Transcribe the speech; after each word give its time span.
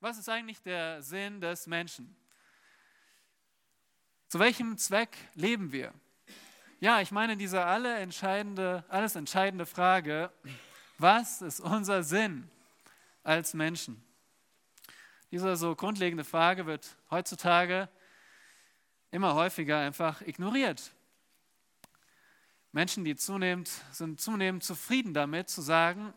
Was 0.00 0.16
ist 0.16 0.28
eigentlich 0.28 0.62
der 0.62 1.02
Sinn 1.02 1.40
des 1.40 1.66
Menschen? 1.66 2.14
Zu 4.28 4.38
welchem 4.38 4.78
Zweck 4.78 5.16
leben 5.34 5.72
wir? 5.72 5.92
Ja, 6.78 7.00
ich 7.00 7.10
meine 7.10 7.36
diese 7.36 7.64
alle 7.64 7.96
entscheidende, 7.96 8.84
alles 8.88 9.16
entscheidende 9.16 9.66
Frage, 9.66 10.30
was 10.98 11.42
ist 11.42 11.58
unser 11.58 12.04
Sinn 12.04 12.48
als 13.24 13.54
Menschen? 13.54 14.00
Diese 15.32 15.56
so 15.56 15.74
grundlegende 15.74 16.22
Frage 16.22 16.66
wird 16.66 16.96
heutzutage 17.10 17.88
immer 19.10 19.34
häufiger 19.34 19.80
einfach 19.80 20.20
ignoriert. 20.20 20.92
Menschen, 22.70 23.04
die 23.04 23.16
zunehmend, 23.16 23.68
sind 23.90 24.20
zunehmend 24.20 24.62
zufrieden 24.62 25.12
damit 25.12 25.48
zu 25.48 25.60
sagen, 25.60 26.14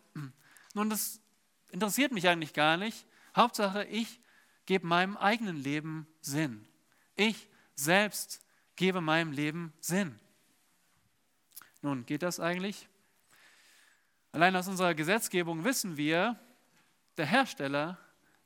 nun, 0.75 0.91
das 0.91 1.20
interessiert 1.71 2.11
mich 2.11 2.27
eigentlich 2.27 2.54
gar 2.54 2.77
nicht. 2.77 3.07
Hauptsache, 3.36 3.86
ich 3.86 4.20
gebe 4.65 4.86
meinem 4.86 5.18
eigenen 5.18 5.57
Leben 5.57 6.07
Sinn. 6.21 6.68
Ich 7.15 7.50
selbst 7.75 8.42
gebe 8.75 9.01
meinem 9.01 9.32
Leben 9.32 9.74
Sinn. 9.79 10.19
Nun, 11.82 12.05
geht 12.05 12.24
das 12.24 12.39
eigentlich? 12.39 12.88
Allein 14.32 14.55
aus 14.55 14.68
unserer 14.68 14.93
Gesetzgebung 14.93 15.64
wissen 15.64 15.97
wir, 15.97 16.39
der 17.18 17.25
Hersteller 17.25 17.97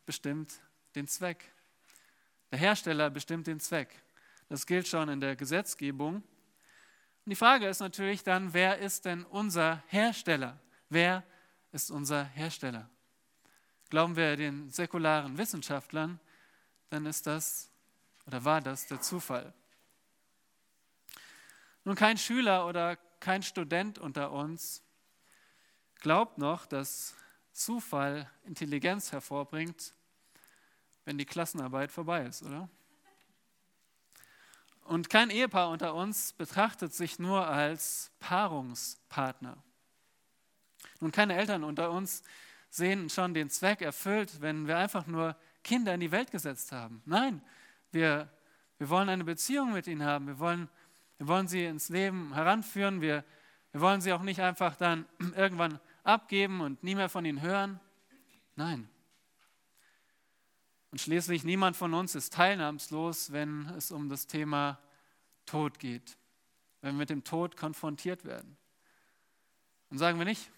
bestimmt 0.06 0.54
den 0.96 1.08
Zweck. 1.08 1.52
Der 2.52 2.60
Hersteller 2.60 3.10
bestimmt 3.10 3.48
den 3.48 3.60
Zweck. 3.60 4.02
Das 4.50 4.66
gilt 4.66 4.88
schon 4.88 5.10
in 5.10 5.20
der 5.20 5.36
Gesetzgebung. 5.36 6.16
Und 6.16 7.30
die 7.30 7.36
Frage 7.36 7.68
ist 7.68 7.80
natürlich 7.80 8.24
dann, 8.24 8.54
wer 8.54 8.80
ist 8.80 9.06
denn 9.06 9.26
unser 9.26 9.84
Hersteller? 9.88 10.60
Wer 10.90 11.24
ist 11.72 11.92
unser 11.92 12.24
Hersteller? 12.24 12.90
Glauben 13.90 14.16
wir 14.16 14.36
den 14.36 14.70
säkularen 14.72 15.38
Wissenschaftlern, 15.38 16.20
dann 16.90 17.06
ist 17.06 17.28
das 17.28 17.70
oder 18.26 18.44
war 18.44 18.62
das 18.62 18.88
der 18.88 19.02
Zufall. 19.02 19.54
Nun, 21.84 21.96
kein 21.96 22.18
Schüler 22.18 22.66
oder 22.66 22.96
kein 23.20 23.44
Student 23.44 24.00
unter 24.00 24.32
uns 24.32 24.82
glaubt 26.02 26.38
noch, 26.38 26.66
dass 26.66 27.16
Zufall 27.52 28.30
Intelligenz 28.44 29.12
hervorbringt, 29.12 29.94
wenn 31.06 31.18
die 31.18 31.26
Klassenarbeit 31.26 31.92
vorbei 31.92 32.26
ist, 32.26 32.44
oder? 32.44 32.70
Und 34.86 35.10
kein 35.10 35.30
Ehepaar 35.30 35.70
unter 35.70 35.96
uns 35.96 36.34
betrachtet 36.34 36.94
sich 36.94 37.18
nur 37.18 37.48
als 37.48 38.12
Paarungspartner. 38.20 39.58
Nun, 41.00 41.12
keine 41.12 41.36
Eltern 41.36 41.64
unter 41.64 41.92
uns 41.92 42.24
sehen 42.76 43.10
schon 43.10 43.34
den 43.34 43.50
Zweck 43.50 43.82
erfüllt, 43.82 44.42
wenn 44.42 44.68
wir 44.68 44.78
einfach 44.78 45.08
nur 45.08 45.36
Kinder 45.64 45.94
in 45.94 46.02
die 46.02 46.12
Welt 46.12 46.32
gesetzt 46.32 46.72
haben. 46.72 47.02
Nein, 47.06 47.42
wir, 47.92 48.30
wir 48.78 48.90
wollen 48.90 49.08
eine 49.08 49.24
Beziehung 49.24 49.72
mit 49.72 49.88
ihnen 49.88 50.04
haben. 50.04 50.28
Wir 50.28 50.40
wollen, 50.40 50.70
wir 51.18 51.28
wollen 51.28 51.48
sie 51.48 51.64
ins 51.64 51.90
Leben 51.90 52.34
heranführen. 52.34 53.00
Wir, 53.00 53.24
wir 53.72 53.82
wollen 53.82 54.02
sie 54.02 54.12
auch 54.12 54.22
nicht 54.22 54.42
einfach 54.42 54.76
dann 54.76 55.06
irgendwann 55.36 55.80
abgeben 56.04 56.62
und 56.62 56.84
nie 56.84 56.96
mehr 56.96 57.10
von 57.10 57.24
ihnen 57.24 57.42
hören. 57.42 57.80
Nein. 58.56 58.90
Und 60.92 61.00
schließlich 61.00 61.44
niemand 61.44 61.78
von 61.78 61.94
uns 61.94 62.14
ist 62.16 62.34
teilnahmslos, 62.34 63.32
wenn 63.32 63.68
es 63.78 63.92
um 63.92 64.10
das 64.10 64.28
Thema 64.28 64.80
Tod 65.46 65.80
geht, 65.80 66.18
wenn 66.82 66.96
wir 66.96 67.00
mit 67.00 67.10
dem 67.10 67.24
Tod 67.24 67.56
konfrontiert 67.56 68.26
werden. 68.26 68.58
Und 69.90 69.98
sagen 69.98 70.18
wir 70.18 70.26
nicht, 70.26 70.52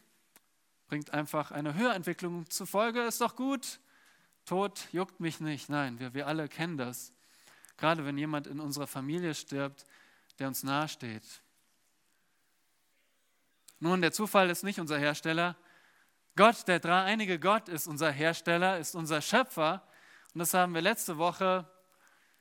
bringt 0.88 1.14
einfach 1.14 1.52
eine 1.52 1.74
Höherentwicklung 1.74 2.50
zur 2.50 2.68
Folge, 2.68 3.02
ist 3.04 3.22
doch 3.22 3.36
gut, 3.36 3.80
Tod 4.46 4.88
juckt 4.94 5.20
mich 5.20 5.42
nicht. 5.42 5.70
Nein, 5.70 6.00
wir, 6.00 6.14
wir 6.14 6.26
alle 6.26 6.48
kennen 6.48 6.78
das. 6.78 7.12
Gerade 7.76 8.06
wenn 8.06 8.18
jemand 8.18 8.48
in 8.48 8.62
unserer 8.62 8.88
Familie 8.88 9.36
stirbt, 9.36 9.86
der 10.40 10.48
uns 10.48 10.64
nahesteht. 10.64 11.42
Nun, 13.80 14.02
der 14.02 14.14
Zufall 14.14 14.50
ist 14.50 14.64
nicht 14.64 14.80
unser 14.80 14.97
Hersteller. 14.97 15.58
Gott, 16.36 16.68
der 16.68 16.80
dreieinige 16.80 17.40
Gott, 17.40 17.68
ist 17.68 17.88
unser 17.88 18.09
Hersteller, 18.09 18.80
ist 18.80 18.96
unser 18.96 19.22
Schöpfer. 19.22 19.86
Und 20.34 20.40
das 20.40 20.53
haben 20.53 20.74
wir 20.74 20.81
letzte 20.81 21.18
Woche 21.18 21.70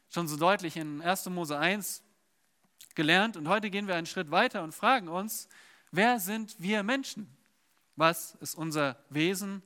schon 0.09 0.29
so 0.29 0.37
deutlich 0.37 0.77
in 0.77 1.03
1. 1.03 1.27
Mose 1.27 1.59
1 1.59 2.03
gelernt. 2.95 3.37
Und 3.37 3.49
heute 3.49 3.69
gehen 3.69 3.89
wir 3.89 3.97
einen 3.97 4.07
Schritt 4.07 4.31
weiter 4.31 4.63
und 4.63 4.73
fragen 4.73 5.09
uns, 5.09 5.49
wer 5.91 6.21
sind 6.21 6.55
wir 6.61 6.83
Menschen? 6.85 7.36
Was 7.97 8.37
ist 8.41 8.55
unser 8.55 8.97
Wesen? 9.09 9.63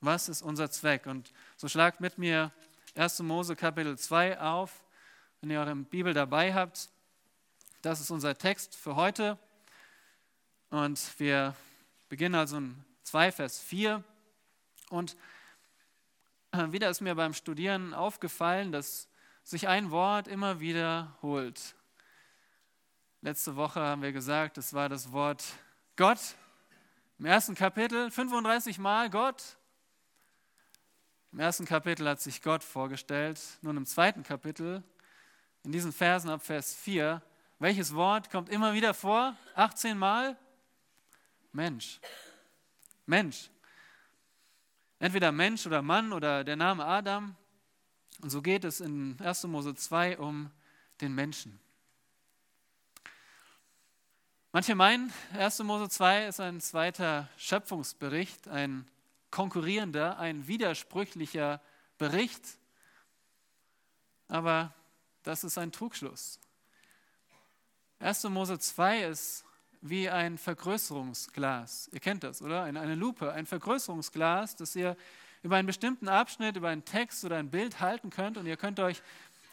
Was 0.00 0.28
ist 0.28 0.42
unser 0.42 0.70
Zweck? 0.70 1.06
Und 1.06 1.32
so 1.56 1.68
schlagt 1.68 2.00
mit 2.00 2.18
mir 2.18 2.52
1. 2.94 3.20
Mose 3.20 3.56
Kapitel 3.56 3.98
2 3.98 4.40
auf, 4.40 4.84
wenn 5.40 5.50
ihr 5.50 5.60
eure 5.60 5.74
Bibel 5.74 6.12
dabei 6.12 6.52
habt. 6.52 6.90
Das 7.80 8.00
ist 8.00 8.10
unser 8.10 8.36
Text 8.36 8.76
für 8.76 8.94
heute. 8.94 9.38
Und 10.68 11.18
wir 11.18 11.54
beginnen 12.08 12.34
also 12.34 12.58
in 12.58 12.84
2, 13.04 13.32
Vers 13.32 13.58
4. 13.60 14.04
Und 14.90 15.16
äh, 16.52 16.70
wieder 16.72 16.90
ist 16.90 17.00
mir 17.00 17.14
beim 17.14 17.32
Studieren 17.32 17.94
aufgefallen, 17.94 18.70
dass 18.70 19.08
sich 19.44 19.66
ein 19.66 19.90
Wort 19.90 20.28
immer 20.28 20.60
wiederholt. 20.60 21.74
Letzte 23.22 23.56
Woche 23.56 23.80
haben 23.80 24.02
wir 24.02 24.12
gesagt, 24.12 24.58
es 24.58 24.74
war 24.74 24.88
das 24.88 25.12
Wort 25.12 25.42
Gott. 25.96 26.18
Im 27.22 27.26
ersten 27.26 27.54
Kapitel 27.54 28.10
35 28.10 28.80
Mal 28.80 29.08
Gott. 29.08 29.56
Im 31.30 31.38
ersten 31.38 31.64
Kapitel 31.64 32.08
hat 32.08 32.20
sich 32.20 32.42
Gott 32.42 32.64
vorgestellt. 32.64 33.40
Nun 33.60 33.76
im 33.76 33.86
zweiten 33.86 34.24
Kapitel, 34.24 34.82
in 35.62 35.70
diesen 35.70 35.92
Versen 35.92 36.30
ab 36.30 36.42
Vers 36.42 36.74
4, 36.74 37.22
welches 37.60 37.94
Wort 37.94 38.28
kommt 38.28 38.48
immer 38.48 38.74
wieder 38.74 38.92
vor? 38.92 39.36
18 39.54 39.96
Mal? 39.96 40.36
Mensch. 41.52 42.00
Mensch. 43.06 43.50
Entweder 44.98 45.30
Mensch 45.30 45.64
oder 45.64 45.80
Mann 45.80 46.12
oder 46.12 46.42
der 46.42 46.56
Name 46.56 46.84
Adam. 46.84 47.36
Und 48.20 48.30
so 48.30 48.42
geht 48.42 48.64
es 48.64 48.80
in 48.80 49.16
1. 49.20 49.44
Mose 49.44 49.76
2 49.76 50.18
um 50.18 50.50
den 51.00 51.14
Menschen. 51.14 51.60
Manche 54.54 54.74
meinen, 54.74 55.10
1. 55.38 55.60
Mose 55.60 55.88
2 55.88 56.26
ist 56.26 56.38
ein 56.38 56.60
zweiter 56.60 57.26
Schöpfungsbericht, 57.38 58.48
ein 58.48 58.86
konkurrierender, 59.30 60.18
ein 60.18 60.46
widersprüchlicher 60.46 61.62
Bericht. 61.96 62.58
Aber 64.28 64.74
das 65.22 65.42
ist 65.42 65.56
ein 65.56 65.72
Trugschluss. 65.72 66.38
1. 68.00 68.24
Mose 68.24 68.58
2 68.58 69.04
ist 69.04 69.46
wie 69.80 70.10
ein 70.10 70.36
Vergrößerungsglas. 70.36 71.88
Ihr 71.90 72.00
kennt 72.00 72.22
das, 72.22 72.42
oder? 72.42 72.64
Eine 72.64 72.94
Lupe, 72.94 73.32
ein 73.32 73.46
Vergrößerungsglas, 73.46 74.56
das 74.56 74.76
ihr 74.76 74.98
über 75.42 75.56
einen 75.56 75.66
bestimmten 75.66 76.10
Abschnitt, 76.10 76.56
über 76.56 76.68
einen 76.68 76.84
Text 76.84 77.24
oder 77.24 77.38
ein 77.38 77.48
Bild 77.48 77.80
halten 77.80 78.10
könnt 78.10 78.36
und 78.36 78.44
ihr 78.44 78.58
könnt 78.58 78.80
euch 78.80 79.02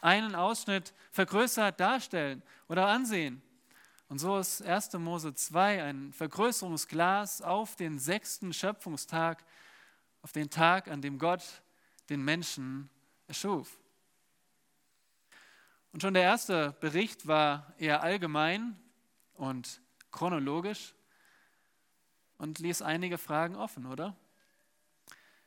einen 0.02 0.34
Ausschnitt 0.34 0.92
vergrößert 1.10 1.80
darstellen 1.80 2.42
oder 2.68 2.88
ansehen. 2.88 3.40
Und 4.10 4.18
so 4.18 4.38
ist 4.38 4.60
1. 4.62 4.94
Mose 4.94 5.34
2 5.36 5.84
ein 5.84 6.12
Vergrößerungsglas 6.12 7.42
auf 7.42 7.76
den 7.76 8.00
sechsten 8.00 8.52
Schöpfungstag, 8.52 9.44
auf 10.22 10.32
den 10.32 10.50
Tag, 10.50 10.88
an 10.88 11.00
dem 11.00 11.16
Gott 11.16 11.62
den 12.08 12.20
Menschen 12.20 12.90
erschuf. 13.28 13.78
Und 15.92 16.02
schon 16.02 16.14
der 16.14 16.24
erste 16.24 16.72
Bericht 16.80 17.28
war 17.28 17.72
eher 17.78 18.02
allgemein 18.02 18.76
und 19.34 19.80
chronologisch 20.10 20.92
und 22.36 22.58
ließ 22.58 22.82
einige 22.82 23.16
Fragen 23.16 23.54
offen, 23.54 23.86
oder? 23.86 24.16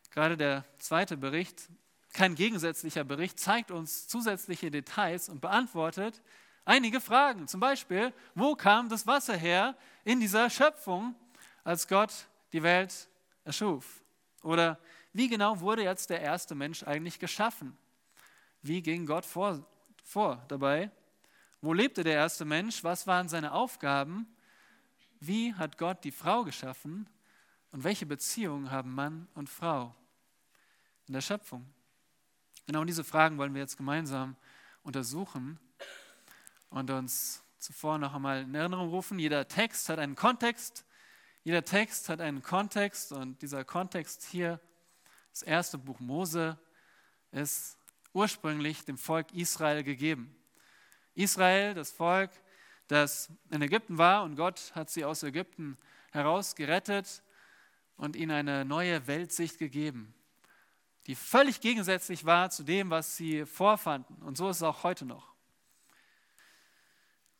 Gerade 0.09 0.37
der 0.37 0.63
zweite 0.79 1.17
Bericht, 1.17 1.67
kein 2.13 2.33
gegensätzlicher 2.33 3.03
Bericht, 3.03 3.41
zeigt 3.41 3.71
uns 3.71 4.07
zusätzliche 4.07 4.71
Details 4.71 5.27
und 5.27 5.41
beantwortet 5.41 6.21
einige 6.65 7.01
Fragen. 7.01 7.47
Zum 7.47 7.59
Beispiel, 7.59 8.13
wo 8.35 8.55
kam 8.55 8.89
das 8.89 9.05
Wasser 9.07 9.35
her 9.35 9.75
in 10.03 10.19
dieser 10.19 10.49
Schöpfung, 10.49 11.15
als 11.63 11.87
Gott 11.87 12.27
die 12.51 12.63
Welt 12.63 13.09
erschuf? 13.43 14.03
Oder 14.43 14.79
wie 15.13 15.27
genau 15.27 15.59
wurde 15.59 15.83
jetzt 15.83 16.09
der 16.09 16.21
erste 16.21 16.55
Mensch 16.55 16.83
eigentlich 16.83 17.19
geschaffen? 17.19 17.77
Wie 18.61 18.81
ging 18.81 19.05
Gott 19.05 19.25
vor, 19.25 19.65
vor 20.03 20.43
dabei? 20.47 20.91
Wo 21.61 21.73
lebte 21.73 22.03
der 22.03 22.15
erste 22.15 22.45
Mensch? 22.45 22.83
Was 22.83 23.07
waren 23.07 23.29
seine 23.29 23.53
Aufgaben? 23.53 24.27
Wie 25.19 25.53
hat 25.53 25.77
Gott 25.77 26.03
die 26.03 26.11
Frau 26.11 26.43
geschaffen 26.43 27.07
und 27.71 27.83
welche 27.83 28.05
Beziehungen 28.05 28.71
haben 28.71 28.93
Mann 28.93 29.27
und 29.35 29.49
Frau 29.49 29.95
in 31.07 31.13
der 31.13 31.21
Schöpfung? 31.21 31.65
Genau 32.65 32.83
diese 32.83 33.03
Fragen 33.03 33.37
wollen 33.37 33.53
wir 33.53 33.61
jetzt 33.61 33.77
gemeinsam 33.77 34.35
untersuchen 34.83 35.59
und 36.73 36.89
uns 36.89 37.43
zuvor 37.59 37.99
noch 37.99 38.15
einmal 38.15 38.41
in 38.41 38.55
Erinnerung 38.55 38.89
rufen. 38.89 39.19
Jeder 39.19 39.47
Text 39.47 39.89
hat 39.89 39.99
einen 39.99 40.15
Kontext. 40.15 40.85
Jeder 41.43 41.63
Text 41.63 42.09
hat 42.09 42.19
einen 42.19 42.41
Kontext 42.41 43.11
und 43.11 43.41
dieser 43.41 43.63
Kontext 43.63 44.23
hier, 44.23 44.59
das 45.31 45.43
erste 45.43 45.77
Buch 45.77 45.99
Mose, 45.99 46.57
ist 47.31 47.77
ursprünglich 48.11 48.85
dem 48.85 48.97
Volk 48.97 49.31
Israel 49.33 49.83
gegeben. 49.83 50.35
Israel, 51.13 51.75
das 51.75 51.91
Volk, 51.91 52.31
das 52.87 53.29
in 53.51 53.61
Ägypten 53.61 53.99
war 53.99 54.23
und 54.23 54.35
Gott 54.35 54.71
hat 54.73 54.89
sie 54.89 55.05
aus 55.05 55.21
Ägypten 55.21 55.77
heraus 56.11 56.55
gerettet 56.55 57.21
und 57.97 58.15
ihnen 58.15 58.31
eine 58.31 58.65
neue 58.65 59.05
Weltsicht 59.05 59.59
gegeben, 59.59 60.15
die 61.05 61.15
völlig 61.15 61.61
gegensätzlich 61.61 62.25
war 62.25 62.49
zu 62.49 62.63
dem, 62.63 62.89
was 62.89 63.15
sie 63.15 63.45
vorfanden. 63.45 64.15
Und 64.23 64.37
so 64.37 64.49
ist 64.49 64.57
es 64.57 64.63
auch 64.63 64.83
heute 64.83 65.05
noch. 65.05 65.32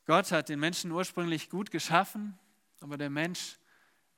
Gott 0.06 0.32
hat 0.32 0.50
den 0.50 0.60
Menschen 0.60 0.92
ursprünglich 0.92 1.50
gut 1.50 1.72
geschaffen, 1.72 2.38
aber 2.82 2.98
der 2.98 3.10
Mensch 3.10 3.58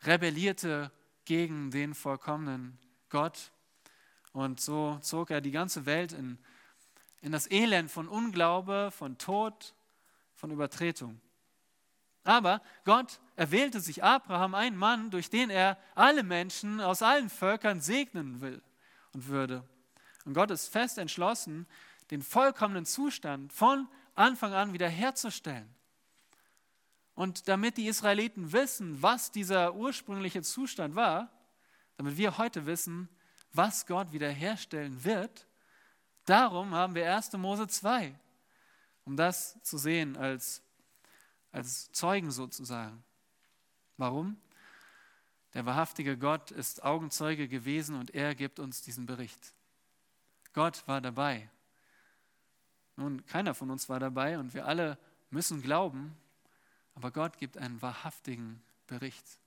rebellierte 0.04 0.92
gegen 1.26 1.70
den 1.70 1.94
vollkommenen 1.94 2.80
Gott. 3.10 3.52
Und 4.32 4.60
so 4.60 4.98
zog 5.02 5.30
er 5.30 5.42
die 5.42 5.52
ganze 5.52 5.86
Welt 5.86 6.12
in, 6.12 6.40
in 7.22 7.32
das 7.32 7.50
Elend 7.50 7.92
von 7.92 8.08
Unglaube, 8.08 8.90
von 8.92 9.18
Tod, 9.18 9.76
von 10.34 10.52
Übertretung. 10.52 11.22
Aber 12.24 12.62
Gott 12.84 13.20
erwählte 13.36 13.80
sich 13.80 14.04
Abraham, 14.04 14.56
einen 14.56 14.78
Mann, 14.78 15.12
durch 15.12 15.30
den 15.30 15.52
er 15.52 15.78
alle 15.94 16.24
Menschen 16.24 16.82
aus 16.82 17.04
allen 17.04 17.30
Völkern 17.30 17.80
segnen 17.80 18.42
will 18.42 18.62
und 19.14 19.28
würde. 19.28 19.64
Und 20.26 20.34
Gott 20.34 20.50
ist 20.50 20.70
fest 20.70 20.98
entschlossen, 20.98 21.68
den 22.10 22.24
vollkommenen 22.24 22.86
Zustand 22.86 23.54
von 23.54 23.88
Anfang 24.16 24.54
an 24.54 24.74
wiederherzustellen. 24.74 25.70
Und 27.14 27.48
damit 27.48 27.78
die 27.78 27.88
Israeliten 27.88 28.52
wissen, 28.52 29.02
was 29.02 29.32
dieser 29.32 29.76
ursprüngliche 29.76 30.42
Zustand 30.42 30.96
war, 30.96 31.32
damit 31.98 32.18
wir 32.18 32.38
heute 32.38 32.66
wissen, 32.66 33.10
was 33.54 33.86
Gott 33.86 34.12
wiederherstellen 34.12 35.04
wird, 35.04 35.48
darum 36.26 36.74
haben 36.74 36.96
wir 36.96 37.14
1. 37.16 37.34
Mose 37.34 37.68
2, 37.68 38.14
um 39.06 39.16
das 39.16 39.62
zu 39.62 39.78
sehen 39.78 40.18
als, 40.18 40.62
als 41.52 41.92
Zeugen 41.94 42.32
sozusagen. 42.32 43.02
Warum? 43.96 44.38
Der 45.54 45.66
wahrhaftige 45.66 46.18
Gott 46.18 46.52
ist 46.52 46.84
Augenzeuge 46.84 47.48
gewesen 47.48 47.96
und 47.96 48.14
er 48.14 48.36
gibt 48.36 48.60
uns 48.60 48.82
diesen 48.82 49.06
Bericht. 49.06 49.54
Gott 50.52 50.86
war 50.86 51.00
dabei. 51.00 51.50
Nun, 52.96 53.26
keiner 53.26 53.54
von 53.54 53.70
uns 53.72 53.90
war 53.90 54.00
dabei 54.00 54.40
und 54.40 54.54
wir 54.54 54.66
alle 54.66 54.98
müssen 55.30 55.62
glauben, 55.62 56.16
aber 56.94 57.12
Gott 57.12 57.38
gibt 57.38 57.58
einen 57.58 57.82
wahrhaftigen 57.82 58.62
Bericht. 58.88 59.40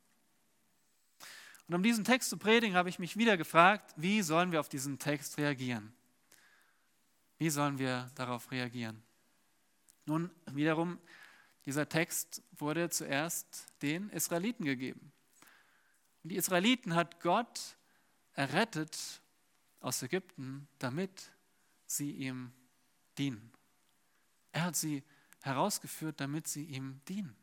Und 1.66 1.74
um 1.74 1.82
diesen 1.82 2.04
Text 2.04 2.30
zu 2.30 2.36
predigen, 2.36 2.76
habe 2.76 2.88
ich 2.88 2.98
mich 2.98 3.16
wieder 3.16 3.36
gefragt, 3.36 3.94
wie 3.96 4.22
sollen 4.22 4.52
wir 4.52 4.60
auf 4.60 4.68
diesen 4.68 4.98
Text 4.98 5.38
reagieren? 5.38 5.92
Wie 7.38 7.50
sollen 7.50 7.78
wir 7.78 8.10
darauf 8.14 8.50
reagieren? 8.50 9.02
Nun, 10.06 10.30
wiederum, 10.46 10.98
dieser 11.66 11.88
Text 11.88 12.42
wurde 12.52 12.88
zuerst 12.88 13.66
den 13.82 14.08
Israeliten 14.10 14.64
gegeben. 14.64 15.12
Und 16.22 16.30
die 16.30 16.36
Israeliten 16.36 16.94
hat 16.94 17.20
Gott 17.20 17.76
errettet 18.32 19.20
aus 19.80 20.02
Ägypten, 20.02 20.66
damit 20.78 21.30
sie 21.86 22.10
ihm 22.12 22.52
dienen. 23.18 23.52
Er 24.52 24.64
hat 24.64 24.76
sie 24.76 25.02
herausgeführt, 25.42 26.20
damit 26.20 26.46
sie 26.48 26.64
ihm 26.64 27.00
dienen. 27.08 27.36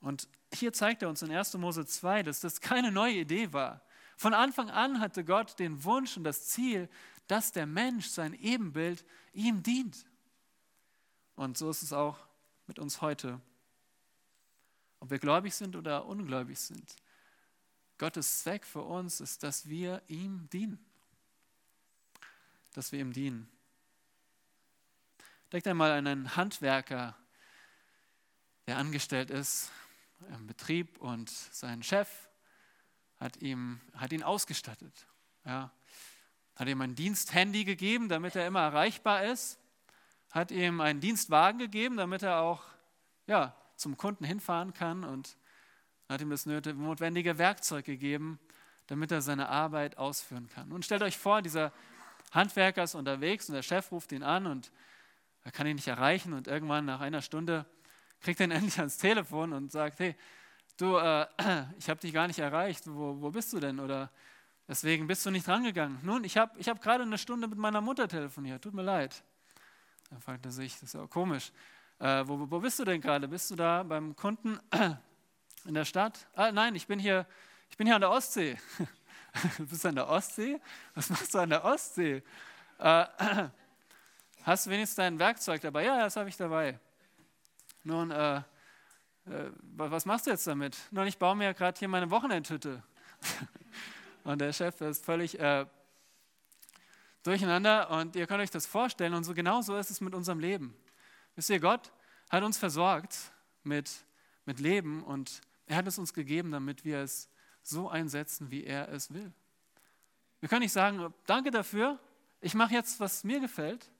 Und 0.00 0.28
hier 0.52 0.72
zeigt 0.72 1.02
er 1.02 1.08
uns 1.08 1.22
in 1.22 1.32
1. 1.32 1.54
Mose 1.54 1.86
2, 1.86 2.24
dass 2.24 2.40
das 2.40 2.60
keine 2.60 2.92
neue 2.92 3.14
Idee 3.14 3.52
war. 3.52 3.82
Von 4.16 4.34
Anfang 4.34 4.70
an 4.70 5.00
hatte 5.00 5.24
Gott 5.24 5.58
den 5.58 5.82
Wunsch 5.84 6.16
und 6.16 6.24
das 6.24 6.48
Ziel, 6.48 6.88
dass 7.26 7.52
der 7.52 7.66
Mensch, 7.66 8.08
sein 8.08 8.34
Ebenbild, 8.34 9.04
ihm 9.32 9.62
dient. 9.62 10.04
Und 11.34 11.56
so 11.56 11.70
ist 11.70 11.82
es 11.82 11.92
auch 11.92 12.18
mit 12.66 12.78
uns 12.78 13.00
heute. 13.00 13.40
Ob 15.00 15.10
wir 15.10 15.18
gläubig 15.18 15.54
sind 15.54 15.74
oder 15.76 16.04
ungläubig 16.06 16.58
sind. 16.58 16.96
Gottes 17.98 18.40
Zweck 18.40 18.66
für 18.66 18.82
uns 18.82 19.20
ist, 19.20 19.42
dass 19.42 19.68
wir 19.68 20.02
ihm 20.08 20.48
dienen. 20.50 20.84
Dass 22.72 22.92
wir 22.92 23.00
ihm 23.00 23.12
dienen. 23.12 23.48
Denkt 25.52 25.68
einmal 25.68 25.90
an 25.92 26.06
einen 26.06 26.34
Handwerker, 26.34 27.14
der 28.66 28.78
angestellt 28.78 29.28
ist 29.28 29.70
im 30.34 30.46
Betrieb 30.46 30.98
und 30.98 31.28
sein 31.28 31.82
Chef 31.82 32.08
hat, 33.20 33.36
ihm, 33.36 33.78
hat 33.94 34.14
ihn 34.14 34.22
ausgestattet. 34.22 35.06
Ja. 35.44 35.70
Hat 36.56 36.68
ihm 36.68 36.80
ein 36.80 36.94
Diensthandy 36.94 37.64
gegeben, 37.64 38.08
damit 38.08 38.34
er 38.34 38.46
immer 38.46 38.60
erreichbar 38.60 39.24
ist. 39.24 39.58
Hat 40.30 40.50
ihm 40.50 40.80
einen 40.80 41.00
Dienstwagen 41.00 41.58
gegeben, 41.58 41.98
damit 41.98 42.22
er 42.22 42.40
auch 42.40 42.64
ja, 43.26 43.54
zum 43.76 43.98
Kunden 43.98 44.24
hinfahren 44.24 44.72
kann 44.72 45.04
und 45.04 45.36
hat 46.08 46.22
ihm 46.22 46.30
das 46.30 46.46
notwendige 46.46 47.36
Werkzeug 47.36 47.84
gegeben, 47.84 48.40
damit 48.86 49.12
er 49.12 49.20
seine 49.20 49.50
Arbeit 49.50 49.98
ausführen 49.98 50.48
kann. 50.48 50.72
Und 50.72 50.86
stellt 50.86 51.02
euch 51.02 51.18
vor, 51.18 51.42
dieser 51.42 51.74
Handwerker 52.30 52.84
ist 52.84 52.94
unterwegs 52.94 53.50
und 53.50 53.54
der 53.54 53.62
Chef 53.62 53.92
ruft 53.92 54.12
ihn 54.12 54.22
an 54.22 54.46
und 54.46 54.72
er 55.44 55.52
kann 55.52 55.66
ihn 55.66 55.76
nicht 55.76 55.88
erreichen 55.88 56.32
und 56.32 56.48
irgendwann 56.48 56.84
nach 56.84 57.00
einer 57.00 57.22
Stunde 57.22 57.66
kriegt 58.20 58.40
er 58.40 58.46
ihn 58.46 58.50
endlich 58.52 58.78
ans 58.78 58.98
Telefon 58.98 59.52
und 59.52 59.72
sagt, 59.72 59.98
hey, 59.98 60.14
du, 60.76 60.96
äh, 60.96 61.26
ich 61.78 61.88
habe 61.88 62.00
dich 62.00 62.12
gar 62.12 62.26
nicht 62.26 62.38
erreicht, 62.38 62.84
wo, 62.86 63.20
wo 63.20 63.30
bist 63.30 63.52
du 63.52 63.60
denn? 63.60 63.80
Oder 63.80 64.10
deswegen 64.68 65.06
bist 65.06 65.24
du 65.26 65.30
nicht 65.30 65.48
rangegangen. 65.48 65.98
Nun, 66.02 66.24
ich 66.24 66.36
habe 66.36 66.58
ich 66.58 66.68
hab 66.68 66.80
gerade 66.80 67.04
eine 67.04 67.18
Stunde 67.18 67.48
mit 67.48 67.58
meiner 67.58 67.80
Mutter 67.80 68.08
telefoniert, 68.08 68.62
tut 68.62 68.74
mir 68.74 68.82
leid. 68.82 69.22
Dann 70.10 70.20
fragt 70.20 70.44
er 70.44 70.52
sich, 70.52 70.74
das 70.74 70.82
ist 70.84 70.94
ja 70.94 71.06
komisch, 71.06 71.52
äh, 71.98 72.24
wo, 72.26 72.50
wo 72.50 72.60
bist 72.60 72.78
du 72.78 72.84
denn 72.84 73.00
gerade? 73.00 73.28
Bist 73.28 73.50
du 73.50 73.56
da 73.56 73.82
beim 73.82 74.14
Kunden 74.14 74.58
in 75.64 75.74
der 75.74 75.84
Stadt? 75.84 76.26
Ah, 76.34 76.52
nein, 76.52 76.74
ich 76.74 76.86
bin 76.86 76.98
hier, 76.98 77.26
ich 77.70 77.76
bin 77.76 77.86
hier 77.86 77.96
an 77.96 78.00
der 78.00 78.10
Ostsee. 78.10 78.58
du 79.58 79.66
bist 79.66 79.86
an 79.86 79.94
der 79.94 80.08
Ostsee? 80.08 80.60
Was 80.94 81.10
machst 81.10 81.34
du 81.34 81.38
an 81.38 81.50
der 81.50 81.64
Ostsee? 81.64 82.22
Äh, 82.78 83.06
Hast 84.44 84.66
du 84.66 84.70
wenigstens 84.70 84.96
dein 84.96 85.20
Werkzeug 85.20 85.60
dabei? 85.60 85.84
Ja, 85.84 86.00
das 86.00 86.16
habe 86.16 86.28
ich 86.28 86.36
dabei. 86.36 86.76
Nun, 87.84 88.10
äh, 88.10 88.38
äh, 88.38 88.42
was 89.76 90.04
machst 90.04 90.26
du 90.26 90.30
jetzt 90.30 90.48
damit? 90.48 90.76
Nun, 90.90 91.06
ich 91.06 91.16
baue 91.16 91.36
mir 91.36 91.54
gerade 91.54 91.78
hier 91.78 91.86
meine 91.86 92.10
Wochenendhütte. 92.10 92.82
und 94.24 94.40
der 94.40 94.52
Chef 94.52 94.80
ist 94.80 95.04
völlig 95.04 95.38
äh, 95.38 95.64
durcheinander 97.22 97.88
und 97.90 98.16
ihr 98.16 98.26
könnt 98.26 98.40
euch 98.40 98.50
das 98.50 98.66
vorstellen. 98.66 99.14
Und 99.14 99.22
so 99.22 99.32
genau 99.32 99.62
so 99.62 99.76
ist 99.76 99.90
es 99.90 100.00
mit 100.00 100.12
unserem 100.12 100.40
Leben. 100.40 100.74
Wisst 101.36 101.48
ihr, 101.50 101.60
Gott 101.60 101.92
hat 102.28 102.42
uns 102.42 102.58
versorgt 102.58 103.16
mit, 103.62 103.92
mit 104.44 104.58
Leben 104.58 105.04
und 105.04 105.40
er 105.66 105.76
hat 105.76 105.86
es 105.86 105.98
uns 105.98 106.12
gegeben, 106.12 106.50
damit 106.50 106.84
wir 106.84 106.98
es 106.98 107.28
so 107.62 107.88
einsetzen, 107.88 108.50
wie 108.50 108.64
er 108.64 108.88
es 108.88 109.14
will. 109.14 109.32
Wir 110.40 110.48
können 110.48 110.62
nicht 110.62 110.72
sagen, 110.72 111.14
danke 111.26 111.52
dafür, 111.52 112.00
ich 112.40 112.54
mache 112.54 112.74
jetzt, 112.74 112.98
was 112.98 113.22
mir 113.22 113.38
gefällt, 113.38 113.91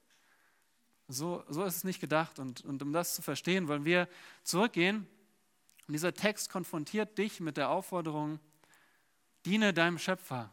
so, 1.13 1.43
so 1.47 1.63
ist 1.63 1.77
es 1.77 1.83
nicht 1.83 1.99
gedacht. 1.99 2.39
Und, 2.39 2.63
und 2.65 2.81
um 2.81 2.91
das 2.91 3.15
zu 3.15 3.21
verstehen, 3.21 3.67
wollen 3.67 3.85
wir 3.85 4.07
zurückgehen. 4.43 5.07
Und 5.87 5.93
dieser 5.93 6.13
Text 6.13 6.49
konfrontiert 6.49 7.17
dich 7.17 7.39
mit 7.39 7.57
der 7.57 7.69
Aufforderung, 7.69 8.39
diene 9.45 9.73
deinem 9.73 9.97
Schöpfer, 9.97 10.51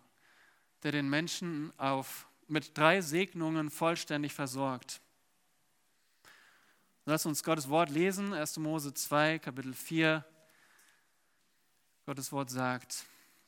der 0.83 0.93
den 0.93 1.09
Menschen 1.09 1.73
auf, 1.79 2.27
mit 2.49 2.77
drei 2.77 3.01
Segnungen 3.01 3.71
vollständig 3.71 4.33
versorgt. 4.33 5.01
Lass 7.05 7.27
uns 7.27 7.43
Gottes 7.43 7.69
Wort 7.69 7.91
lesen, 7.91 8.33
1. 8.33 8.59
Mose 8.59 8.93
2, 8.93 9.39
Kapitel 9.39 9.73
4. 9.73 10.25
Gottes 12.07 12.33
Wort 12.33 12.51
sagt, 12.51 13.05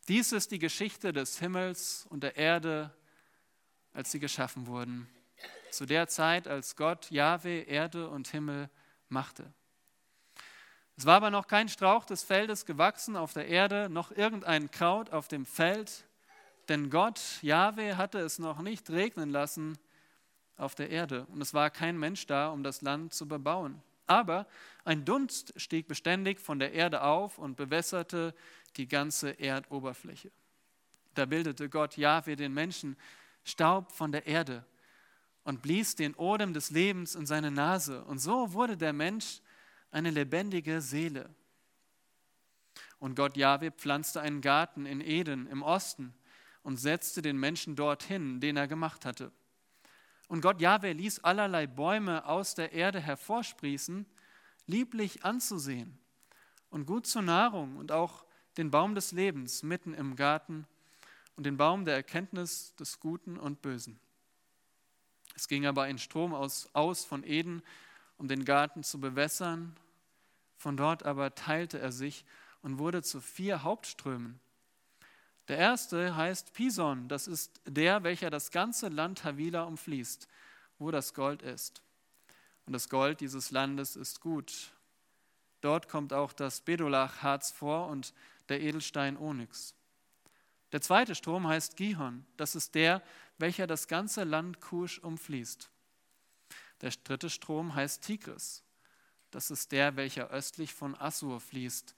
dies 0.09 0.33
ist 0.33 0.51
die 0.51 0.59
Geschichte 0.59 1.13
des 1.13 1.39
Himmels 1.39 2.07
und 2.11 2.23
der 2.23 2.37
Erde, 2.37 2.95
als 3.93 4.11
sie 4.11 4.21
geschaffen 4.21 4.67
wurden 4.67 5.09
zu 5.73 5.87
der 5.87 6.09
Zeit, 6.09 6.49
als 6.49 6.77
Gott 6.77 7.11
Jahwe 7.11 7.61
Erde 7.61 8.09
und 8.09 8.29
Himmel 8.29 8.69
machte. 9.09 9.53
Es 10.97 11.07
war 11.07 11.17
aber 11.17 11.31
noch 11.31 11.47
kein 11.47 11.69
Strauch 11.69 12.05
des 12.05 12.23
Feldes 12.23 12.67
gewachsen 12.67 13.17
auf 13.17 13.33
der 13.33 13.49
Erde, 13.49 13.89
noch 13.89 14.13
irgendein 14.13 14.71
Kraut 14.71 15.11
auf 15.11 15.29
dem 15.29 15.47
Feld, 15.47 16.05
denn 16.69 16.91
Gott, 16.91 17.21
Jahwe, 17.43 17.97
hatte 17.97 18.19
es 18.21 18.39
noch 18.39 18.61
nicht 18.61 18.89
regnen 18.91 19.31
lassen 19.31 19.79
auf 20.57 20.75
der 20.75 20.91
Erde 20.91 21.27
und 21.27 21.41
es 21.41 21.55
war 21.55 21.71
kein 21.71 21.99
Mensch 21.99 22.27
da, 22.27 22.51
um 22.51 22.63
das 22.63 22.83
Land 22.83 23.15
zu 23.15 23.27
bebauen. 23.27 23.83
Aber 24.07 24.47
ein 24.85 25.05
Dunst 25.05 25.55
stieg 25.57 25.89
beständig 25.89 26.41
von 26.41 26.59
der 26.59 26.73
Erde 26.73 27.03
auf 27.03 27.39
und 27.39 27.57
bewässerte 27.57 28.35
die 28.77 28.87
ganze 28.87 29.31
Erdoberfläche. 29.41 30.31
Da 31.15 31.25
bildete 31.25 31.69
Gott 31.69 31.97
Jahwe 31.97 32.37
den 32.37 32.53
Menschen 32.53 32.97
Staub 33.45 33.93
von 33.93 34.13
der 34.13 34.27
Erde 34.27 34.65
und 35.45 35.63
blies 35.63 35.97
den 35.97 36.15
Odem 36.15 36.55
des 36.55 36.71
Lebens 36.71 37.15
in 37.15 37.27
seine 37.27 37.51
Nase. 37.51 38.05
Und 38.05 38.19
so 38.19 38.53
wurde 38.53 38.77
der 38.77 38.93
Mensch 38.93 39.41
eine 39.91 40.11
lebendige 40.11 40.81
Seele. 40.81 41.35
Und 42.99 43.17
Gott 43.17 43.37
Jahwe 43.37 43.73
pflanzte 43.73 44.21
einen 44.21 44.41
Garten 44.41 44.87
in 44.87 45.01
Eden 45.01 45.47
im 45.49 45.63
Osten 45.63 46.15
und 46.63 46.77
setzte 46.77 47.23
den 47.23 47.37
Menschen 47.37 47.75
dorthin, 47.75 48.41
den 48.41 48.57
er 48.57 48.69
gemacht 48.69 49.05
hatte. 49.05 49.33
Und 50.29 50.41
Gott 50.41 50.61
Jahwe 50.61 50.93
ließ 50.93 51.25
allerlei 51.25 51.67
Bäume 51.67 52.25
aus 52.25 52.55
der 52.55 52.73
Erde 52.73 53.01
hervorsprießen, 53.01 54.07
lieblich 54.67 55.25
anzusehen 55.25 55.99
und 56.71 56.87
gut 56.87 57.07
zur 57.07 57.23
Nahrung 57.23 57.77
und 57.77 57.93
auch 57.93 58.25
den 58.57 58.71
Baum 58.71 58.95
des 58.95 59.13
Lebens 59.13 59.63
mitten 59.63 59.95
im 59.95 60.17
Garten 60.17 60.67
und 61.37 61.45
den 61.45 61.57
Baum 61.57 61.85
der 61.85 61.97
Erkenntnis 61.97 62.75
des 62.77 63.01
Guten 63.01 63.37
und 63.37 63.63
Bösen. 63.63 63.99
Es 65.35 65.49
ging 65.49 65.67
aber 65.67 65.83
ein 65.83 65.99
Strom 65.99 66.35
aus, 66.35 66.69
aus 66.73 67.05
von 67.05 67.25
Eden, 67.25 67.63
um 68.19 68.29
den 68.29 68.45
Garten 68.45 68.83
zu 68.83 69.01
bewässern. 69.01 69.77
Von 70.57 70.77
dort 70.77 71.05
aber 71.05 71.35
teilte 71.35 71.79
er 71.79 71.93
sich 71.93 72.25
und 72.63 72.79
wurde 72.79 73.03
zu 73.03 73.21
vier 73.21 73.63
Hauptströmen. 73.63 74.39
Der 75.49 75.59
erste 75.59 76.17
heißt 76.17 76.55
Pison, 76.55 77.09
das 77.09 77.27
ist 77.27 77.61
der, 77.67 78.05
welcher 78.05 78.31
das 78.31 78.51
ganze 78.51 78.89
Land 78.89 79.25
Havila 79.25 79.65
umfließt, 79.65 80.29
wo 80.79 80.91
das 80.91 81.15
Gold 81.15 81.43
ist. 81.43 81.83
Und 82.65 82.73
das 82.75 82.89
Gold 82.89 83.21
dieses 83.21 83.51
Landes 83.51 83.97
ist 83.97 84.21
gut. 84.21 84.71
Dort 85.61 85.89
kommt 85.89 86.13
auch 86.13 86.33
das 86.33 86.61
Bedolach-Harz 86.61 87.51
vor 87.51 87.89
und 87.89 88.15
der 88.49 88.61
Edelstein 88.61 89.17
Onyx. 89.17 89.75
Der 90.71 90.81
zweite 90.81 91.15
Strom 91.15 91.47
heißt 91.47 91.77
Gihon, 91.77 92.25
das 92.37 92.55
ist 92.55 92.75
der, 92.75 93.03
welcher 93.39 93.67
das 93.67 93.89
ganze 93.89 94.25
Land 94.25 94.61
Kusch 94.61 94.99
umfließt. 94.99 95.71
Der 96.81 96.91
dritte 96.91 97.31
Strom 97.31 97.75
heißt 97.75 98.03
Tigris, 98.03 98.65
das 99.31 99.51
ist 99.51 99.73
der, 99.73 99.97
welcher 99.97 100.29
östlich 100.29 100.75
von 100.75 100.95
Assur 100.95 101.41
fließt. 101.41 101.97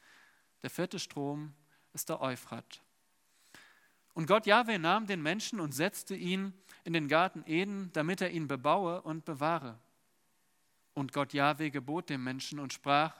Der 0.62 0.70
vierte 0.70 0.98
Strom 0.98 1.52
ist 1.92 2.08
der 2.08 2.20
Euphrat. 2.20 2.80
Und 4.14 4.26
Gott 4.26 4.46
Jahwe 4.46 4.78
nahm 4.78 5.06
den 5.06 5.20
Menschen 5.20 5.58
und 5.58 5.72
setzte 5.72 6.14
ihn 6.14 6.54
in 6.84 6.92
den 6.92 7.08
Garten 7.08 7.42
Eden, 7.46 7.90
damit 7.92 8.20
er 8.20 8.30
ihn 8.30 8.46
bebaue 8.46 9.02
und 9.02 9.24
bewahre. 9.24 9.78
Und 10.94 11.12
Gott 11.12 11.32
Jahwe 11.32 11.70
gebot 11.72 12.08
dem 12.08 12.22
Menschen 12.22 12.60
und 12.60 12.72
sprach, 12.72 13.14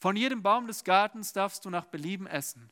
von 0.00 0.16
jedem 0.16 0.42
Baum 0.42 0.66
des 0.66 0.82
Gartens 0.82 1.32
darfst 1.32 1.64
du 1.64 1.70
nach 1.70 1.86
Belieben 1.86 2.26
essen, 2.26 2.70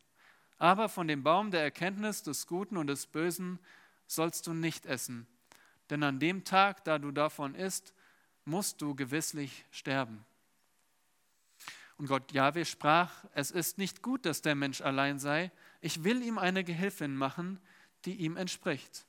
aber 0.58 0.88
von 0.88 1.06
dem 1.06 1.22
Baum 1.22 1.52
der 1.52 1.62
Erkenntnis 1.62 2.22
des 2.24 2.46
Guten 2.48 2.76
und 2.76 2.88
des 2.88 3.06
Bösen 3.06 3.60
sollst 4.06 4.46
du 4.46 4.54
nicht 4.54 4.86
essen, 4.86 5.26
denn 5.90 6.02
an 6.02 6.18
dem 6.18 6.44
Tag, 6.44 6.84
da 6.84 6.98
du 6.98 7.10
davon 7.10 7.54
isst, 7.54 7.94
musst 8.44 8.80
du 8.80 8.94
gewisslich 8.94 9.64
sterben. 9.70 10.24
Und 11.96 12.06
Gott 12.06 12.32
Jahwe 12.32 12.64
sprach, 12.64 13.24
es 13.34 13.50
ist 13.50 13.78
nicht 13.78 14.02
gut, 14.02 14.26
dass 14.26 14.42
der 14.42 14.54
Mensch 14.54 14.80
allein 14.80 15.18
sei, 15.18 15.52
ich 15.80 16.02
will 16.04 16.22
ihm 16.22 16.38
eine 16.38 16.64
Gehilfin 16.64 17.14
machen, 17.14 17.60
die 18.04 18.16
ihm 18.16 18.36
entspricht. 18.36 19.06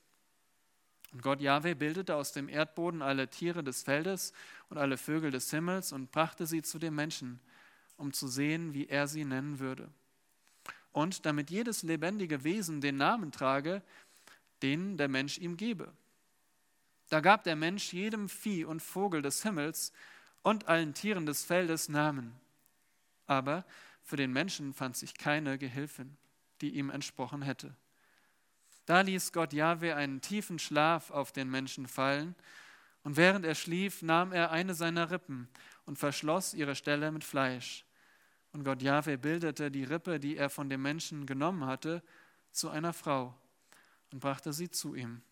Und 1.12 1.22
Gott 1.22 1.42
Jahwe 1.42 1.76
bildete 1.76 2.16
aus 2.16 2.34
dem 2.34 2.50
Erdboden 2.50 3.02
alle 3.02 3.30
Tiere 3.30 3.64
des 3.64 3.84
Feldes 3.84 4.34
und 4.70 4.78
alle 4.78 4.98
Vögel 4.98 5.32
des 5.32 5.50
Himmels 5.50 5.92
und 5.92 6.12
brachte 6.12 6.46
sie 6.46 6.62
zu 6.62 6.80
dem 6.80 6.96
Menschen, 6.96 7.40
um 7.98 8.14
zu 8.14 8.28
sehen, 8.28 8.74
wie 8.74 8.88
er 8.88 9.08
sie 9.08 9.26
nennen 9.26 9.60
würde 9.60 9.90
und 10.94 11.26
damit 11.26 11.50
jedes 11.50 11.84
lebendige 11.84 12.44
Wesen 12.44 12.80
den 12.80 12.98
Namen 12.98 13.32
trage, 13.32 13.82
den 14.64 14.98
der 14.98 15.10
Mensch 15.10 15.38
ihm 15.38 15.58
gebe. 15.58 15.94
Da 17.10 17.20
gab 17.20 17.44
der 17.44 17.56
Mensch 17.56 17.94
jedem 17.94 18.30
Vieh 18.30 18.66
und 18.66 18.82
Vogel 18.82 19.22
des 19.22 19.44
Himmels 19.44 19.92
und 20.42 20.68
allen 20.68 20.94
Tieren 20.94 21.26
des 21.26 21.44
Feldes 21.44 21.90
Namen. 21.90 22.34
Aber 23.28 23.66
für 24.02 24.16
den 24.16 24.34
Menschen 24.34 24.74
fand 24.74 24.98
sich 24.98 25.14
keine 25.14 25.58
Gehilfin, 25.58 26.18
die 26.62 26.72
ihm 26.72 26.90
entsprochen 26.90 27.42
hätte. 27.42 27.76
Da 28.86 29.02
ließ 29.02 29.32
Gott 29.32 29.54
Jahwe 29.54 29.96
einen 29.96 30.22
tiefen 30.22 30.60
Schlaf 30.60 31.12
auf 31.12 31.32
den 31.32 31.50
Menschen 31.50 31.88
fallen, 31.88 32.36
und 33.06 33.18
während 33.18 33.46
er 33.46 33.56
schlief, 33.56 34.02
nahm 34.02 34.32
er 34.32 34.52
eine 34.52 34.74
seiner 34.74 35.12
Rippen 35.12 35.50
und 35.86 36.00
verschloss 36.00 36.54
ihre 36.54 36.74
Stelle 36.74 37.12
mit 37.12 37.26
Fleisch. 37.26 37.86
Und 38.54 38.64
Gott 38.64 38.82
Jahwe 38.82 39.18
bildete 39.18 39.70
die 39.70 39.84
Rippe, 39.84 40.22
die 40.22 40.38
er 40.38 40.50
von 40.50 40.70
dem 40.70 40.82
Menschen 40.82 41.26
genommen 41.26 41.66
hatte, 41.66 42.02
zu 42.52 42.70
einer 42.70 42.94
Frau 42.94 43.36
und 44.14 44.20
brachte 44.20 44.54
sie 44.54 44.70
zu 44.70 44.94
ihm. 44.94 45.24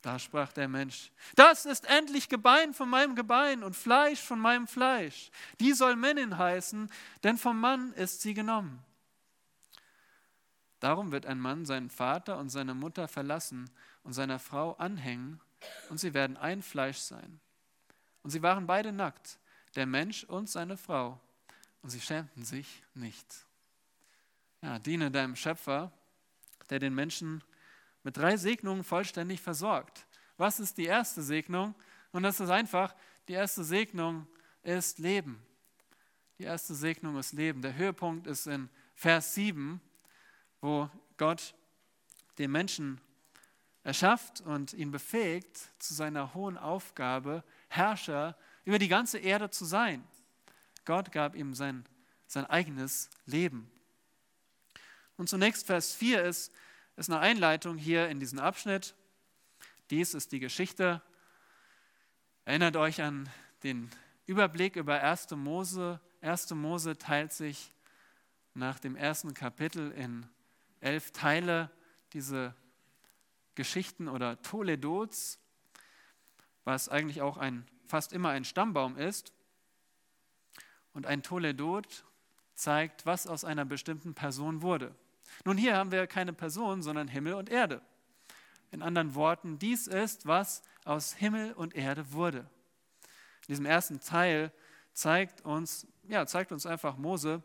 Da 0.00 0.18
sprach 0.18 0.52
der 0.52 0.66
Mensch, 0.66 1.12
das 1.36 1.66
ist 1.66 1.84
endlich 1.84 2.28
Gebein 2.28 2.72
von 2.72 2.88
meinem 2.88 3.14
Gebein 3.14 3.62
und 3.62 3.76
Fleisch 3.76 4.20
von 4.20 4.40
meinem 4.40 4.66
Fleisch. 4.66 5.30
Die 5.60 5.74
soll 5.74 5.94
Männin 5.94 6.38
heißen, 6.38 6.90
denn 7.22 7.36
vom 7.36 7.60
Mann 7.60 7.92
ist 7.92 8.22
sie 8.22 8.32
genommen. 8.32 8.82
Darum 10.80 11.12
wird 11.12 11.26
ein 11.26 11.38
Mann 11.38 11.66
seinen 11.66 11.90
Vater 11.90 12.38
und 12.38 12.48
seine 12.48 12.72
Mutter 12.72 13.08
verlassen 13.08 13.68
und 14.04 14.14
seiner 14.14 14.38
Frau 14.38 14.72
anhängen, 14.74 15.40
und 15.90 15.98
sie 15.98 16.14
werden 16.14 16.36
ein 16.36 16.62
Fleisch 16.62 16.98
sein. 16.98 17.40
Und 18.22 18.30
sie 18.30 18.42
waren 18.42 18.66
beide 18.66 18.92
nackt, 18.92 19.38
der 19.74 19.86
Mensch 19.86 20.24
und 20.24 20.48
seine 20.48 20.76
Frau, 20.76 21.20
und 21.82 21.90
sie 21.90 22.00
schämten 22.00 22.44
sich 22.44 22.84
nicht. 22.94 23.44
Ja, 24.62 24.78
diene 24.78 25.10
deinem 25.10 25.36
Schöpfer, 25.36 25.92
der 26.70 26.78
den 26.78 26.94
Menschen 26.94 27.42
mit 28.08 28.16
drei 28.16 28.38
Segnungen 28.38 28.84
vollständig 28.84 29.42
versorgt. 29.42 30.06
Was 30.38 30.60
ist 30.60 30.78
die 30.78 30.86
erste 30.86 31.20
Segnung? 31.22 31.74
Und 32.10 32.22
das 32.22 32.40
ist 32.40 32.48
einfach, 32.48 32.94
die 33.28 33.34
erste 33.34 33.62
Segnung 33.62 34.26
ist 34.62 34.98
Leben. 34.98 35.44
Die 36.38 36.44
erste 36.44 36.74
Segnung 36.74 37.18
ist 37.18 37.34
Leben. 37.34 37.60
Der 37.60 37.76
Höhepunkt 37.76 38.26
ist 38.26 38.46
in 38.46 38.70
Vers 38.94 39.34
7, 39.34 39.78
wo 40.62 40.88
Gott 41.18 41.54
den 42.38 42.50
Menschen 42.50 42.98
erschafft 43.82 44.40
und 44.40 44.72
ihn 44.72 44.90
befähigt, 44.90 45.68
zu 45.78 45.92
seiner 45.92 46.32
hohen 46.32 46.56
Aufgabe, 46.56 47.44
Herrscher 47.68 48.38
über 48.64 48.78
die 48.78 48.88
ganze 48.88 49.18
Erde 49.18 49.50
zu 49.50 49.66
sein. 49.66 50.02
Gott 50.86 51.12
gab 51.12 51.34
ihm 51.34 51.52
sein, 51.52 51.84
sein 52.26 52.46
eigenes 52.46 53.10
Leben. 53.26 53.70
Und 55.18 55.28
zunächst 55.28 55.66
Vers 55.66 55.92
4 55.92 56.22
ist, 56.22 56.50
ist 56.98 57.10
eine 57.10 57.20
Einleitung 57.20 57.76
hier 57.76 58.08
in 58.08 58.18
diesen 58.18 58.40
Abschnitt. 58.40 58.96
Dies 59.90 60.14
ist 60.14 60.32
die 60.32 60.40
Geschichte. 60.40 61.00
Erinnert 62.44 62.76
euch 62.76 63.00
an 63.02 63.30
den 63.62 63.88
Überblick 64.26 64.74
über 64.74 65.00
1. 65.00 65.30
Mose. 65.30 66.00
1. 66.22 66.50
Mose 66.54 66.98
teilt 66.98 67.32
sich 67.32 67.72
nach 68.54 68.80
dem 68.80 68.96
ersten 68.96 69.32
Kapitel 69.32 69.92
in 69.92 70.26
elf 70.80 71.12
Teile. 71.12 71.70
Diese 72.14 72.52
Geschichten 73.54 74.08
oder 74.08 74.42
Toledots, 74.42 75.38
was 76.64 76.88
eigentlich 76.88 77.22
auch 77.22 77.36
ein, 77.36 77.64
fast 77.86 78.12
immer 78.12 78.30
ein 78.30 78.44
Stammbaum 78.44 78.96
ist. 78.96 79.32
Und 80.94 81.06
ein 81.06 81.22
Toledot 81.22 82.04
zeigt, 82.54 83.06
was 83.06 83.28
aus 83.28 83.44
einer 83.44 83.64
bestimmten 83.64 84.14
Person 84.14 84.62
wurde. 84.62 84.96
Nun, 85.44 85.56
hier 85.56 85.76
haben 85.76 85.92
wir 85.92 86.06
keine 86.06 86.32
Person, 86.32 86.82
sondern 86.82 87.08
Himmel 87.08 87.34
und 87.34 87.50
Erde. 87.50 87.80
In 88.70 88.82
anderen 88.82 89.14
Worten, 89.14 89.58
dies 89.58 89.86
ist, 89.86 90.26
was 90.26 90.62
aus 90.84 91.14
Himmel 91.14 91.52
und 91.52 91.74
Erde 91.74 92.12
wurde. 92.12 92.40
In 93.42 93.52
diesem 93.52 93.66
ersten 93.66 94.00
Teil 94.00 94.52
zeigt 94.92 95.42
uns, 95.42 95.86
ja, 96.06 96.26
zeigt 96.26 96.52
uns 96.52 96.66
einfach 96.66 96.96
Mose 96.96 97.42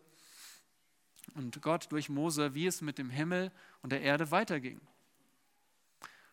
und 1.36 1.62
Gott 1.62 1.92
durch 1.92 2.10
Mose, 2.10 2.54
wie 2.54 2.68
es 2.68 2.82
mit 2.82 2.98
dem 2.98 3.10
Himmel 3.10 3.52
und 3.82 3.92
der 3.92 4.02
Erde 4.02 4.32
weiterging. 4.32 4.82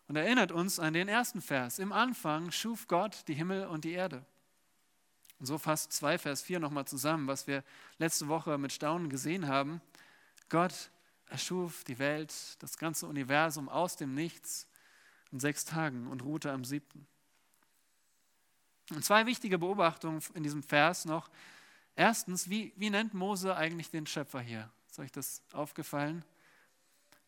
Und 0.07 0.17
erinnert 0.17 0.51
uns 0.51 0.77
an 0.77 0.93
den 0.93 1.07
ersten 1.07 1.41
Vers. 1.41 1.79
Im 1.79 1.93
Anfang 1.93 2.51
schuf 2.51 2.87
Gott 2.87 3.23
die 3.29 3.33
Himmel 3.33 3.67
und 3.67 3.85
die 3.85 3.93
Erde. 3.93 4.25
Und 5.39 5.45
so 5.45 5.57
fasst 5.57 5.93
2 5.93 6.17
Vers 6.17 6.41
4 6.41 6.59
nochmal 6.59 6.85
zusammen, 6.85 7.27
was 7.27 7.47
wir 7.47 7.63
letzte 7.97 8.27
Woche 8.27 8.57
mit 8.57 8.73
Staunen 8.73 9.09
gesehen 9.09 9.47
haben. 9.47 9.81
Gott 10.49 10.91
erschuf 11.31 11.83
die 11.85 11.97
Welt, 11.97 12.33
das 12.59 12.77
ganze 12.77 13.07
Universum 13.07 13.69
aus 13.69 13.95
dem 13.95 14.13
Nichts 14.13 14.67
in 15.31 15.39
sechs 15.39 15.65
Tagen 15.65 16.07
und 16.07 16.23
ruhte 16.23 16.51
am 16.51 16.65
siebten. 16.65 17.07
Und 18.91 19.05
zwei 19.05 19.25
wichtige 19.25 19.57
Beobachtungen 19.57 20.21
in 20.33 20.43
diesem 20.43 20.61
Vers 20.61 21.05
noch. 21.05 21.29
Erstens, 21.95 22.49
wie, 22.49 22.73
wie 22.75 22.89
nennt 22.89 23.13
Mose 23.13 23.55
eigentlich 23.55 23.89
den 23.89 24.05
Schöpfer 24.05 24.41
hier? 24.41 24.69
Ist 24.89 24.99
euch 24.99 25.11
das 25.11 25.41
aufgefallen? 25.53 26.25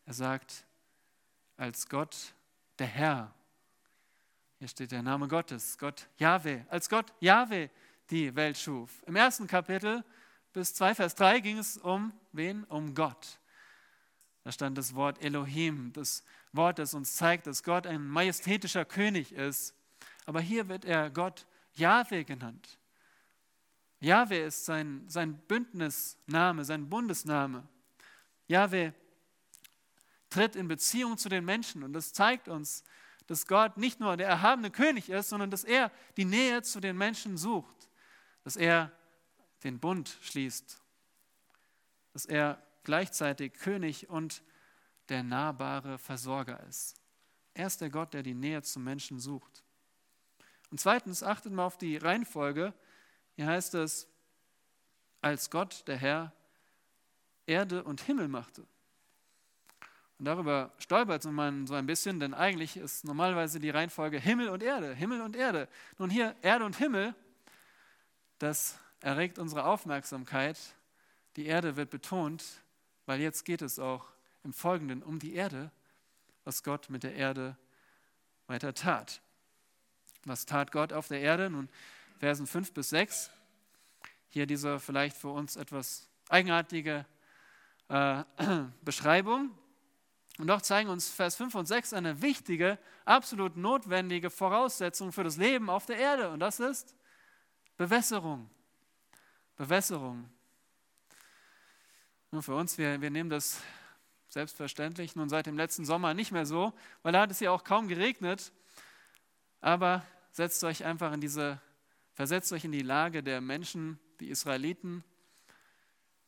Er 0.04 0.12
sagt, 0.12 0.66
als 1.56 1.88
Gott 1.88 2.34
der 2.78 2.86
Herr. 2.86 3.34
Hier 4.58 4.68
steht 4.68 4.92
der 4.92 5.02
Name 5.02 5.28
Gottes, 5.28 5.78
Gott 5.78 6.06
Jahwe. 6.18 6.66
Als 6.68 6.90
Gott 6.90 7.12
Jahwe 7.20 7.70
die 8.10 8.34
Welt 8.36 8.58
schuf. 8.58 9.02
Im 9.06 9.16
ersten 9.16 9.46
Kapitel 9.46 10.04
bis 10.52 10.74
2 10.74 10.94
Vers 10.94 11.14
3 11.14 11.40
ging 11.40 11.58
es 11.58 11.78
um 11.78 12.12
wen? 12.32 12.64
Um 12.64 12.94
Gott. 12.94 13.38
Da 14.44 14.52
stand 14.52 14.76
das 14.76 14.94
Wort 14.94 15.22
Elohim, 15.24 15.92
das 15.94 16.22
Wort, 16.52 16.78
das 16.78 16.92
uns 16.92 17.16
zeigt, 17.16 17.46
dass 17.46 17.62
Gott 17.62 17.86
ein 17.86 18.06
majestätischer 18.06 18.84
König 18.84 19.32
ist. 19.32 19.74
Aber 20.26 20.40
hier 20.40 20.68
wird 20.68 20.84
er 20.84 21.10
Gott 21.10 21.46
Jahwe 21.72 22.24
genannt. 22.24 22.78
Jahwe 24.00 24.36
ist 24.36 24.66
sein, 24.66 25.04
sein 25.08 25.38
Bündnisname, 25.48 26.64
sein 26.64 26.88
Bundesname. 26.90 27.66
Jahwe 28.46 28.92
tritt 30.28 30.56
in 30.56 30.68
Beziehung 30.68 31.16
zu 31.16 31.30
den 31.30 31.44
Menschen 31.44 31.82
und 31.82 31.94
das 31.94 32.12
zeigt 32.12 32.48
uns, 32.48 32.84
dass 33.26 33.46
Gott 33.46 33.78
nicht 33.78 34.00
nur 34.00 34.16
der 34.18 34.28
erhabene 34.28 34.70
König 34.70 35.08
ist, 35.08 35.30
sondern 35.30 35.50
dass 35.50 35.64
er 35.64 35.90
die 36.18 36.26
Nähe 36.26 36.60
zu 36.62 36.80
den 36.80 36.98
Menschen 36.98 37.38
sucht, 37.38 37.88
dass 38.42 38.56
er 38.56 38.92
den 39.62 39.78
Bund 39.78 40.18
schließt, 40.20 40.78
dass 42.12 42.26
er 42.26 42.62
gleichzeitig 42.84 43.54
König 43.54 44.08
und 44.08 44.42
der 45.08 45.22
nahbare 45.22 45.98
Versorger 45.98 46.62
ist. 46.64 47.00
Er 47.54 47.66
ist 47.66 47.80
der 47.80 47.90
Gott, 47.90 48.14
der 48.14 48.22
die 48.22 48.34
Nähe 48.34 48.62
zum 48.62 48.84
Menschen 48.84 49.18
sucht. 49.18 49.64
Und 50.70 50.78
zweitens 50.80 51.22
achtet 51.22 51.52
mal 51.52 51.66
auf 51.66 51.78
die 51.78 51.96
Reihenfolge. 51.96 52.74
Hier 53.36 53.46
heißt 53.46 53.74
es, 53.74 54.08
als 55.20 55.50
Gott, 55.50 55.86
der 55.86 55.96
Herr, 55.96 56.32
Erde 57.46 57.84
und 57.84 58.00
Himmel 58.00 58.28
machte. 58.28 58.66
Und 60.18 60.26
darüber 60.26 60.72
stolpert 60.78 61.24
man 61.26 61.66
so 61.66 61.74
ein 61.74 61.86
bisschen, 61.86 62.20
denn 62.20 62.34
eigentlich 62.34 62.76
ist 62.76 63.04
normalerweise 63.04 63.60
die 63.60 63.70
Reihenfolge 63.70 64.18
Himmel 64.18 64.48
und 64.48 64.62
Erde, 64.62 64.94
Himmel 64.94 65.20
und 65.20 65.36
Erde. 65.36 65.68
Nun 65.98 66.10
hier 66.10 66.34
Erde 66.42 66.64
und 66.64 66.76
Himmel, 66.76 67.14
das 68.38 68.78
erregt 69.00 69.38
unsere 69.38 69.64
Aufmerksamkeit. 69.64 70.58
Die 71.36 71.46
Erde 71.46 71.76
wird 71.76 71.90
betont, 71.90 72.63
weil 73.06 73.20
jetzt 73.20 73.44
geht 73.44 73.62
es 73.62 73.78
auch 73.78 74.06
im 74.42 74.52
Folgenden 74.52 75.02
um 75.02 75.18
die 75.18 75.34
Erde, 75.34 75.70
was 76.44 76.62
Gott 76.62 76.90
mit 76.90 77.02
der 77.02 77.14
Erde 77.14 77.56
weiter 78.46 78.74
tat. 78.74 79.20
Was 80.24 80.46
tat 80.46 80.72
Gott 80.72 80.92
auf 80.92 81.08
der 81.08 81.20
Erde? 81.20 81.50
Nun, 81.50 81.68
Versen 82.18 82.46
5 82.46 82.72
bis 82.72 82.90
6. 82.90 83.30
Hier 84.30 84.46
diese 84.46 84.80
vielleicht 84.80 85.16
für 85.16 85.28
uns 85.28 85.56
etwas 85.56 86.08
eigenartige 86.28 87.06
äh, 87.88 88.24
Beschreibung. 88.82 89.50
Und 90.38 90.48
doch 90.48 90.62
zeigen 90.62 90.88
uns 90.90 91.10
Vers 91.10 91.36
5 91.36 91.54
und 91.54 91.66
6 91.66 91.92
eine 91.92 92.20
wichtige, 92.20 92.78
absolut 93.04 93.56
notwendige 93.56 94.30
Voraussetzung 94.30 95.12
für 95.12 95.22
das 95.22 95.36
Leben 95.36 95.70
auf 95.70 95.86
der 95.86 95.98
Erde. 95.98 96.30
Und 96.30 96.40
das 96.40 96.58
ist 96.58 96.94
Bewässerung. 97.76 98.50
Bewässerung. 99.56 100.28
Nur 102.34 102.42
für 102.42 102.56
uns, 102.56 102.78
wir, 102.78 103.00
wir 103.00 103.10
nehmen 103.10 103.30
das 103.30 103.62
selbstverständlich 104.28 105.14
nun 105.14 105.28
seit 105.28 105.46
dem 105.46 105.56
letzten 105.56 105.84
Sommer 105.84 106.14
nicht 106.14 106.32
mehr 106.32 106.46
so, 106.46 106.72
weil 107.04 107.12
da 107.12 107.20
hat 107.20 107.30
es 107.30 107.38
ja 107.38 107.52
auch 107.52 107.62
kaum 107.62 107.86
geregnet. 107.86 108.50
Aber 109.60 110.04
setzt 110.32 110.64
euch 110.64 110.84
einfach 110.84 111.12
in 111.12 111.20
diese, 111.20 111.60
versetzt 112.12 112.52
euch 112.52 112.64
in 112.64 112.72
die 112.72 112.82
Lage 112.82 113.22
der 113.22 113.40
Menschen, 113.40 114.00
die 114.18 114.30
Israeliten, 114.30 115.04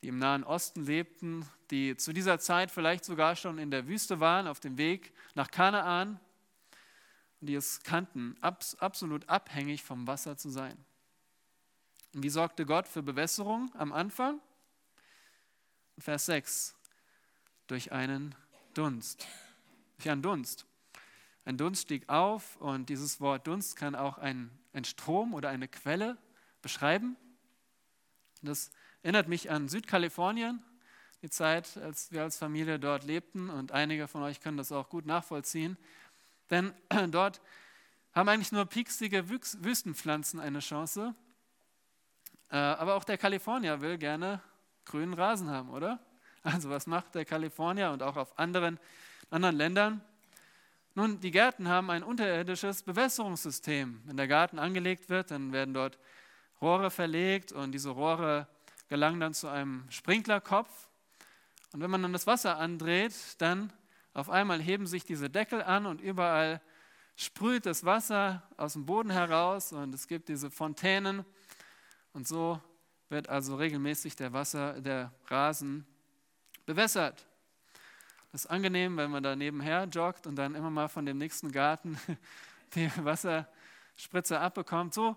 die 0.00 0.06
im 0.06 0.20
Nahen 0.20 0.44
Osten 0.44 0.84
lebten, 0.84 1.44
die 1.72 1.96
zu 1.96 2.12
dieser 2.12 2.38
Zeit 2.38 2.70
vielleicht 2.70 3.04
sogar 3.04 3.34
schon 3.34 3.58
in 3.58 3.72
der 3.72 3.88
Wüste 3.88 4.20
waren, 4.20 4.46
auf 4.46 4.60
dem 4.60 4.78
Weg 4.78 5.12
nach 5.34 5.50
Kanaan 5.50 6.20
und 7.40 7.48
die 7.48 7.56
es 7.56 7.82
kannten, 7.82 8.36
absolut 8.42 9.28
abhängig 9.28 9.82
vom 9.82 10.06
Wasser 10.06 10.36
zu 10.36 10.50
sein. 10.50 10.76
Und 12.14 12.22
wie 12.22 12.30
sorgte 12.30 12.64
Gott 12.64 12.86
für 12.86 13.02
Bewässerung 13.02 13.72
am 13.74 13.92
Anfang? 13.92 14.40
Vers 15.98 16.26
6. 16.26 16.74
Durch 17.66 17.92
einen 17.92 18.34
Dunst. 18.74 19.26
Durch 19.98 20.10
einen 20.10 20.22
Dunst. 20.22 20.66
Ein 21.44 21.56
Dunst 21.56 21.82
stieg 21.82 22.08
auf 22.08 22.56
und 22.56 22.88
dieses 22.88 23.20
Wort 23.20 23.46
Dunst 23.46 23.76
kann 23.76 23.94
auch 23.94 24.18
ein, 24.18 24.50
ein 24.72 24.84
Strom 24.84 25.34
oder 25.34 25.48
eine 25.48 25.68
Quelle 25.68 26.16
beschreiben. 26.60 27.16
Das 28.42 28.70
Erinnert 29.06 29.28
mich 29.28 29.52
an 29.52 29.68
Südkalifornien, 29.68 30.60
die 31.22 31.30
Zeit, 31.30 31.76
als 31.76 32.10
wir 32.10 32.24
als 32.24 32.38
Familie 32.38 32.80
dort 32.80 33.04
lebten 33.04 33.50
und 33.50 33.70
einige 33.70 34.08
von 34.08 34.24
euch 34.24 34.40
können 34.40 34.56
das 34.56 34.72
auch 34.72 34.88
gut 34.88 35.06
nachvollziehen. 35.06 35.76
Denn 36.50 36.74
dort 37.12 37.40
haben 38.12 38.28
eigentlich 38.28 38.50
nur 38.50 38.66
pieksige 38.66 39.28
Wüstenpflanzen 39.28 40.40
eine 40.40 40.58
Chance. 40.58 41.14
Äh, 42.50 42.56
aber 42.56 42.96
auch 42.96 43.04
der 43.04 43.16
Kalifornier 43.16 43.80
will 43.80 43.96
gerne 43.96 44.42
grünen 44.86 45.14
Rasen 45.14 45.50
haben, 45.50 45.70
oder? 45.70 45.98
Also 46.42 46.70
was 46.70 46.86
macht 46.86 47.14
der 47.14 47.24
Kalifornier 47.24 47.90
und 47.90 48.02
auch 48.02 48.16
auf 48.16 48.38
anderen, 48.38 48.78
anderen 49.30 49.56
Ländern? 49.56 50.00
Nun, 50.94 51.20
die 51.20 51.30
Gärten 51.30 51.68
haben 51.68 51.90
ein 51.90 52.02
unterirdisches 52.02 52.82
Bewässerungssystem. 52.82 54.00
Wenn 54.04 54.16
der 54.16 54.28
Garten 54.28 54.58
angelegt 54.58 55.10
wird, 55.10 55.30
dann 55.30 55.52
werden 55.52 55.74
dort 55.74 55.98
Rohre 56.62 56.90
verlegt 56.90 57.52
und 57.52 57.72
diese 57.72 57.90
Rohre 57.90 58.46
gelangen 58.88 59.20
dann 59.20 59.34
zu 59.34 59.48
einem 59.48 59.84
Sprinklerkopf. 59.90 60.88
Und 61.72 61.80
wenn 61.82 61.90
man 61.90 62.02
dann 62.02 62.12
das 62.12 62.26
Wasser 62.26 62.56
andreht, 62.56 63.12
dann 63.38 63.72
auf 64.14 64.30
einmal 64.30 64.62
heben 64.62 64.86
sich 64.86 65.04
diese 65.04 65.28
Deckel 65.28 65.62
an 65.62 65.84
und 65.84 66.00
überall 66.00 66.62
sprüht 67.16 67.66
das 67.66 67.84
Wasser 67.84 68.42
aus 68.56 68.74
dem 68.74 68.86
Boden 68.86 69.10
heraus 69.10 69.72
und 69.72 69.94
es 69.94 70.06
gibt 70.06 70.28
diese 70.28 70.50
Fontänen. 70.50 71.24
Und 72.14 72.26
so 72.26 72.60
wird 73.08 73.28
also 73.28 73.56
regelmäßig 73.56 74.16
der 74.16 74.32
Wasser, 74.32 74.80
der 74.80 75.12
Rasen 75.26 75.86
bewässert. 76.64 77.26
Das 78.32 78.44
ist 78.44 78.50
angenehm, 78.50 78.96
wenn 78.96 79.10
man 79.10 79.22
da 79.22 79.36
nebenher 79.36 79.84
joggt 79.84 80.26
und 80.26 80.36
dann 80.36 80.54
immer 80.54 80.70
mal 80.70 80.88
von 80.88 81.06
dem 81.06 81.18
nächsten 81.18 81.52
Garten 81.52 81.98
die 82.74 82.90
Wasserspritze 82.96 84.40
abbekommt. 84.40 84.94
So 84.94 85.16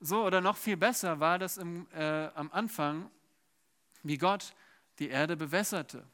so 0.00 0.24
oder 0.24 0.40
noch 0.40 0.56
viel 0.56 0.78
besser 0.78 1.20
war 1.20 1.38
das 1.38 1.58
im, 1.58 1.86
äh, 1.92 2.28
am 2.34 2.50
Anfang, 2.52 3.10
wie 4.02 4.16
Gott 4.16 4.54
die 4.98 5.08
Erde 5.08 5.36
bewässerte. 5.36 6.04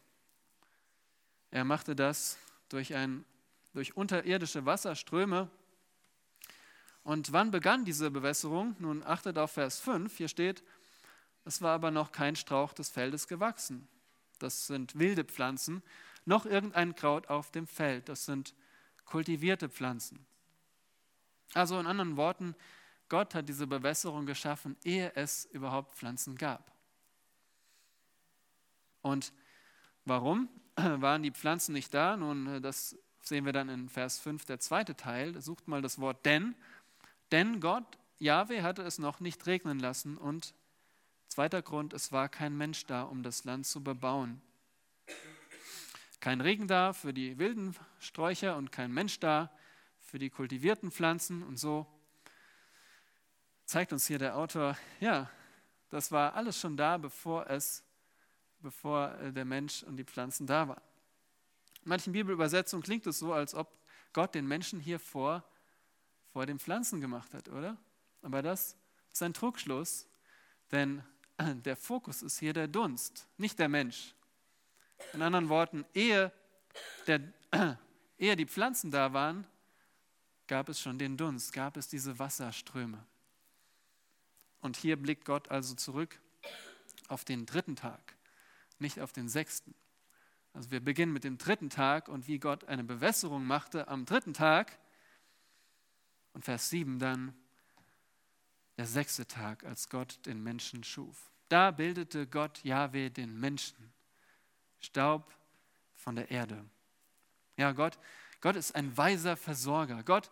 Er 1.53 1.65
machte 1.65 1.95
das 1.95 2.37
durch, 2.69 2.95
ein, 2.95 3.25
durch 3.73 3.97
unterirdische 3.97 4.67
Wasserströme. 4.67 5.49
Und 7.05 7.33
wann 7.33 7.53
begann 7.53 7.85
diese 7.85 8.11
Bewässerung? 8.11 8.75
Nun 8.81 9.05
achtet 9.05 9.39
auf 9.39 9.53
Vers 9.53 9.79
5, 9.79 10.17
hier 10.17 10.29
steht, 10.29 10.65
es 11.47 11.63
war 11.63 11.73
aber 11.75 11.93
noch 11.93 12.11
kein 12.11 12.35
Strauch 12.35 12.73
des 12.73 12.91
Feldes 12.91 13.29
gewachsen. 13.29 13.87
Das 14.41 14.67
sind 14.67 14.99
wilde 14.99 15.25
Pflanzen, 15.25 15.83
noch 16.25 16.45
irgendein 16.45 16.97
Kraut 16.97 17.29
auf 17.29 17.53
dem 17.53 17.69
Feld. 17.69 18.09
Das 18.09 18.25
sind 18.25 18.55
kultivierte 19.05 19.69
Pflanzen. 19.69 20.27
Also 21.55 21.79
in 21.79 21.87
anderen 21.87 22.17
Worten, 22.17 22.57
Gott 23.09 23.37
hat 23.37 23.49
diese 23.49 23.69
Bewässerung 23.69 24.27
geschaffen, 24.27 24.77
ehe 24.83 25.13
es 25.15 25.45
überhaupt 25.47 25.95
Pflanzen 25.95 26.37
gab. 26.37 26.73
Und 29.03 29.33
warum 30.05 30.49
waren 30.75 31.23
die 31.23 31.31
Pflanzen 31.31 31.73
nicht 31.75 31.95
da? 31.95 32.17
Nun, 32.17 32.61
das 32.61 32.99
sehen 33.23 33.45
wir 33.45 33.53
dann 33.53 33.69
in 33.69 33.89
Vers 33.89 34.19
5, 34.19 34.45
der 34.47 34.59
zweite 34.59 34.97
Teil. 34.97 35.41
Sucht 35.41 35.69
mal 35.69 35.81
das 35.81 36.01
Wort 36.01 36.27
denn. 36.27 36.57
Denn 37.31 37.61
Gott, 37.61 37.87
Jahwe, 38.19 38.65
hatte 38.65 38.83
es 38.83 38.99
noch 38.99 39.21
nicht 39.21 39.47
regnen 39.47 39.79
lassen. 39.79 40.17
Und 40.17 40.53
zweiter 41.37 41.61
Grund, 41.61 41.93
es 41.93 42.13
war 42.13 42.31
kein 42.31 42.57
Mensch 42.57 42.87
da, 42.87 43.03
um 43.03 43.23
das 43.23 43.45
Land 43.45 43.67
zu 43.67 43.85
bebauen. 43.85 44.41
Kein 46.19 46.41
Regen 46.41 46.67
da 46.67 46.95
für 46.95 47.13
die 47.13 47.37
wilden 47.37 47.77
Sträucher 47.99 48.57
und 48.57 48.73
kein 48.73 48.91
Mensch 48.91 49.21
da 49.21 49.55
für 50.01 50.19
die 50.19 50.31
kultivierten 50.31 50.91
Pflanzen. 50.91 51.43
Und 51.43 51.59
so 51.59 51.87
zeigt 53.67 53.93
uns 53.93 54.07
hier 54.07 54.19
der 54.19 54.35
Autor, 54.35 54.79
ja, 54.99 55.31
das 55.91 56.11
war 56.11 56.33
alles 56.33 56.59
schon 56.59 56.75
da, 56.75 56.97
bevor 56.97 57.51
es, 57.51 57.85
bevor 58.61 59.13
äh, 59.19 59.31
der 59.31 59.45
Mensch 59.45 59.83
und 59.83 59.99
die 59.99 60.05
Pflanzen 60.05 60.47
da 60.47 60.69
waren. 60.69 60.83
In 61.83 61.91
manchen 61.91 62.15
Bibelübersetzungen 62.15 62.83
klingt 62.83 63.07
es 63.07 63.19
so, 63.19 63.35
als 63.35 63.55
ob 63.55 63.71
Gott 64.15 64.35
den 64.35 64.47
Menschen 64.47 64.81
hier 64.81 64.99
vor, 64.99 65.45
vor 66.33 66.47
den 66.47 66.59
Pflanzen 66.59 67.03
gemacht 67.03 67.35
hat, 67.35 67.51
oder? 67.51 67.77
Aber 68.23 68.41
das 68.41 68.75
ist 69.13 69.23
ein 69.23 69.35
Trugschluss, 69.35 70.09
denn 70.73 71.03
der 71.39 71.77
Fokus 71.77 72.23
ist 72.23 72.39
hier 72.39 72.53
der 72.53 72.69
Dunst, 72.69 73.29
nicht 73.37 73.59
der 73.59 73.69
Mensch. 73.69 74.15
In 75.13 75.23
anderen 75.23 75.49
Worten, 75.49 75.85
ehe, 75.95 76.33
der, 77.07 77.21
ehe 78.19 78.37
die 78.37 78.47
Pflanzen 78.47 78.91
da 78.91 79.13
waren, 79.13 79.47
gab 80.47 80.69
es 80.69 80.81
schon 80.81 80.99
den 80.99 81.17
Dunst, 81.17 81.53
gab 81.53 81.77
es 81.77 81.89
diese 81.89 82.19
Wasserströme. 82.19 83.05
Und 84.61 84.77
hier 84.77 84.97
blickt 84.97 85.25
Gott 85.25 85.51
also 85.51 85.75
zurück 85.75 86.19
auf 87.09 87.25
den 87.25 87.47
dritten 87.47 87.77
Tag, 87.77 88.17
nicht 88.79 89.01
auf 89.01 89.13
den 89.13 89.29
sechsten. 89.29 89.75
Also 90.53 90.71
wir 90.71 90.81
beginnen 90.81 91.13
mit 91.13 91.25
dem 91.25 91.37
dritten 91.37 91.69
Tag 91.69 92.09
und 92.09 92.27
wie 92.29 92.39
Gott 92.39 92.65
eine 92.65 92.83
Bewässerung 92.83 93.45
machte 93.45 93.89
am 93.89 94.07
dritten 94.07 94.33
Tag. 94.33 94.79
Und 96.33 96.45
Vers 96.45 96.71
7 96.71 96.99
dann 96.99 97.35
der 98.77 98.87
sechste 98.87 99.27
Tag, 99.27 99.65
als 99.65 99.89
Gott 99.89 100.25
den 100.27 100.43
Menschen 100.43 100.85
schuf. 100.85 101.31
Da 101.49 101.71
bildete 101.71 102.27
Gott 102.27 102.63
Jahwe 102.65 103.11
den 103.11 103.39
Menschen, 103.39 103.93
Staub 104.81 105.33
von 105.95 106.17
der 106.17 106.31
Erde. 106.31 106.65
Ja, 107.57 107.73
Gott, 107.73 107.99
Gott 108.41 108.57
ist 108.57 108.75
ein 108.75 108.97
weiser 108.97 109.37
Versorger. 109.37 110.03
Gott 110.03 110.31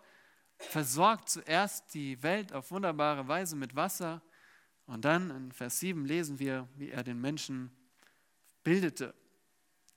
versorgt 0.58 1.28
zuerst 1.28 1.94
die 1.94 2.22
Welt 2.22 2.52
auf 2.52 2.70
wunderbare 2.70 3.26
Weise 3.26 3.56
mit 3.56 3.74
Wasser 3.74 4.22
und 4.86 5.04
dann 5.04 5.30
in 5.30 5.52
Vers 5.52 5.80
7 5.80 6.04
lesen 6.04 6.38
wir, 6.38 6.68
wie 6.76 6.90
er 6.90 7.02
den 7.02 7.20
Menschen 7.20 7.74
bildete, 8.62 9.14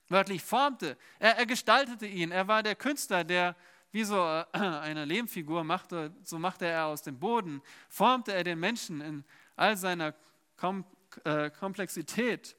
wörtlich 0.08 0.44
formte. 0.44 0.98
Er, 1.20 1.38
er 1.38 1.46
gestaltete 1.46 2.06
ihn. 2.06 2.32
Er 2.32 2.48
war 2.48 2.64
der 2.64 2.76
Künstler, 2.76 3.24
der 3.24 3.56
wie 3.91 4.04
so 4.04 4.15
äh, 4.17 4.45
eine 4.54 5.06
Lehmfigur 5.06 5.63
machte, 5.63 6.15
so 6.23 6.39
machte 6.39 6.65
er 6.65 6.88
aus 6.88 7.02
dem 7.02 7.19
Boden, 7.19 7.62
formte 7.89 8.34
er 8.34 8.43
den 8.43 8.60
Menschen 8.60 9.02
in 9.02 9.23
all 9.56 9.78
seiner 9.78 10.13
Kom 10.56 10.86
äh, 11.23 11.50
Komplexität 11.50 12.56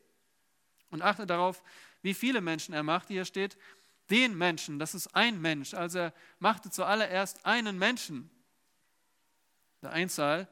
und 0.90 1.02
achte 1.02 1.26
darauf, 1.26 1.62
wie 2.02 2.14
viele 2.14 2.40
Menschen 2.40 2.74
er 2.74 2.82
macht. 2.82 3.08
Hier 3.08 3.24
steht, 3.24 3.58
den 4.10 4.36
Menschen, 4.36 4.78
das 4.78 4.94
ist 4.94 5.14
ein 5.14 5.40
Mensch. 5.40 5.74
Also 5.74 5.98
er 5.98 6.14
machte 6.38 6.70
zuallererst 6.70 7.44
einen 7.44 7.78
Menschen, 7.78 8.30
der 9.82 9.92
Einzahl, 9.92 10.48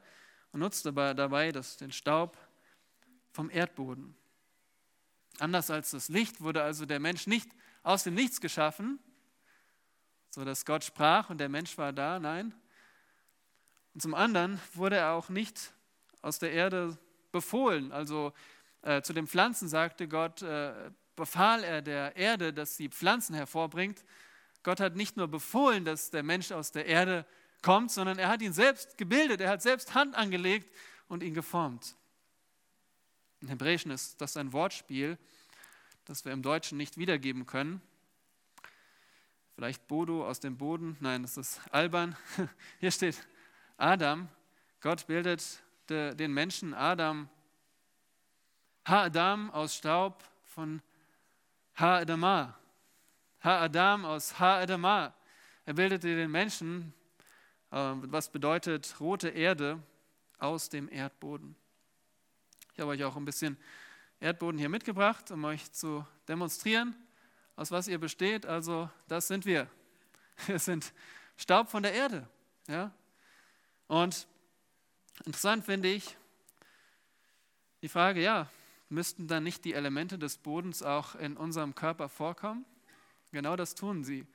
und 0.51 0.61
nutzte 0.61 0.93
dabei 0.93 1.51
das, 1.51 1.77
den 1.77 1.91
Staub 1.91 2.37
vom 3.31 3.49
Erdboden. 3.49 4.15
Anders 5.39 5.69
als 5.69 5.91
das 5.91 6.09
Licht 6.09 6.41
wurde 6.41 6.63
also 6.63 6.85
der 6.85 6.99
Mensch 6.99 7.27
nicht 7.27 7.49
aus 7.83 8.03
dem 8.03 8.13
Nichts 8.13 8.41
geschaffen, 8.41 8.99
so 10.37 10.45
dass 10.45 10.65
Gott 10.65 10.83
sprach 10.83 11.31
und 11.31 11.39
der 11.39 11.49
Mensch 11.49 11.79
war 11.79 11.91
da, 11.91 12.19
nein. 12.19 12.53
Und 13.95 14.01
zum 14.01 14.13
anderen 14.13 14.61
wurde 14.75 14.97
er 14.97 15.13
auch 15.13 15.29
nicht 15.29 15.73
aus 16.21 16.37
der 16.37 16.51
Erde 16.51 16.95
befohlen. 17.31 17.91
Also 17.91 18.33
äh, 18.83 19.01
zu 19.01 19.13
den 19.13 19.25
Pflanzen 19.25 19.67
sagte 19.67 20.07
Gott, 20.07 20.43
äh, 20.43 20.91
befahl 21.15 21.63
er 21.63 21.81
der 21.81 22.15
Erde, 22.15 22.53
dass 22.53 22.77
sie 22.77 22.89
Pflanzen 22.89 23.33
hervorbringt. 23.33 24.05
Gott 24.61 24.79
hat 24.79 24.95
nicht 24.95 25.17
nur 25.17 25.27
befohlen, 25.27 25.85
dass 25.85 26.11
der 26.11 26.21
Mensch 26.21 26.51
aus 26.51 26.71
der 26.71 26.85
Erde 26.85 27.25
kommt, 27.63 27.89
sondern 27.89 28.19
er 28.19 28.27
hat 28.27 28.43
ihn 28.43 28.53
selbst 28.53 28.95
gebildet, 28.95 29.41
er 29.41 29.49
hat 29.49 29.63
selbst 29.63 29.95
Hand 29.95 30.13
angelegt 30.13 30.71
und 31.07 31.23
ihn 31.23 31.33
geformt. 31.33 31.95
Im 33.41 33.47
Hebräischen 33.47 33.89
ist 33.89 34.21
das 34.21 34.37
ein 34.37 34.53
Wortspiel, 34.53 35.17
das 36.05 36.25
wir 36.25 36.31
im 36.31 36.43
Deutschen 36.43 36.77
nicht 36.77 36.97
wiedergeben 36.97 37.47
können. 37.47 37.81
Vielleicht 39.57 39.87
Bodo 39.87 40.23
aus 40.23 40.39
dem 40.39 40.55
Boden, 40.55 40.97
nein, 40.99 41.23
das 41.23 41.35
ist 41.35 41.59
albern. 41.71 42.15
Hier 42.79 42.91
steht 42.91 43.27
Adam, 43.75 44.29
Gott 44.81 45.07
bildet 45.07 45.63
den 45.89 46.31
Menschen 46.31 46.75
Adam, 46.75 47.27
Ha-Adam 48.87 49.49
aus 49.49 49.73
Staub 49.73 50.23
von 50.43 50.79
Ha-Adama. 51.79 52.55
Ha-Adam 53.43 54.05
aus 54.05 54.37
Ha-Adama. 54.37 55.15
Er 55.65 55.73
bildete 55.73 56.15
den 56.15 56.29
Menschen, 56.29 56.93
äh, 57.71 57.77
was 57.77 58.31
bedeutet 58.31 58.99
rote 58.99 59.29
Erde, 59.29 59.81
aus 60.37 60.69
dem 60.69 60.87
Erdboden. 60.87 61.55
Ich 62.73 62.79
habe 62.79 62.91
euch 62.91 63.03
auch 63.03 63.15
ein 63.15 63.25
bisschen 63.25 63.57
Erdboden 64.19 64.59
hier 64.59 64.69
mitgebracht, 64.69 65.31
um 65.31 65.45
euch 65.45 65.71
zu 65.71 66.05
demonstrieren, 66.27 66.95
aus 67.57 67.71
was 67.71 67.89
ihr 67.89 67.99
besteht. 67.99 68.45
Also 68.45 68.89
das 69.09 69.27
sind 69.27 69.45
wir. 69.45 69.67
Wir 70.45 70.59
sind 70.59 70.93
Staub 71.35 71.69
von 71.69 71.83
der 71.83 71.93
Erde. 71.93 72.25
Ja? 72.67 72.93
Und 73.87 74.27
interessant 75.25 75.65
finde 75.65 75.89
ich 75.89 76.15
die 77.81 77.89
Frage, 77.89 78.21
ja, 78.21 78.47
müssten 78.87 79.27
dann 79.27 79.43
nicht 79.43 79.65
die 79.65 79.73
Elemente 79.73 80.17
des 80.17 80.37
Bodens 80.37 80.81
auch 80.83 81.15
in 81.15 81.35
unserem 81.35 81.75
Körper 81.75 82.07
vorkommen? 82.07 82.65
Genau 83.31 83.57
das 83.57 83.75
tun 83.75 84.05
sie. 84.05 84.25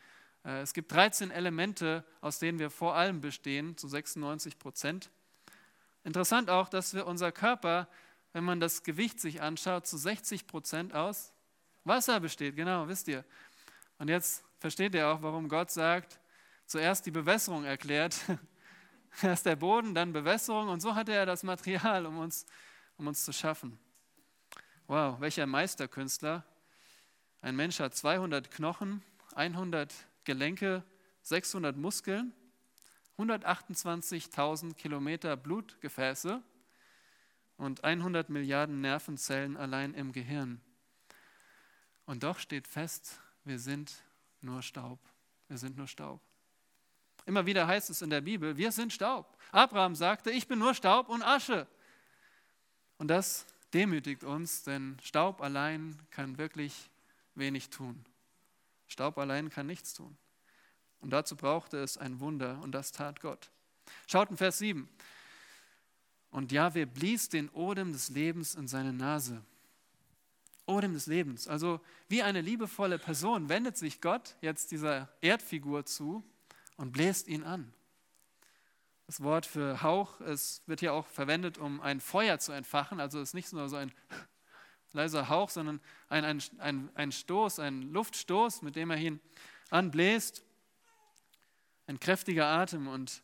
Äh, 0.44 0.60
es 0.60 0.74
gibt 0.74 0.92
13 0.92 1.30
Elemente, 1.30 2.04
aus 2.20 2.38
denen 2.38 2.58
wir 2.58 2.68
vor 2.68 2.96
allem 2.96 3.22
bestehen, 3.22 3.78
zu 3.78 3.88
96 3.88 4.58
Prozent. 4.58 5.10
Interessant 6.04 6.50
auch, 6.50 6.68
dass 6.68 6.92
wir 6.92 7.06
unser 7.06 7.32
Körper 7.32 7.88
wenn 8.32 8.44
man 8.44 8.60
das 8.60 8.82
Gewicht 8.82 9.20
sich 9.20 9.42
anschaut, 9.42 9.86
zu 9.86 9.96
60 9.96 10.46
Prozent 10.46 10.94
aus 10.94 11.31
Wasser 11.84 12.20
besteht. 12.20 12.56
Genau, 12.56 12.86
wisst 12.88 13.08
ihr. 13.08 13.24
Und 13.98 14.08
jetzt 14.08 14.44
versteht 14.58 14.94
ihr 14.94 15.08
auch, 15.08 15.22
warum 15.22 15.48
Gott 15.48 15.70
sagt, 15.70 16.20
zuerst 16.66 17.06
die 17.06 17.10
Bewässerung 17.10 17.64
erklärt. 17.64 18.16
Erst 19.22 19.46
der 19.46 19.56
Boden, 19.56 19.94
dann 19.94 20.12
Bewässerung 20.12 20.68
und 20.68 20.80
so 20.80 20.94
hatte 20.94 21.12
er 21.12 21.26
das 21.26 21.42
Material, 21.42 22.06
um 22.06 22.18
uns, 22.18 22.46
um 22.96 23.06
uns 23.06 23.24
zu 23.24 23.32
schaffen. 23.32 23.78
Wow, 24.86 25.20
welcher 25.20 25.46
Meisterkünstler. 25.46 26.44
Ein 27.42 27.56
Mensch 27.56 27.80
hat 27.80 27.94
200 27.94 28.50
Knochen, 28.50 29.02
100 29.34 29.92
Gelenke, 30.24 30.82
600 31.22 31.76
Muskeln, 31.76 32.32
128.000 33.18 34.74
Kilometer 34.74 35.36
Blutgefäße 35.36 36.42
und 37.56 37.84
100 37.84 38.30
Milliarden 38.30 38.80
Nervenzellen 38.80 39.56
allein 39.56 39.94
im 39.94 40.12
Gehirn. 40.12 40.60
Und 42.06 42.22
doch 42.22 42.38
steht 42.38 42.66
fest, 42.66 43.20
wir 43.44 43.58
sind 43.58 43.92
nur 44.40 44.62
Staub. 44.62 44.98
Wir 45.48 45.58
sind 45.58 45.76
nur 45.76 45.86
Staub. 45.86 46.20
Immer 47.26 47.46
wieder 47.46 47.66
heißt 47.66 47.90
es 47.90 48.02
in 48.02 48.10
der 48.10 48.20
Bibel, 48.20 48.56
wir 48.56 48.72
sind 48.72 48.92
Staub. 48.92 49.36
Abraham 49.52 49.94
sagte, 49.94 50.30
ich 50.30 50.48
bin 50.48 50.58
nur 50.58 50.74
Staub 50.74 51.08
und 51.08 51.22
Asche. 51.22 51.66
Und 52.98 53.08
das 53.08 53.46
demütigt 53.72 54.24
uns, 54.24 54.62
denn 54.64 54.96
Staub 55.02 55.40
allein 55.40 55.96
kann 56.10 56.38
wirklich 56.38 56.90
wenig 57.34 57.70
tun. 57.70 58.04
Staub 58.88 59.18
allein 59.18 59.50
kann 59.50 59.66
nichts 59.66 59.94
tun. 59.94 60.16
Und 61.00 61.10
dazu 61.10 61.36
brauchte 61.36 61.78
es 61.78 61.96
ein 61.96 62.20
Wunder 62.20 62.60
und 62.62 62.72
das 62.72 62.92
tat 62.92 63.20
Gott. 63.20 63.50
Schaut 64.06 64.30
in 64.30 64.36
Vers 64.36 64.58
7. 64.58 64.88
Und 66.30 66.52
Jahwe 66.52 66.86
blies 66.86 67.28
den 67.28 67.48
Odem 67.50 67.92
des 67.92 68.08
Lebens 68.08 68.54
in 68.54 68.68
seine 68.68 68.92
Nase. 68.92 69.42
Odem 70.66 70.92
des 70.92 71.06
Lebens. 71.06 71.48
Also 71.48 71.80
wie 72.08 72.22
eine 72.22 72.40
liebevolle 72.40 72.98
Person 72.98 73.48
wendet 73.48 73.76
sich 73.76 74.00
Gott 74.00 74.36
jetzt 74.40 74.70
dieser 74.70 75.08
Erdfigur 75.20 75.84
zu 75.84 76.24
und 76.76 76.92
bläst 76.92 77.28
ihn 77.28 77.42
an. 77.42 77.72
Das 79.06 79.22
Wort 79.22 79.44
für 79.44 79.82
Hauch 79.82 80.20
es 80.20 80.62
wird 80.66 80.80
hier 80.80 80.94
auch 80.94 81.06
verwendet, 81.06 81.58
um 81.58 81.80
ein 81.80 82.00
Feuer 82.00 82.38
zu 82.38 82.52
entfachen. 82.52 83.00
Also 83.00 83.20
es 83.20 83.30
ist 83.30 83.34
nicht 83.34 83.52
nur 83.52 83.68
so 83.68 83.76
ein 83.76 83.92
leiser 84.92 85.28
Hauch, 85.28 85.50
sondern 85.50 85.80
ein, 86.08 86.24
ein, 86.24 86.42
ein, 86.58 86.90
ein 86.94 87.12
Stoß, 87.12 87.58
ein 87.58 87.92
Luftstoß, 87.92 88.62
mit 88.62 88.76
dem 88.76 88.90
er 88.90 88.96
ihn 88.96 89.20
anbläst. 89.70 90.44
Ein 91.86 91.98
kräftiger 91.98 92.46
Atem 92.46 92.86
und 92.88 93.22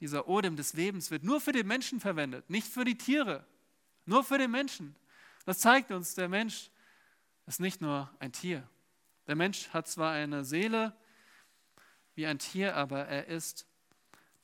dieser 0.00 0.26
Odem 0.28 0.56
des 0.56 0.72
Lebens 0.72 1.10
wird 1.10 1.22
nur 1.22 1.40
für 1.40 1.52
den 1.52 1.66
Menschen 1.66 2.00
verwendet, 2.00 2.48
nicht 2.48 2.66
für 2.66 2.84
die 2.84 2.96
Tiere, 2.96 3.46
nur 4.06 4.24
für 4.24 4.38
den 4.38 4.50
Menschen. 4.50 4.96
Das 5.44 5.58
zeigt 5.58 5.90
uns, 5.90 6.14
der 6.14 6.28
Mensch 6.28 6.70
ist 7.46 7.60
nicht 7.60 7.80
nur 7.80 8.10
ein 8.18 8.32
Tier. 8.32 8.68
Der 9.26 9.36
Mensch 9.36 9.68
hat 9.70 9.88
zwar 9.88 10.12
eine 10.12 10.44
Seele 10.44 10.96
wie 12.14 12.26
ein 12.26 12.38
Tier, 12.38 12.76
aber 12.76 13.06
er 13.06 13.26
ist 13.26 13.66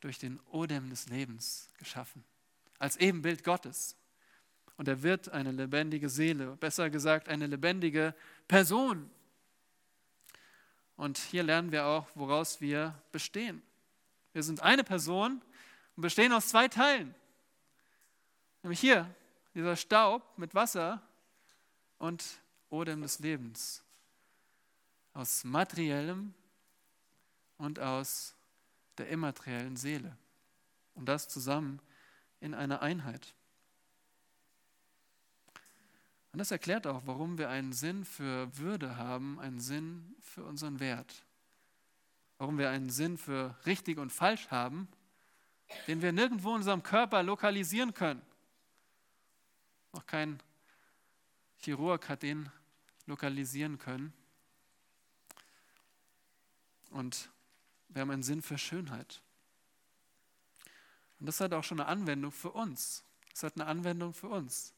durch 0.01 0.19
den 0.19 0.41
Odem 0.51 0.91
des 0.91 1.09
Lebens 1.09 1.71
geschaffen, 1.79 2.25
als 2.79 2.97
Ebenbild 2.97 3.45
Gottes. 3.45 3.97
Und 4.77 4.89
er 4.89 5.03
wird 5.03 5.31
eine 5.31 5.53
lebendige 5.53 6.09
Seele, 6.09 6.57
besser 6.57 6.91
gesagt 6.91 7.29
eine 7.29 7.47
lebendige 7.47 8.15
Person. 8.47 9.11
Und 10.97 11.19
hier 11.19 11.43
lernen 11.43 11.73
wir 11.73 11.87
auch, 11.87 12.07
woraus 12.15 12.61
wir 12.61 13.01
bestehen. 13.13 13.63
Wir 14.33 14.43
sind 14.43 14.63
eine 14.63 14.85
Person 14.85 15.43
und 15.97 16.03
bestehen 16.03 16.33
aus 16.33 16.49
zwei 16.49 16.69
Teilen. 16.69 17.15
Nämlich 18.63 18.81
hier, 18.81 19.13
dieser 19.57 19.75
Staub 19.75 20.39
mit 20.39 20.55
Wasser 20.55 21.03
und 21.99 22.25
Odem 22.71 23.03
des 23.03 23.19
Lebens. 23.19 23.83
Aus 25.13 25.43
materiellem 25.43 26.33
und 27.59 27.81
aus 27.81 28.37
der 28.99 29.09
immateriellen 29.09 29.77
Seele. 29.77 30.17
Und 30.95 31.07
das 31.07 31.29
zusammen 31.29 31.81
in 32.39 32.55
einer 32.55 32.83
Einheit. 32.83 33.35
Und 36.31 36.39
das 36.39 36.53
erklärt 36.53 36.87
auch, 36.87 37.03
warum 37.07 37.37
wir 37.37 37.49
einen 37.49 37.73
Sinn 37.73 38.05
für 38.05 38.57
Würde 38.57 38.97
haben, 38.97 39.41
einen 39.41 39.59
Sinn 39.59 40.15
für 40.21 40.45
unseren 40.45 40.79
Wert 40.79 41.27
warum 42.39 42.59
wir 42.59 42.71
einen 42.71 42.91
Sinn 42.91 43.17
für 43.17 43.55
richtig 43.67 43.99
und 43.99 44.13
falsch 44.13 44.49
haben, 44.51 44.89
den 45.87 46.03
wir 46.03 46.13
nirgendwo 46.13 46.51
in 46.51 46.57
unserem 46.57 46.83
Körper 46.83 47.23
lokalisieren 47.23 47.95
können. 47.95 48.23
Noch 49.97 50.07
kein 50.07 50.43
Chirurg 51.57 52.07
hat 52.11 52.23
den 52.23 52.51
lokalisieren 53.07 53.79
können. 53.79 54.13
Und 56.91 57.31
wir 57.89 58.03
haben 58.03 58.11
einen 58.11 58.23
Sinn 58.23 58.43
für 58.43 58.59
Schönheit. 58.59 59.23
Und 61.19 61.25
das 61.25 61.41
hat 61.41 61.55
auch 61.55 61.65
schon 61.65 61.81
eine 61.81 61.89
Anwendung 61.89 62.31
für 62.31 62.51
uns. 62.51 63.05
Das 63.31 63.45
hat 63.45 63.55
eine 63.55 63.65
Anwendung 63.65 64.13
für 64.13 64.29
uns. 64.29 64.75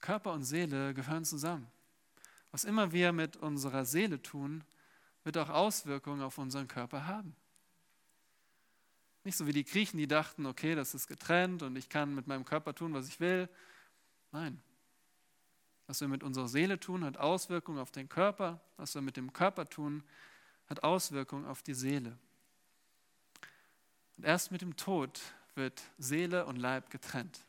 Körper 0.00 0.34
und 0.34 0.44
Seele 0.44 0.92
gehören 0.92 1.24
zusammen. 1.24 1.66
Was 2.50 2.64
immer 2.64 2.92
wir 2.92 3.12
mit 3.12 3.38
unserer 3.38 3.86
Seele 3.86 4.20
tun, 4.20 4.64
wird 5.24 5.38
auch 5.38 5.48
Auswirkungen 5.48 6.20
auf 6.20 6.36
unseren 6.36 6.68
Körper 6.68 7.06
haben. 7.06 7.34
Nicht 9.24 9.38
so 9.38 9.46
wie 9.46 9.54
die 9.54 9.64
Griechen, 9.64 9.96
die 9.96 10.06
dachten, 10.06 10.44
okay, 10.44 10.74
das 10.74 10.94
ist 10.94 11.06
getrennt 11.06 11.62
und 11.62 11.74
ich 11.76 11.88
kann 11.88 12.14
mit 12.14 12.26
meinem 12.26 12.44
Körper 12.44 12.74
tun, 12.74 12.92
was 12.92 13.08
ich 13.08 13.18
will. 13.18 13.48
Nein. 14.32 14.60
Was 15.86 16.00
wir 16.00 16.08
mit 16.08 16.22
unserer 16.22 16.48
Seele 16.48 16.80
tun, 16.80 17.04
hat 17.04 17.16
Auswirkungen 17.16 17.78
auf 17.78 17.92
den 17.92 18.08
Körper. 18.08 18.60
Was 18.76 18.94
wir 18.94 19.02
mit 19.02 19.16
dem 19.16 19.32
Körper 19.32 19.68
tun, 19.68 20.02
hat 20.68 20.82
Auswirkungen 20.82 21.46
auf 21.46 21.62
die 21.62 21.74
Seele. 21.74 22.18
Und 24.16 24.24
erst 24.24 24.50
mit 24.50 24.62
dem 24.62 24.76
Tod 24.76 25.20
wird 25.54 25.82
Seele 25.98 26.46
und 26.46 26.56
Leib 26.56 26.90
getrennt. 26.90 27.40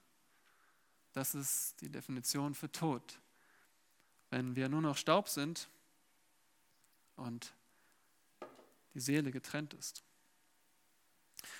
Das 1.14 1.34
ist 1.34 1.82
die 1.82 1.90
Definition 1.90 2.54
für 2.54 2.72
Tod. 2.72 3.20
Wenn 4.30 4.56
wir 4.56 4.70
nur 4.70 4.82
noch 4.82 4.98
Staub 4.98 5.30
sind 5.30 5.68
und 7.16 7.54
die 8.94 9.00
Seele 9.00 9.32
getrennt 9.32 9.74
ist. 9.74 10.04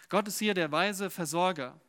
Gott 0.10 0.28
ist 0.28 0.40
hier 0.40 0.54
der 0.54 0.72
weise 0.72 1.10
Versorger. 1.10 1.80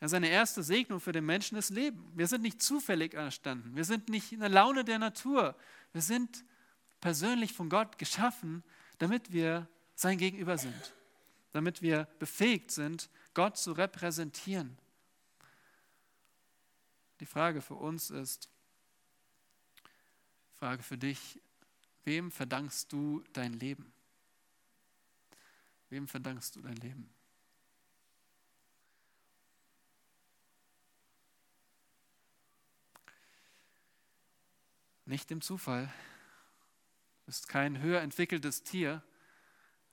Ja, 0.00 0.08
seine 0.08 0.28
erste 0.28 0.62
Segnung 0.62 1.00
für 1.00 1.12
den 1.12 1.26
Menschen 1.26 1.58
ist 1.58 1.70
Leben. 1.70 2.12
Wir 2.14 2.28
sind 2.28 2.42
nicht 2.42 2.62
zufällig 2.62 3.14
erstanden. 3.14 3.74
Wir 3.74 3.84
sind 3.84 4.08
nicht 4.08 4.32
in 4.32 4.40
der 4.40 4.48
Laune 4.48 4.84
der 4.84 4.98
Natur. 4.98 5.56
Wir 5.92 6.02
sind 6.02 6.44
persönlich 7.00 7.52
von 7.52 7.68
Gott 7.68 7.98
geschaffen, 7.98 8.62
damit 8.98 9.32
wir 9.32 9.68
sein 9.94 10.18
Gegenüber 10.18 10.56
sind. 10.56 10.94
Damit 11.52 11.82
wir 11.82 12.04
befähigt 12.18 12.70
sind, 12.70 13.10
Gott 13.34 13.56
zu 13.56 13.72
repräsentieren. 13.72 14.78
Die 17.18 17.26
Frage 17.26 17.60
für 17.60 17.74
uns 17.74 18.10
ist, 18.10 18.48
Frage 20.54 20.82
für 20.82 20.98
dich, 20.98 21.40
wem 22.04 22.30
verdankst 22.30 22.92
du 22.92 23.24
dein 23.32 23.54
Leben? 23.54 23.92
Wem 25.88 26.06
verdankst 26.06 26.54
du 26.54 26.60
dein 26.60 26.76
Leben? 26.76 27.08
Nicht 35.08 35.30
dem 35.30 35.40
Zufall. 35.40 35.86
Du 35.86 37.26
bist 37.26 37.48
kein 37.48 37.80
höher 37.80 38.02
entwickeltes 38.02 38.62
Tier. 38.62 39.02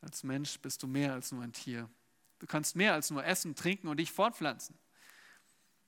Als 0.01 0.23
Mensch 0.23 0.59
bist 0.59 0.83
du 0.83 0.87
mehr 0.87 1.13
als 1.13 1.31
nur 1.31 1.41
ein 1.41 1.53
Tier. 1.53 1.89
Du 2.39 2.45
kannst 2.45 2.75
mehr 2.75 2.93
als 2.93 3.11
nur 3.11 3.23
essen, 3.23 3.55
trinken 3.55 3.87
und 3.87 3.95
dich 3.95 4.11
fortpflanzen. 4.11 4.77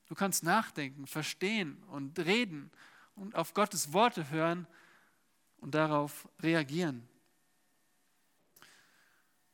Du 0.05 0.15
kannst 0.15 0.43
nachdenken, 0.43 1.07
verstehen 1.07 1.83
und 1.89 2.17
reden 2.19 2.71
und 3.15 3.35
auf 3.35 3.53
Gottes 3.53 3.91
Worte 3.91 4.29
hören 4.29 4.65
und 5.57 5.75
darauf 5.75 6.29
reagieren. 6.39 7.05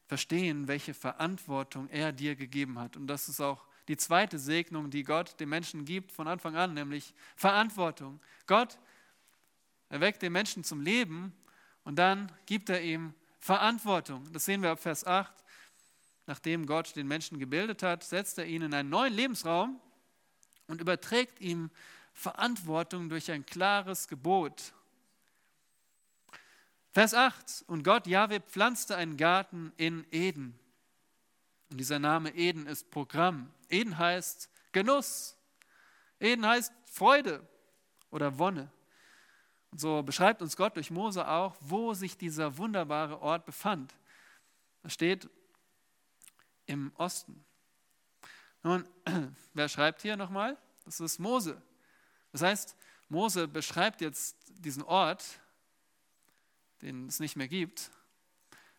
Verstehen, 0.06 0.68
welche 0.68 0.94
Verantwortung 0.94 1.90
er 1.90 2.12
dir 2.12 2.36
gegeben 2.36 2.78
hat. 2.78 2.96
Und 2.96 3.08
das 3.08 3.28
ist 3.28 3.42
auch 3.42 3.66
die 3.88 3.98
zweite 3.98 4.38
Segnung, 4.38 4.92
die 4.92 5.04
Gott 5.04 5.40
dem 5.40 5.50
Menschen 5.50 5.84
gibt 5.84 6.12
von 6.12 6.28
Anfang 6.28 6.56
an, 6.56 6.76
nämlich 6.76 7.16
Verantwortung. 7.36 8.22
Gott 8.46 8.78
erweckt 9.94 10.24
den 10.24 10.34
Menschen 10.34 10.64
zum 10.64 10.82
Leben 10.82 11.32
und 11.84 11.98
dann 11.98 12.32
gibt 12.48 12.72
er 12.72 12.82
ihm 12.82 13.14
Verantwortung. 13.38 14.28
Das 14.34 14.44
sehen 14.44 14.64
wir 14.64 14.72
ab 14.72 14.80
Vers 14.80 15.06
8. 15.06 15.32
Nachdem 16.26 16.66
Gott 16.66 16.96
den 16.96 17.08
Menschen 17.08 17.38
gebildet 17.38 17.84
hat, 17.84 18.04
setzt 18.04 18.40
er 18.40 18.48
ihn 18.48 18.64
in 18.64 18.74
einen 18.74 18.90
neuen 18.90 19.14
Lebensraum 19.14 19.80
und 20.66 20.82
überträgt 20.82 21.40
ihm 21.42 21.70
Verantwortung 22.12 23.08
durch 23.08 23.30
ein 23.30 23.46
klares 23.46 24.08
Gebot. 24.08 24.74
Vers 26.90 27.14
8. 27.14 27.66
Und 27.68 27.84
Gott, 27.84 28.08
Jahwe, 28.08 28.40
pflanzte 28.40 28.96
einen 28.96 29.16
Garten 29.16 29.74
in 29.78 30.08
Eden. 30.12 30.58
Und 31.70 31.78
dieser 31.78 32.00
Name 32.00 32.34
Eden 32.34 32.66
ist 32.66 32.90
Programm. 32.90 33.54
Eden 33.70 34.00
heißt 34.00 34.50
Genuss. 34.72 35.38
Eden 36.20 36.48
heißt 36.48 36.74
Freude 36.86 37.48
oder 38.10 38.40
Wonne. 38.40 38.72
So 39.76 40.04
beschreibt 40.04 40.42
uns 40.42 40.56
Gott 40.56 40.76
durch 40.76 40.92
Mose 40.92 41.28
auch, 41.28 41.56
wo 41.60 41.94
sich 41.94 42.18
dieser 42.18 42.58
wunderbare 42.58 43.22
Ort 43.22 43.46
befand. 43.46 43.94
Das 44.84 44.94
steht 44.94 45.30
im 46.66 46.92
Osten. 46.96 47.44
Nun, 48.62 48.88
wer 49.54 49.70
schreibt 49.70 50.02
hier 50.02 50.16
nochmal? 50.16 50.58
Das 50.86 51.00
ist 51.00 51.20
Mose. 51.20 51.62
Das 52.32 52.42
heißt, 52.42 52.76
Mose 53.10 53.48
beschreibt 53.48 54.02
jetzt 54.02 54.38
diesen 54.48 54.84
Ort, 54.84 55.40
den 56.82 57.08
es 57.08 57.20
nicht 57.20 57.36
mehr 57.36 57.48
gibt, 57.48 57.92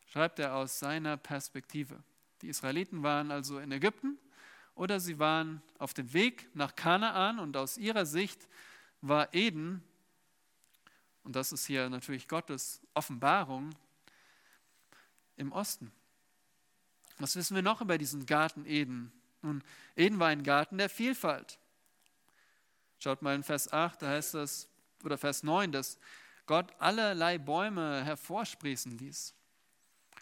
schreibt 0.07 0.39
er 0.39 0.55
aus 0.55 0.79
seiner 0.79 1.17
Perspektive. 1.17 2.03
Die 2.43 2.49
Israeliten 2.49 3.03
waren 3.03 3.31
also 3.31 3.59
in 3.59 3.73
Ägypten 3.73 4.19
oder 4.75 5.01
sie 5.01 5.19
waren 5.19 5.63
auf 5.79 5.95
dem 5.95 6.13
Weg 6.13 6.49
nach 6.55 6.77
Kanaan 6.77 7.39
und 7.39 7.57
aus 7.57 7.79
ihrer 7.79 8.07
Sicht 8.07 8.49
war 9.01 9.33
Eden 9.35 9.83
und 11.25 11.35
das 11.35 11.53
ist 11.53 11.67
hier 11.67 11.89
natürlich 11.89 12.29
Gottes 12.29 12.81
Offenbarung 12.93 13.75
im 15.37 15.53
Osten. 15.53 15.91
Was 17.19 17.35
wissen 17.37 17.55
wir 17.55 17.63
noch 17.63 17.81
über 17.81 17.99
diesen 17.99 18.27
Garten 18.27 18.67
Eden? 18.67 19.13
Nun, 19.43 19.65
Eden 19.97 20.19
war 20.19 20.29
ein 20.29 20.43
Garten 20.43 20.79
der 20.79 20.91
Vielfalt. 20.91 21.59
Schaut 22.99 23.23
mal 23.23 23.35
in 23.35 23.43
Vers 23.43 23.73
8, 23.73 24.03
da 24.03 24.09
heißt 24.09 24.35
es, 24.35 24.69
oder 25.03 25.19
Vers 25.19 25.43
9, 25.43 25.73
dass 25.73 25.99
Gott 26.47 26.73
allerlei 26.79 27.39
Bäume 27.39 28.05
hervorsprießen 28.05 28.99
ließ. 28.99 29.35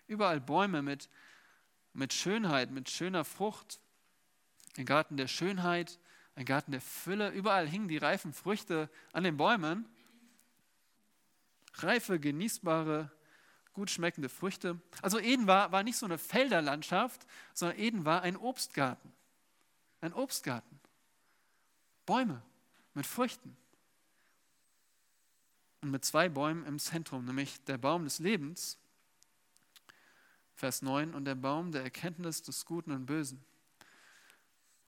Überall 0.06 0.40
Bäume 0.40 0.82
mit, 0.82 1.08
mit 1.92 2.12
Schönheit, 2.12 2.70
mit 2.70 2.90
schöner 2.90 3.24
Frucht. 3.24 3.80
Ein 4.76 4.84
Garten 4.84 5.16
der 5.16 5.28
Schönheit, 5.28 5.98
ein 6.34 6.44
Garten 6.44 6.72
der 6.72 6.80
Fülle. 6.80 7.30
Überall 7.30 7.68
hingen 7.68 7.88
die 7.88 7.98
reifen 7.98 8.32
Früchte 8.32 8.88
an 9.12 9.24
den 9.24 9.36
Bäumen 9.36 9.88
reife, 11.74 12.20
genießbare, 12.20 13.10
gut 13.72 13.90
schmeckende 13.90 14.28
Früchte. 14.28 14.80
Also 15.00 15.18
Eden 15.18 15.46
war, 15.46 15.72
war 15.72 15.82
nicht 15.82 15.96
so 15.96 16.06
eine 16.06 16.18
Felderlandschaft, 16.18 17.26
sondern 17.54 17.78
Eden 17.78 18.04
war 18.04 18.22
ein 18.22 18.36
Obstgarten. 18.36 19.12
Ein 20.00 20.12
Obstgarten. 20.12 20.80
Bäume 22.04 22.42
mit 22.94 23.06
Früchten. 23.06 23.56
Und 25.80 25.90
mit 25.90 26.04
zwei 26.04 26.28
Bäumen 26.28 26.64
im 26.66 26.78
Zentrum, 26.78 27.24
nämlich 27.24 27.62
der 27.64 27.78
Baum 27.78 28.04
des 28.04 28.18
Lebens, 28.18 28.78
Vers 30.54 30.82
9, 30.82 31.14
und 31.14 31.24
der 31.24 31.34
Baum 31.34 31.72
der 31.72 31.82
Erkenntnis 31.82 32.42
des 32.42 32.64
Guten 32.66 32.92
und 32.92 33.06
Bösen. 33.06 33.42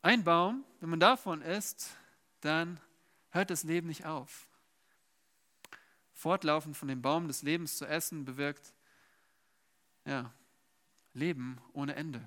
Ein 0.02 0.22
Baum, 0.22 0.64
wenn 0.80 0.90
man 0.90 1.00
davon 1.00 1.42
isst, 1.42 1.96
dann 2.42 2.78
hört 3.30 3.50
das 3.50 3.64
Leben 3.64 3.88
nicht 3.88 4.04
auf 4.04 4.46
fortlaufend 6.24 6.74
von 6.74 6.88
dem 6.88 7.02
Baum 7.02 7.28
des 7.28 7.42
Lebens 7.42 7.76
zu 7.76 7.84
essen, 7.84 8.24
bewirkt 8.24 8.72
ja, 10.06 10.32
Leben 11.12 11.58
ohne 11.74 11.96
Ende. 11.96 12.26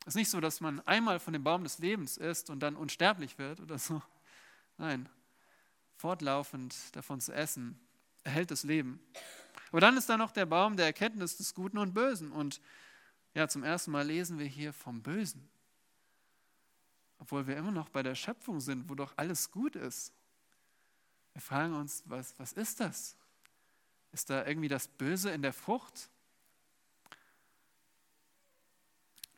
Es 0.00 0.08
ist 0.08 0.14
nicht 0.14 0.30
so, 0.30 0.40
dass 0.40 0.62
man 0.62 0.80
einmal 0.86 1.20
von 1.20 1.34
dem 1.34 1.44
Baum 1.44 1.62
des 1.62 1.78
Lebens 1.78 2.16
isst 2.16 2.48
und 2.48 2.60
dann 2.60 2.74
unsterblich 2.74 3.36
wird 3.36 3.60
oder 3.60 3.78
so. 3.78 4.00
Nein, 4.78 5.10
fortlaufend 5.98 6.74
davon 6.96 7.20
zu 7.20 7.34
essen, 7.34 7.78
erhält 8.24 8.50
das 8.50 8.64
Leben. 8.64 8.98
Aber 9.72 9.82
dann 9.82 9.98
ist 9.98 10.08
da 10.08 10.16
noch 10.16 10.30
der 10.30 10.46
Baum 10.46 10.78
der 10.78 10.86
Erkenntnis 10.86 11.36
des 11.36 11.52
Guten 11.52 11.76
und 11.76 11.92
Bösen. 11.92 12.32
Und 12.32 12.62
ja, 13.34 13.46
zum 13.46 13.62
ersten 13.62 13.90
Mal 13.90 14.06
lesen 14.06 14.38
wir 14.38 14.46
hier 14.46 14.72
vom 14.72 15.02
Bösen. 15.02 15.50
Obwohl 17.18 17.46
wir 17.46 17.58
immer 17.58 17.72
noch 17.72 17.90
bei 17.90 18.02
der 18.02 18.14
Schöpfung 18.14 18.62
sind, 18.62 18.88
wo 18.88 18.94
doch 18.94 19.12
alles 19.18 19.50
gut 19.50 19.76
ist. 19.76 20.14
Wir 21.32 21.42
fragen 21.42 21.74
uns, 21.74 22.02
was, 22.06 22.38
was 22.38 22.52
ist 22.52 22.80
das? 22.80 23.16
Ist 24.12 24.28
da 24.30 24.46
irgendwie 24.46 24.68
das 24.68 24.88
Böse 24.88 25.30
in 25.30 25.42
der 25.42 25.52
Frucht? 25.52 26.10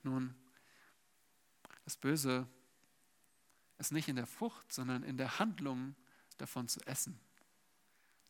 Nun, 0.03 0.35
das 1.85 1.97
Böse 1.97 2.47
ist 3.79 3.93
nicht 3.93 4.09
in 4.09 4.17
der 4.17 4.27
Frucht, 4.27 4.73
sondern 4.73 5.03
in 5.03 5.17
der 5.17 5.39
Handlung 5.39 5.95
davon 6.39 6.69
zu 6.69 6.81
essen. 6.87 7.19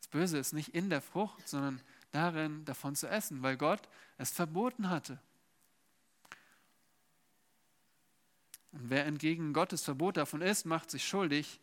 Das 0.00 0.08
Böse 0.08 0.38
ist 0.38 0.52
nicht 0.52 0.74
in 0.74 0.90
der 0.90 1.00
Frucht, 1.00 1.48
sondern 1.48 1.80
darin, 2.10 2.64
davon 2.64 2.94
zu 2.94 3.08
essen, 3.08 3.42
weil 3.42 3.56
Gott 3.56 3.88
es 4.18 4.30
verboten 4.30 4.90
hatte. 4.90 5.18
Und 8.72 8.90
wer 8.90 9.06
entgegen 9.06 9.52
Gottes 9.52 9.82
Verbot 9.82 10.16
davon 10.16 10.42
isst, 10.42 10.66
macht 10.66 10.90
sich 10.90 11.06
schuldig 11.06 11.60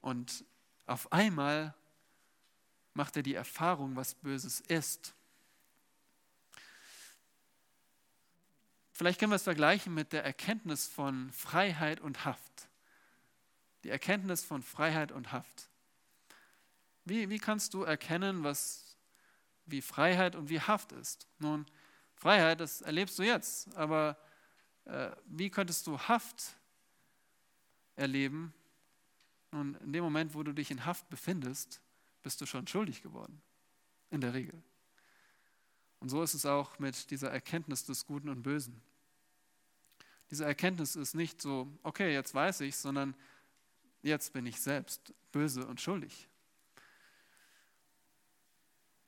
und 0.00 0.44
auf 0.86 1.12
einmal 1.12 1.74
macht 2.92 3.16
er 3.16 3.22
die 3.22 3.34
Erfahrung, 3.34 3.96
was 3.96 4.14
Böses 4.14 4.60
ist. 4.60 5.14
Vielleicht 8.92 9.18
können 9.18 9.32
wir 9.32 9.36
es 9.36 9.42
vergleichen 9.42 9.92
mit 9.92 10.12
der 10.12 10.24
Erkenntnis 10.24 10.86
von 10.86 11.32
Freiheit 11.32 12.00
und 12.00 12.24
Haft. 12.24 12.68
Die 13.82 13.90
Erkenntnis 13.90 14.44
von 14.44 14.62
Freiheit 14.62 15.10
und 15.10 15.32
Haft. 15.32 15.68
Wie, 17.04 17.28
wie 17.28 17.38
kannst 17.38 17.74
du 17.74 17.82
erkennen, 17.82 18.44
was, 18.44 18.96
wie 19.66 19.82
Freiheit 19.82 20.36
und 20.36 20.48
wie 20.48 20.60
Haft 20.60 20.92
ist? 20.92 21.26
Nun, 21.38 21.66
Freiheit, 22.14 22.60
das 22.60 22.82
erlebst 22.82 23.18
du 23.18 23.24
jetzt, 23.24 23.74
aber 23.76 24.16
äh, 24.84 25.10
wie 25.26 25.50
könntest 25.50 25.86
du 25.86 25.98
Haft 25.98 26.54
erleben, 27.96 28.54
und 29.54 29.76
in 29.76 29.92
dem 29.92 30.04
Moment, 30.04 30.34
wo 30.34 30.42
du 30.42 30.52
dich 30.52 30.70
in 30.70 30.84
Haft 30.84 31.08
befindest, 31.08 31.80
bist 32.22 32.40
du 32.40 32.46
schon 32.46 32.66
schuldig 32.66 33.02
geworden. 33.02 33.40
In 34.10 34.20
der 34.20 34.34
Regel. 34.34 34.62
Und 36.00 36.08
so 36.08 36.22
ist 36.22 36.34
es 36.34 36.44
auch 36.46 36.78
mit 36.78 37.10
dieser 37.10 37.30
Erkenntnis 37.30 37.84
des 37.84 38.06
Guten 38.06 38.28
und 38.28 38.42
Bösen. 38.42 38.80
diese 40.30 40.44
Erkenntnis 40.44 40.96
ist 40.96 41.14
nicht 41.14 41.40
so, 41.40 41.68
okay, 41.82 42.12
jetzt 42.12 42.34
weiß 42.34 42.60
ich, 42.62 42.76
sondern 42.76 43.14
jetzt 44.02 44.32
bin 44.32 44.46
ich 44.46 44.60
selbst 44.60 45.14
böse 45.32 45.66
und 45.66 45.80
schuldig. 45.80 46.28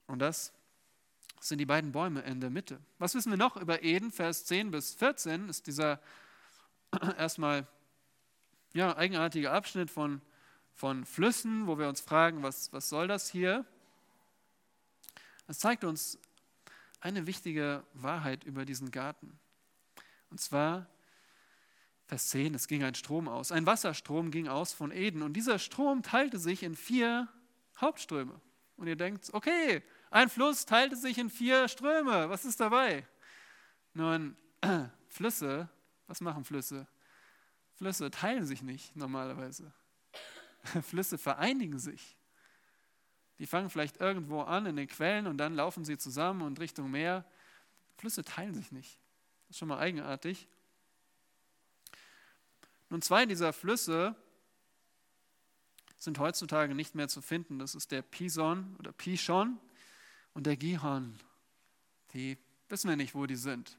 Und 0.06 0.20
das 0.20 0.52
sind 1.40 1.58
die 1.58 1.66
beiden 1.66 1.92
Bäume 1.92 2.20
in 2.22 2.40
der 2.40 2.50
Mitte. 2.50 2.80
Was 2.98 3.14
wissen 3.14 3.30
wir 3.30 3.36
noch 3.36 3.56
über 3.56 3.82
Eden? 3.82 4.10
Vers 4.10 4.44
10 4.46 4.70
bis 4.70 4.94
14 4.94 5.48
ist 5.48 5.66
dieser 5.66 6.00
erstmal 7.18 7.66
ja, 8.72 8.96
eigenartige 8.96 9.50
Abschnitt 9.50 9.90
von, 9.90 10.20
von 10.76 11.06
Flüssen, 11.06 11.66
wo 11.66 11.78
wir 11.78 11.88
uns 11.88 12.02
fragen, 12.02 12.42
was, 12.42 12.70
was 12.72 12.90
soll 12.90 13.08
das 13.08 13.30
hier? 13.30 13.64
Es 15.48 15.58
zeigt 15.58 15.84
uns 15.84 16.18
eine 17.00 17.26
wichtige 17.26 17.82
Wahrheit 17.94 18.44
über 18.44 18.66
diesen 18.66 18.90
Garten. 18.90 19.38
Und 20.30 20.38
zwar 20.38 20.86
Vers 22.04 22.28
10, 22.28 22.54
es 22.54 22.68
ging 22.68 22.84
ein 22.84 22.94
Strom 22.94 23.26
aus. 23.26 23.52
Ein 23.52 23.64
Wasserstrom 23.64 24.30
ging 24.30 24.48
aus 24.48 24.74
von 24.74 24.92
Eden 24.92 25.22
und 25.22 25.32
dieser 25.32 25.58
Strom 25.58 26.02
teilte 26.02 26.38
sich 26.38 26.62
in 26.62 26.76
vier 26.76 27.26
Hauptströme. 27.80 28.38
Und 28.76 28.86
ihr 28.86 28.96
denkt, 28.96 29.30
okay, 29.32 29.82
ein 30.10 30.28
Fluss 30.28 30.66
teilte 30.66 30.96
sich 30.96 31.16
in 31.16 31.30
vier 31.30 31.68
Ströme. 31.68 32.28
Was 32.28 32.44
ist 32.44 32.60
dabei? 32.60 33.06
Nun, 33.94 34.36
Flüsse, 35.08 35.70
was 36.06 36.20
machen 36.20 36.44
Flüsse? 36.44 36.86
Flüsse 37.76 38.10
teilen 38.10 38.44
sich 38.44 38.62
nicht 38.62 38.94
normalerweise. 38.94 39.72
Flüsse 40.82 41.18
vereinigen 41.18 41.78
sich. 41.78 42.16
Die 43.38 43.46
fangen 43.46 43.70
vielleicht 43.70 43.98
irgendwo 43.98 44.42
an 44.42 44.66
in 44.66 44.76
den 44.76 44.88
Quellen 44.88 45.26
und 45.26 45.38
dann 45.38 45.54
laufen 45.54 45.84
sie 45.84 45.98
zusammen 45.98 46.42
und 46.42 46.58
Richtung 46.58 46.90
Meer. 46.90 47.24
Flüsse 47.96 48.24
teilen 48.24 48.54
sich 48.54 48.72
nicht. 48.72 48.98
Das 49.46 49.56
ist 49.56 49.58
schon 49.58 49.68
mal 49.68 49.78
eigenartig. 49.78 50.48
Nun, 52.88 53.02
zwei 53.02 53.26
dieser 53.26 53.52
Flüsse 53.52 54.14
sind 55.98 56.18
heutzutage 56.18 56.74
nicht 56.74 56.94
mehr 56.94 57.08
zu 57.08 57.20
finden. 57.20 57.58
Das 57.58 57.74
ist 57.74 57.90
der 57.90 58.02
Pison 58.02 58.76
oder 58.78 58.92
Pishon 58.92 59.58
und 60.34 60.46
der 60.46 60.56
Gihon. 60.56 61.18
Die 62.12 62.38
wissen 62.68 62.88
wir 62.88 62.96
nicht, 62.96 63.14
wo 63.14 63.26
die 63.26 63.36
sind. 63.36 63.78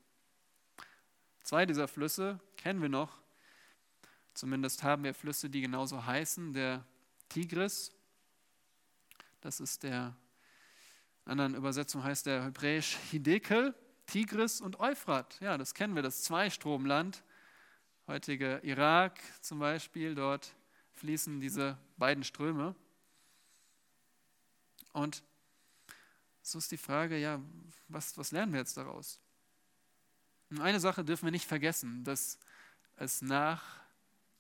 Zwei 1.44 1.66
dieser 1.66 1.88
Flüsse 1.88 2.40
kennen 2.58 2.82
wir 2.82 2.90
noch. 2.90 3.18
Zumindest 4.38 4.84
haben 4.84 5.04
wir 5.04 5.16
Flüsse, 5.16 5.50
die 5.50 5.62
genauso 5.62 6.06
heißen. 6.06 6.54
Der 6.54 6.86
Tigris, 7.28 7.92
das 9.42 9.60
ist 9.60 9.82
der, 9.82 10.16
in 11.26 11.32
anderen 11.32 11.56
Übersetzung 11.56 12.04
heißt 12.04 12.28
der 12.28 12.44
hebräisch 12.44 12.98
Hidekel, 13.10 13.74
Tigris 14.06 14.62
und 14.62 14.80
Euphrat. 14.80 15.40
Ja, 15.40 15.58
das 15.58 15.74
kennen 15.74 15.96
wir, 15.96 16.04
das 16.04 16.22
Zweistromland. 16.22 17.24
Heutige 18.06 18.60
Irak 18.62 19.20
zum 19.42 19.58
Beispiel, 19.58 20.14
dort 20.14 20.54
fließen 20.92 21.40
diese 21.40 21.76
beiden 21.98 22.24
Ströme. 22.24 22.76
Und 24.94 25.24
so 26.44 26.60
ist 26.60 26.72
die 26.72 26.78
Frage, 26.78 27.18
ja, 27.18 27.42
was, 27.88 28.16
was 28.20 28.32
lernen 28.32 28.54
wir 28.54 28.60
jetzt 28.60 28.78
daraus? 28.78 29.20
Und 30.52 30.62
eine 30.62 30.80
Sache 30.80 31.04
dürfen 31.04 31.26
wir 31.26 31.32
nicht 31.32 31.48
vergessen, 31.48 32.04
dass 32.04 32.38
es 32.98 33.24
nach 33.24 33.87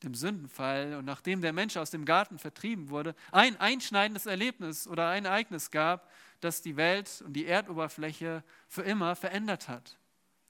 dem 0.03 0.13
Sündenfall 0.13 0.95
und 0.95 1.05
nachdem 1.05 1.41
der 1.41 1.53
Mensch 1.53 1.75
aus 1.77 1.89
dem 1.89 2.05
Garten 2.05 2.37
vertrieben 2.37 2.89
wurde, 2.89 3.15
ein 3.31 3.57
einschneidendes 3.57 4.25
Erlebnis 4.25 4.87
oder 4.87 5.09
ein 5.09 5.25
Ereignis 5.25 5.71
gab, 5.71 6.11
das 6.39 6.61
die 6.61 6.77
Welt 6.77 7.23
und 7.25 7.33
die 7.33 7.45
Erdoberfläche 7.45 8.43
für 8.67 8.83
immer 8.83 9.15
verändert 9.15 9.67
hat, 9.67 9.97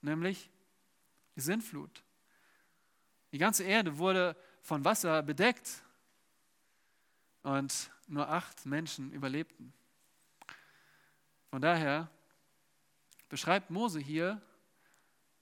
nämlich 0.01 0.49
die 1.35 1.41
Sintflut. 1.41 2.03
Die 3.31 3.37
ganze 3.37 3.63
Erde 3.63 3.97
wurde 3.97 4.35
von 4.61 4.83
Wasser 4.83 5.23
bedeckt 5.23 5.83
und 7.43 7.91
nur 8.07 8.27
acht 8.29 8.65
Menschen 8.65 9.11
überlebten. 9.11 9.73
Von 11.49 11.61
daher 11.61 12.09
beschreibt 13.29 13.69
Mose 13.69 13.99
hier 13.99 14.41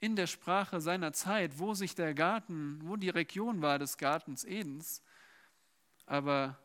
in 0.05 0.15
der 0.15 0.27
Sprache 0.27 0.81
seiner 0.81 1.13
Zeit, 1.13 1.57
wo 1.57 1.73
sich 1.73 1.95
der 1.95 2.13
Garten, 2.13 2.79
wo 2.83 2.95
die 2.95 3.09
Region 3.09 3.63
war 3.63 3.79
des 3.79 3.97
Gartens 3.97 4.43
Edens. 4.43 5.01
Aber 6.05 6.59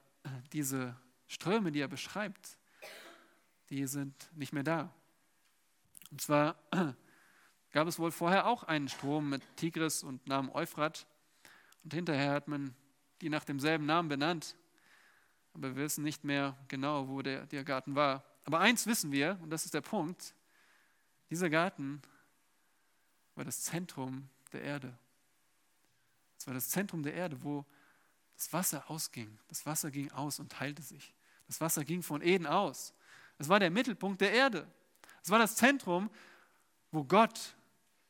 diese 0.52 0.94
Ströme, 1.26 1.72
die 1.72 1.80
er 1.80 1.88
beschreibt, 1.88 2.58
die 3.70 3.86
sind 3.86 4.30
nicht 4.36 4.52
mehr 4.52 4.62
da. 4.62 4.94
Und 6.10 6.20
zwar 6.20 6.54
gab 7.70 7.88
es 7.88 7.98
wohl 7.98 8.10
vorher 8.10 8.46
auch 8.46 8.62
einen 8.64 8.88
Strom 8.88 9.30
mit 9.30 9.42
Tigris 9.56 10.02
und 10.02 10.26
Namen 10.26 10.50
Euphrat. 10.50 11.06
Und 11.82 11.94
hinterher 11.94 12.32
hat 12.32 12.46
man 12.46 12.74
die 13.22 13.30
nach 13.30 13.44
demselben 13.44 13.86
Namen 13.86 14.10
benannt. 14.10 14.54
Aber 15.54 15.74
wir 15.74 15.82
wissen 15.84 16.04
nicht 16.04 16.24
mehr 16.24 16.58
genau, 16.68 17.08
wo 17.08 17.22
der, 17.22 17.46
der 17.46 17.64
Garten 17.64 17.94
war. 17.94 18.22
Aber 18.44 18.60
eins 18.60 18.86
wissen 18.86 19.12
wir, 19.12 19.38
und 19.40 19.48
das 19.48 19.64
ist 19.64 19.72
der 19.72 19.80
Punkt, 19.80 20.34
dieser 21.30 21.48
Garten 21.48 22.02
war 23.40 23.46
das 23.46 23.62
Zentrum 23.62 24.28
der 24.52 24.60
Erde. 24.60 24.94
Es 26.36 26.46
war 26.46 26.52
das 26.52 26.68
Zentrum 26.68 27.02
der 27.02 27.14
Erde, 27.14 27.42
wo 27.42 27.64
das 28.36 28.52
Wasser 28.52 28.90
ausging. 28.90 29.38
Das 29.48 29.64
Wasser 29.64 29.90
ging 29.90 30.10
aus 30.10 30.40
und 30.40 30.52
teilte 30.52 30.82
sich. 30.82 31.14
Das 31.46 31.58
Wasser 31.58 31.82
ging 31.82 32.02
von 32.02 32.20
Eden 32.20 32.46
aus. 32.46 32.92
Es 33.38 33.48
war 33.48 33.58
der 33.58 33.70
Mittelpunkt 33.70 34.20
der 34.20 34.34
Erde. 34.34 34.70
Es 35.22 35.30
war 35.30 35.38
das 35.38 35.56
Zentrum, 35.56 36.10
wo 36.90 37.02
Gott, 37.02 37.56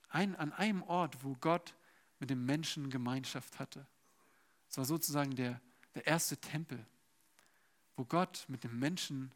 ein, 0.09 0.35
an 0.35 0.53
einem 0.53 0.83
Ort, 0.83 1.23
wo 1.23 1.37
Gott 1.37 1.77
mit 2.19 2.29
dem 2.29 2.45
Menschen 2.45 2.91
Gemeinschaft 2.91 3.61
hatte. 3.61 3.87
Es 4.69 4.79
war 4.79 4.85
sozusagen 4.85 5.37
der, 5.37 5.61
der 5.95 6.09
erste 6.09 6.39
Tempel, 6.39 6.85
wo 7.95 8.05
Gott 8.05 8.47
mit 8.49 8.65
dem 8.65 8.77
Menschen 8.81 9.31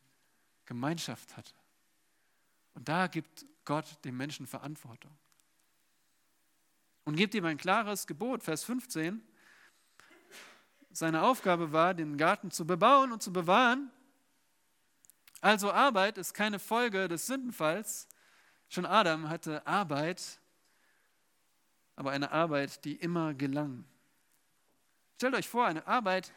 Gemeinschaft 0.66 1.36
hatte. 1.36 1.54
Und 2.74 2.88
da 2.88 3.06
gibt 3.06 3.46
Gott 3.64 4.04
dem 4.04 4.16
Menschen 4.16 4.48
Verantwortung. 4.48 5.16
Und 7.04 7.16
gibt 7.16 7.34
ihm 7.34 7.44
ein 7.44 7.56
klares 7.58 8.06
Gebot, 8.06 8.42
Vers 8.42 8.64
15. 8.64 9.22
Seine 10.92 11.22
Aufgabe 11.22 11.72
war, 11.72 11.94
den 11.94 12.16
Garten 12.16 12.50
zu 12.50 12.66
bebauen 12.66 13.12
und 13.12 13.22
zu 13.22 13.32
bewahren. 13.32 13.90
Also 15.40 15.70
Arbeit 15.70 16.18
ist 16.18 16.34
keine 16.34 16.58
Folge 16.58 17.08
des 17.08 17.26
Sündenfalls. 17.26 18.08
Schon 18.68 18.86
Adam 18.86 19.28
hatte 19.28 19.66
Arbeit 19.66 20.40
aber 21.96 22.10
eine 22.10 22.32
Arbeit, 22.32 22.84
die 22.84 22.96
immer 22.96 23.34
gelang. 23.34 23.84
Stellt 25.16 25.34
euch 25.34 25.48
vor, 25.48 25.66
eine 25.66 25.86
Arbeit, 25.86 26.32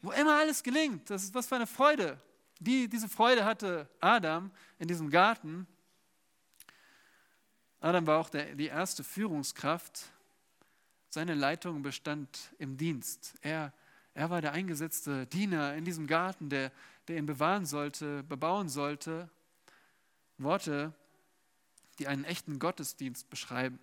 wo 0.00 0.10
immer 0.12 0.36
alles 0.36 0.62
gelingt. 0.62 1.10
Das 1.10 1.24
ist 1.24 1.34
was 1.34 1.46
für 1.46 1.56
eine 1.56 1.66
Freude. 1.66 2.20
Die, 2.58 2.88
diese 2.88 3.08
Freude 3.08 3.44
hatte 3.44 3.88
Adam 4.00 4.50
in 4.78 4.88
diesem 4.88 5.10
Garten. 5.10 5.66
Adam 7.84 8.06
war 8.06 8.18
auch 8.18 8.30
der, 8.30 8.54
die 8.54 8.68
erste 8.68 9.04
Führungskraft. 9.04 10.06
Seine 11.10 11.34
Leitung 11.34 11.82
bestand 11.82 12.50
im 12.56 12.78
Dienst. 12.78 13.34
Er, 13.42 13.74
er 14.14 14.30
war 14.30 14.40
der 14.40 14.52
eingesetzte 14.52 15.26
Diener 15.26 15.74
in 15.74 15.84
diesem 15.84 16.06
Garten, 16.06 16.48
der, 16.48 16.72
der 17.08 17.18
ihn 17.18 17.26
bewahren 17.26 17.66
sollte, 17.66 18.22
bebauen 18.22 18.70
sollte. 18.70 19.28
Worte, 20.38 20.94
die 21.98 22.08
einen 22.08 22.24
echten 22.24 22.58
Gottesdienst 22.58 23.28
beschreiben. 23.28 23.78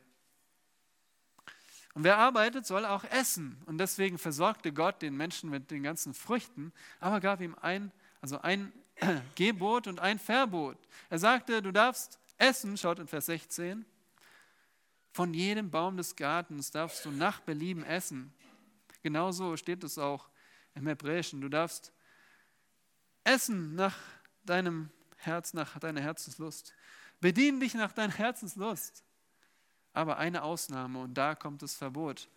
Und 1.93 2.03
wer 2.03 2.17
arbeitet, 2.17 2.65
soll 2.65 2.87
auch 2.87 3.03
essen. 3.03 3.61
Und 3.67 3.77
deswegen 3.77 4.17
versorgte 4.17 4.73
Gott 4.73 5.03
den 5.03 5.15
Menschen 5.15 5.51
mit 5.51 5.69
den 5.69 5.83
ganzen 5.83 6.15
Früchten, 6.15 6.73
aber 6.99 7.19
gab 7.19 7.39
ihm 7.39 7.55
ein, 7.61 7.91
also 8.19 8.41
ein 8.41 8.73
Gebot 9.35 9.85
und 9.85 9.99
ein 9.99 10.17
Verbot. 10.17 10.79
Er 11.11 11.19
sagte, 11.19 11.61
du 11.61 11.71
darfst 11.71 12.17
essen, 12.39 12.75
schaut 12.77 12.97
in 12.97 13.07
Vers 13.07 13.27
16, 13.27 13.85
von 15.11 15.33
jedem 15.33 15.69
Baum 15.69 15.97
des 15.97 16.15
Gartens 16.15 16.71
darfst 16.71 17.05
du 17.05 17.11
nach 17.11 17.41
Belieben 17.41 17.83
essen. 17.83 18.33
Genauso 19.01 19.57
steht 19.57 19.83
es 19.83 19.97
auch 19.97 20.29
im 20.73 20.87
Hebräischen. 20.87 21.41
Du 21.41 21.49
darfst 21.49 21.91
essen 23.23 23.75
nach 23.75 23.97
deinem 24.43 24.89
Herz, 25.17 25.53
nach 25.53 25.77
deiner 25.79 26.01
Herzenslust. 26.01 26.73
Bedien 27.19 27.59
dich 27.59 27.73
nach 27.73 27.91
deiner 27.91 28.13
Herzenslust. 28.13 29.03
Aber 29.93 30.17
eine 30.17 30.43
Ausnahme, 30.43 30.99
und 30.99 31.13
da 31.15 31.35
kommt 31.35 31.61
das 31.61 31.75
Verbot. 31.75 32.29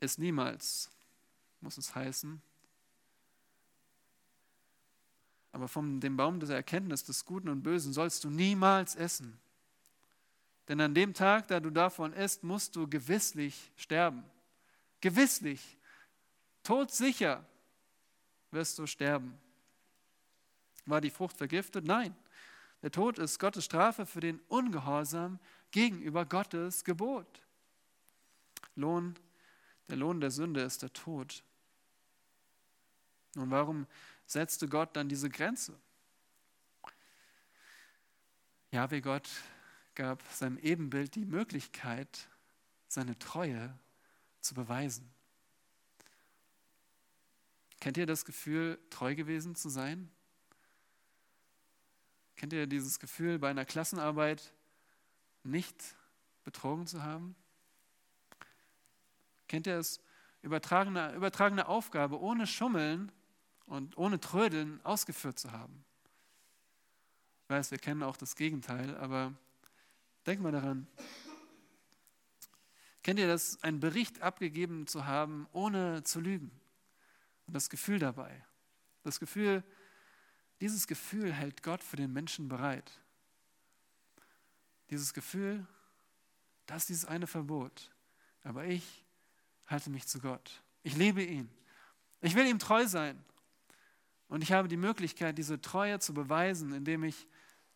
Ist 0.00 0.18
niemals, 0.18 0.90
muss 1.60 1.78
es 1.78 1.94
heißen. 1.94 2.42
Aber 5.52 5.68
von 5.68 6.00
dem 6.00 6.16
Baum 6.16 6.40
der 6.40 6.54
Erkenntnis 6.56 7.04
des 7.04 7.24
Guten 7.24 7.48
und 7.48 7.62
Bösen 7.62 7.92
sollst 7.92 8.24
du 8.24 8.30
niemals 8.30 8.96
essen. 8.96 9.40
Denn 10.68 10.80
an 10.80 10.94
dem 10.94 11.14
Tag, 11.14 11.48
da 11.48 11.60
du 11.60 11.70
davon 11.70 12.12
isst, 12.12 12.42
musst 12.42 12.74
du 12.74 12.88
gewisslich 12.88 13.70
sterben. 13.76 14.24
Gewisslich, 15.00 15.78
todsicher 16.62 17.44
wirst 18.50 18.78
du 18.78 18.86
sterben. 18.86 19.38
War 20.86 21.00
die 21.00 21.10
Frucht 21.10 21.36
vergiftet? 21.36 21.84
Nein. 21.84 22.14
Der 22.82 22.90
Tod 22.90 23.18
ist 23.18 23.38
Gottes 23.38 23.64
Strafe 23.64 24.06
für 24.06 24.20
den 24.20 24.40
Ungehorsam 24.48 25.38
gegenüber 25.70 26.24
Gottes 26.24 26.84
Gebot. 26.84 27.42
Lohn, 28.74 29.18
der 29.88 29.96
Lohn 29.96 30.20
der 30.20 30.30
Sünde 30.30 30.60
ist 30.60 30.82
der 30.82 30.92
Tod. 30.92 31.42
Nun, 33.34 33.50
warum 33.50 33.86
setzte 34.26 34.68
Gott 34.68 34.94
dann 34.96 35.08
diese 35.08 35.30
Grenze? 35.30 35.78
Ja, 38.70 38.90
wie 38.90 39.00
Gott 39.00 39.28
gab 39.96 40.22
seinem 40.30 40.58
Ebenbild 40.58 41.14
die 41.16 41.24
Möglichkeit, 41.24 42.28
seine 42.86 43.18
Treue 43.18 43.76
zu 44.40 44.54
beweisen. 44.54 45.10
Kennt 47.80 47.96
ihr 47.96 48.06
das 48.06 48.24
Gefühl, 48.24 48.78
treu 48.90 49.14
gewesen 49.14 49.54
zu 49.54 49.68
sein? 49.68 50.10
Kennt 52.36 52.52
ihr 52.52 52.66
dieses 52.66 52.98
Gefühl, 52.98 53.38
bei 53.38 53.48
einer 53.50 53.64
Klassenarbeit 53.64 54.52
nicht 55.42 55.96
betrogen 56.44 56.86
zu 56.86 57.02
haben? 57.02 57.34
Kennt 59.48 59.66
ihr 59.66 59.78
es, 59.78 60.00
übertragene, 60.42 61.14
übertragene 61.14 61.66
Aufgabe 61.66 62.20
ohne 62.20 62.46
Schummeln 62.46 63.10
und 63.64 63.96
ohne 63.96 64.20
Trödeln 64.20 64.84
ausgeführt 64.84 65.38
zu 65.38 65.52
haben? 65.52 65.84
Ich 67.44 67.50
weiß, 67.50 67.70
wir 67.70 67.78
kennen 67.78 68.02
auch 68.02 68.16
das 68.16 68.36
Gegenteil, 68.36 68.96
aber 68.96 69.32
denk 70.26 70.40
mal 70.40 70.52
daran. 70.52 70.86
Kennt 73.02 73.20
ihr 73.20 73.28
das, 73.28 73.62
einen 73.62 73.78
Bericht 73.78 74.20
abgegeben 74.20 74.86
zu 74.86 75.06
haben, 75.06 75.46
ohne 75.52 76.02
zu 76.02 76.20
lügen? 76.20 76.50
Und 77.46 77.54
das 77.54 77.70
Gefühl 77.70 78.00
dabei. 78.00 78.44
Das 79.04 79.20
Gefühl, 79.20 79.62
dieses 80.60 80.88
Gefühl 80.88 81.32
hält 81.32 81.62
Gott 81.62 81.84
für 81.84 81.96
den 81.96 82.12
Menschen 82.12 82.48
bereit. 82.48 82.90
Dieses 84.90 85.14
Gefühl, 85.14 85.64
das 86.66 86.82
ist 86.82 86.88
dieses 86.88 87.04
eine 87.04 87.28
Verbot. 87.28 87.92
Aber 88.42 88.64
ich 88.64 89.04
halte 89.66 89.90
mich 89.90 90.06
zu 90.08 90.20
Gott. 90.20 90.62
Ich 90.82 90.96
liebe 90.96 91.22
ihn. 91.22 91.48
Ich 92.20 92.34
will 92.34 92.46
ihm 92.46 92.58
treu 92.58 92.86
sein. 92.88 93.24
Und 94.28 94.42
ich 94.42 94.50
habe 94.50 94.66
die 94.66 94.76
Möglichkeit, 94.76 95.38
diese 95.38 95.60
Treue 95.60 96.00
zu 96.00 96.12
beweisen, 96.12 96.72
indem 96.72 97.04
ich 97.04 97.28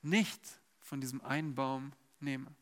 nicht 0.03 0.41
von 0.81 1.01
diesem 1.01 1.21
einen 1.21 1.55
Baum 1.55 1.93
nehme. 2.23 2.55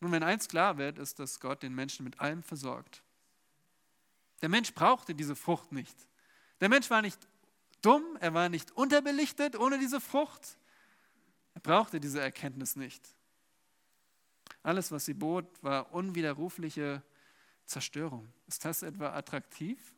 Nun, 0.00 0.12
wenn 0.12 0.22
eins 0.22 0.48
klar 0.48 0.76
wird, 0.76 0.98
ist, 0.98 1.18
dass 1.18 1.40
Gott 1.40 1.62
den 1.62 1.74
Menschen 1.74 2.04
mit 2.04 2.20
allem 2.20 2.42
versorgt. 2.42 3.02
Der 4.42 4.48
Mensch 4.50 4.74
brauchte 4.74 5.14
diese 5.14 5.34
Frucht 5.34 5.72
nicht. 5.72 5.96
Der 6.60 6.68
Mensch 6.68 6.90
war 6.90 7.00
nicht 7.00 7.26
dumm, 7.80 8.18
er 8.20 8.34
war 8.34 8.48
nicht 8.48 8.72
unterbelichtet 8.72 9.56
ohne 9.56 9.78
diese 9.78 10.00
Frucht. 10.00 10.58
Er 11.54 11.60
brauchte 11.60 12.00
diese 12.00 12.20
Erkenntnis 12.20 12.76
nicht. 12.76 13.02
Alles, 14.62 14.90
was 14.92 15.04
sie 15.04 15.14
bot, 15.14 15.46
war 15.62 15.92
unwiderrufliche 15.92 17.02
Zerstörung. 17.64 18.32
Ist 18.46 18.64
das 18.64 18.82
etwa 18.82 19.14
attraktiv? 19.14 19.94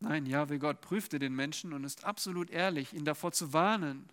Nein, 0.00 0.24
Jahwe 0.24 0.58
Gott 0.58 0.80
prüfte 0.80 1.18
den 1.18 1.34
Menschen 1.34 1.74
und 1.74 1.84
ist 1.84 2.04
absolut 2.04 2.50
ehrlich, 2.50 2.94
ihn 2.94 3.04
davor 3.04 3.32
zu 3.32 3.52
warnen. 3.52 4.08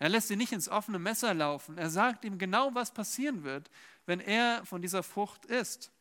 Er 0.00 0.08
lässt 0.08 0.30
ihn 0.30 0.38
nicht 0.38 0.52
ins 0.52 0.68
offene 0.68 0.98
Messer 0.98 1.34
laufen. 1.34 1.78
Er 1.78 1.88
sagt 1.88 2.24
ihm 2.24 2.36
genau, 2.36 2.74
was 2.74 2.92
passieren 2.92 3.44
wird, 3.44 3.70
wenn 4.06 4.18
er 4.18 4.64
von 4.66 4.82
dieser 4.82 5.02
Frucht 5.02 5.44
isst. 5.46 5.92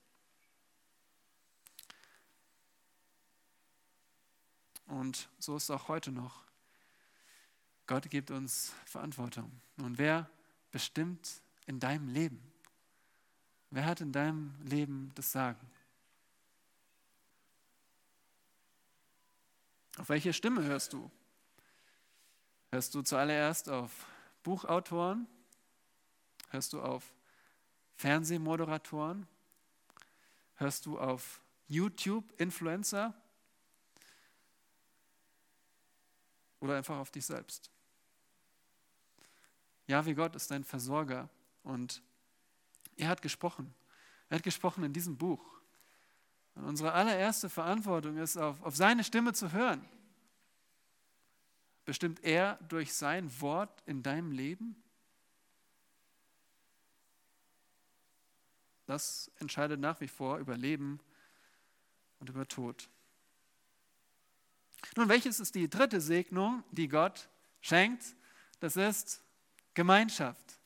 Und 4.88 5.30
so 5.38 5.56
ist 5.56 5.64
es 5.64 5.70
auch 5.70 5.88
heute 5.88 6.12
noch. 6.12 6.44
Gott 7.86 8.10
gibt 8.10 8.32
uns 8.32 8.74
Verantwortung. 8.86 9.52
Und 9.78 10.00
wer 10.00 10.28
bestimmt 10.72 11.42
in 11.68 11.80
deinem 11.80 12.08
Leben? 12.08 12.42
Wer 13.70 13.86
hat 13.86 14.02
in 14.02 14.12
deinem 14.12 14.56
Leben 14.64 15.12
das 15.14 15.32
Sagen? 15.32 15.60
Auf 20.00 20.10
welche 20.10 20.34
Stimme 20.34 20.64
hörst 20.64 20.94
du? 20.94 21.12
Hörst 22.72 22.96
du 22.96 23.04
zuallererst 23.04 23.70
auf 23.70 24.08
Buchautoren? 24.42 25.28
Hörst 26.50 26.74
du 26.74 26.82
auf 26.82 27.14
Fernsehmoderatoren? 27.96 29.28
Hörst 30.56 30.88
du 30.88 30.98
auf 30.98 31.42
YouTube-Influencer? 31.68 33.14
oder 36.60 36.78
einfach 36.78 36.98
auf 36.98 37.12
dich 37.12 37.26
selbst. 37.26 37.72
Ja, 39.88 40.06
wie 40.06 40.14
Gott 40.14 40.36
ist 40.36 40.52
dein 40.52 40.64
Versorger 40.64 41.30
und 41.64 42.02
er 42.96 43.10
hat 43.10 43.22
gesprochen. 43.22 43.74
Er 44.30 44.38
hat 44.38 44.44
gesprochen 44.44 44.84
in 44.84 44.94
diesem 44.94 45.18
Buch. 45.18 45.59
Und 46.60 46.66
unsere 46.66 46.92
allererste 46.92 47.50
Verantwortung 47.50 48.18
ist, 48.18 48.36
auf, 48.36 48.62
auf 48.62 48.76
seine 48.76 49.06
Stimme 49.06 49.32
zu 49.32 49.54
hören. 49.54 49.84
Bestimmt 51.86 52.22
er 52.24 52.58
durch 52.68 52.94
sein 52.94 53.32
Wort 53.40 53.82
in 53.86 54.04
deinem 54.04 54.32
Leben? 54.34 54.76
Das 58.86 59.32
entscheidet 59.38 59.80
nach 59.80 60.02
wie 60.02 60.10
vor 60.10 60.40
über 60.40 60.58
Leben 60.58 61.00
und 62.20 62.30
über 62.30 62.46
Tod. 62.46 62.90
Nun, 64.98 65.08
welches 65.08 65.40
ist 65.40 65.56
die 65.56 65.70
dritte 65.70 66.02
Segnung, 66.02 66.64
die 66.72 66.90
Gott 66.90 67.30
schenkt? 67.62 68.04
Das 68.60 68.76
ist 68.76 69.22
Gemeinschaft. 69.76 70.60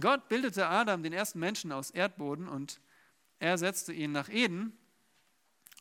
Gott 0.00 0.28
bildete 0.28 0.66
Adam, 0.66 1.04
den 1.04 1.12
ersten 1.12 1.38
Menschen, 1.38 1.70
aus 1.70 1.92
Erdboden 1.92 2.48
und 2.48 2.80
er 3.38 3.58
setzte 3.58 3.92
ihn 3.92 4.12
nach 4.12 4.28
Eden 4.28 4.76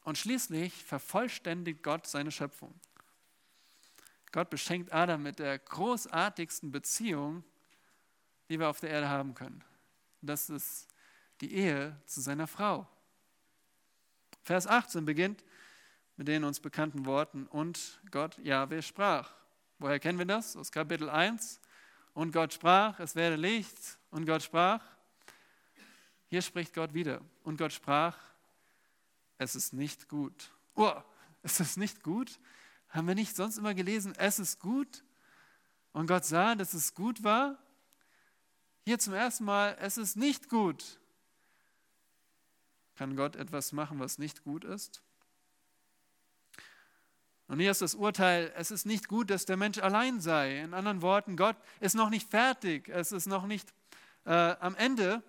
und 0.04 0.18
schließlich 0.18 0.74
vervollständigt 0.74 1.84
Gott 1.84 2.08
seine 2.08 2.32
Schöpfung. 2.32 2.80
Gott 4.32 4.50
beschenkt 4.50 4.94
Adam 4.94 5.24
mit 5.24 5.40
der 5.40 5.58
großartigsten 5.58 6.72
Beziehung, 6.72 7.44
die 8.50 8.60
wir 8.60 8.70
auf 8.70 8.80
der 8.80 8.90
Erde 8.90 9.10
haben 9.10 9.34
können. 9.34 9.64
Das 10.22 10.50
ist 10.50 10.88
die 11.42 11.54
Ehe 11.54 12.00
zu 12.06 12.22
seiner 12.22 12.48
Frau. 12.48 12.88
Vers 14.44 14.68
18 14.68 15.06
beginnt, 15.06 15.44
mit 16.16 16.28
den 16.28 16.44
uns 16.44 16.60
bekannten 16.60 17.06
Worten 17.06 17.46
und 17.48 18.00
Gott 18.12 18.38
Jahwe 18.40 18.82
sprach. 18.82 19.34
Woher 19.80 20.00
kennen 20.00 20.18
wir 20.18 20.26
das? 20.26 20.56
Aus 20.56 20.72
Kapitel 20.72 21.10
1. 21.10 21.60
Und 22.14 22.32
Gott 22.32 22.54
sprach, 22.54 23.00
es 23.00 23.16
werde 23.16 23.36
Licht. 23.36 24.00
Und 24.10 24.26
Gott 24.26 24.42
sprach, 24.42 24.84
hier 26.30 26.42
spricht 26.42 26.74
Gott 26.74 26.94
wieder. 26.94 27.22
Und 27.44 27.58
Gott 27.58 27.74
sprach, 27.74 28.18
es 29.38 29.56
ist 29.56 29.74
nicht 29.74 30.10
gut. 30.10 30.52
Oh, 30.76 30.94
es 31.44 31.60
ist 31.60 31.78
nicht 31.78 32.04
gut? 32.04 32.40
Haben 32.90 33.08
wir 33.08 33.16
nicht 33.16 33.36
sonst 33.36 33.58
immer 33.58 33.74
gelesen, 33.74 34.14
es 34.18 34.40
ist 34.40 34.60
gut? 34.60 35.04
Und 35.94 36.08
Gott 36.08 36.26
sah, 36.26 36.56
dass 36.56 36.74
es 36.74 36.94
gut 36.94 37.24
war? 37.24 37.58
Hier 38.86 39.00
zum 39.00 39.14
ersten 39.14 39.46
Mal, 39.46 39.78
es 39.80 39.98
ist 39.98 40.16
nicht 40.16 40.50
gut. 40.50 41.00
Kann 42.96 43.16
Gott 43.16 43.36
etwas 43.36 43.72
machen, 43.72 44.00
was 44.00 44.18
nicht 44.18 44.44
gut 44.44 44.64
ist? 44.64 45.02
Und 47.48 47.60
hier 47.60 47.72
ist 47.72 47.82
das 47.82 47.96
Urteil, 47.96 48.52
es 48.56 48.72
ist 48.72 48.86
nicht 48.86 49.08
gut, 49.08 49.30
dass 49.30 49.46
der 49.46 49.56
Mensch 49.56 49.78
allein 49.78 50.20
sei. 50.20 50.60
In 50.60 50.74
anderen 50.74 51.02
Worten, 51.02 51.38
Gott 51.38 51.56
ist 51.80 51.96
noch 51.96 52.10
nicht 52.10 52.30
fertig, 52.30 52.90
es 52.90 53.12
ist 53.12 53.26
noch 53.26 53.46
nicht 53.46 53.74
äh, 54.26 54.32
am 54.60 54.76
Ende, 54.76 55.24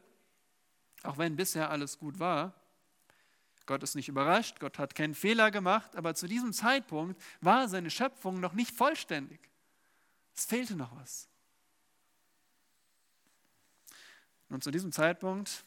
auch 1.02 1.18
wenn 1.18 1.36
bisher 1.36 1.70
alles 1.70 1.98
gut 1.98 2.18
war. 2.18 2.54
Gott 3.66 3.82
ist 3.82 3.94
nicht 3.94 4.08
überrascht, 4.08 4.60
Gott 4.60 4.78
hat 4.78 4.94
keinen 4.94 5.14
Fehler 5.14 5.50
gemacht, 5.50 5.94
aber 5.94 6.14
zu 6.14 6.26
diesem 6.26 6.52
Zeitpunkt 6.52 7.20
war 7.40 7.68
seine 7.68 7.90
Schöpfung 7.90 8.40
noch 8.40 8.54
nicht 8.54 8.74
vollständig. 8.74 9.40
Es 10.34 10.46
fehlte 10.46 10.74
noch 10.74 10.96
was. 10.96 11.28
Und 14.48 14.64
zu 14.64 14.70
diesem 14.70 14.92
Zeitpunkt 14.92 15.64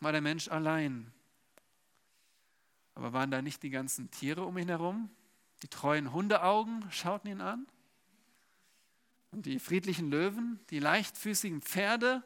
war 0.00 0.12
der 0.12 0.20
Mensch 0.20 0.48
allein. 0.48 1.12
Aber 2.94 3.12
waren 3.12 3.30
da 3.30 3.42
nicht 3.42 3.62
die 3.62 3.70
ganzen 3.70 4.10
Tiere 4.10 4.44
um 4.44 4.58
ihn 4.58 4.68
herum? 4.68 5.10
Die 5.62 5.68
treuen 5.68 6.12
Hundeaugen 6.12 6.90
schauten 6.90 7.30
ihn 7.30 7.40
an. 7.40 7.66
Und 9.30 9.46
die 9.46 9.58
friedlichen 9.58 10.10
Löwen, 10.10 10.58
die 10.70 10.78
leichtfüßigen 10.78 11.60
Pferde, 11.62 12.24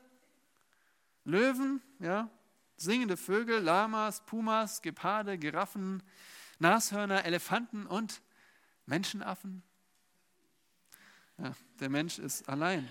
Löwen, 1.30 1.80
ja, 1.98 2.28
singende 2.76 3.16
Vögel, 3.16 3.60
Lamas, 3.60 4.24
Pumas, 4.26 4.82
Geparde, 4.82 5.38
Giraffen, 5.38 6.02
Nashörner, 6.58 7.24
Elefanten 7.24 7.86
und 7.86 8.20
Menschenaffen. 8.86 9.62
Ja, 11.38 11.52
der 11.78 11.88
Mensch 11.88 12.18
ist 12.18 12.48
allein. 12.48 12.90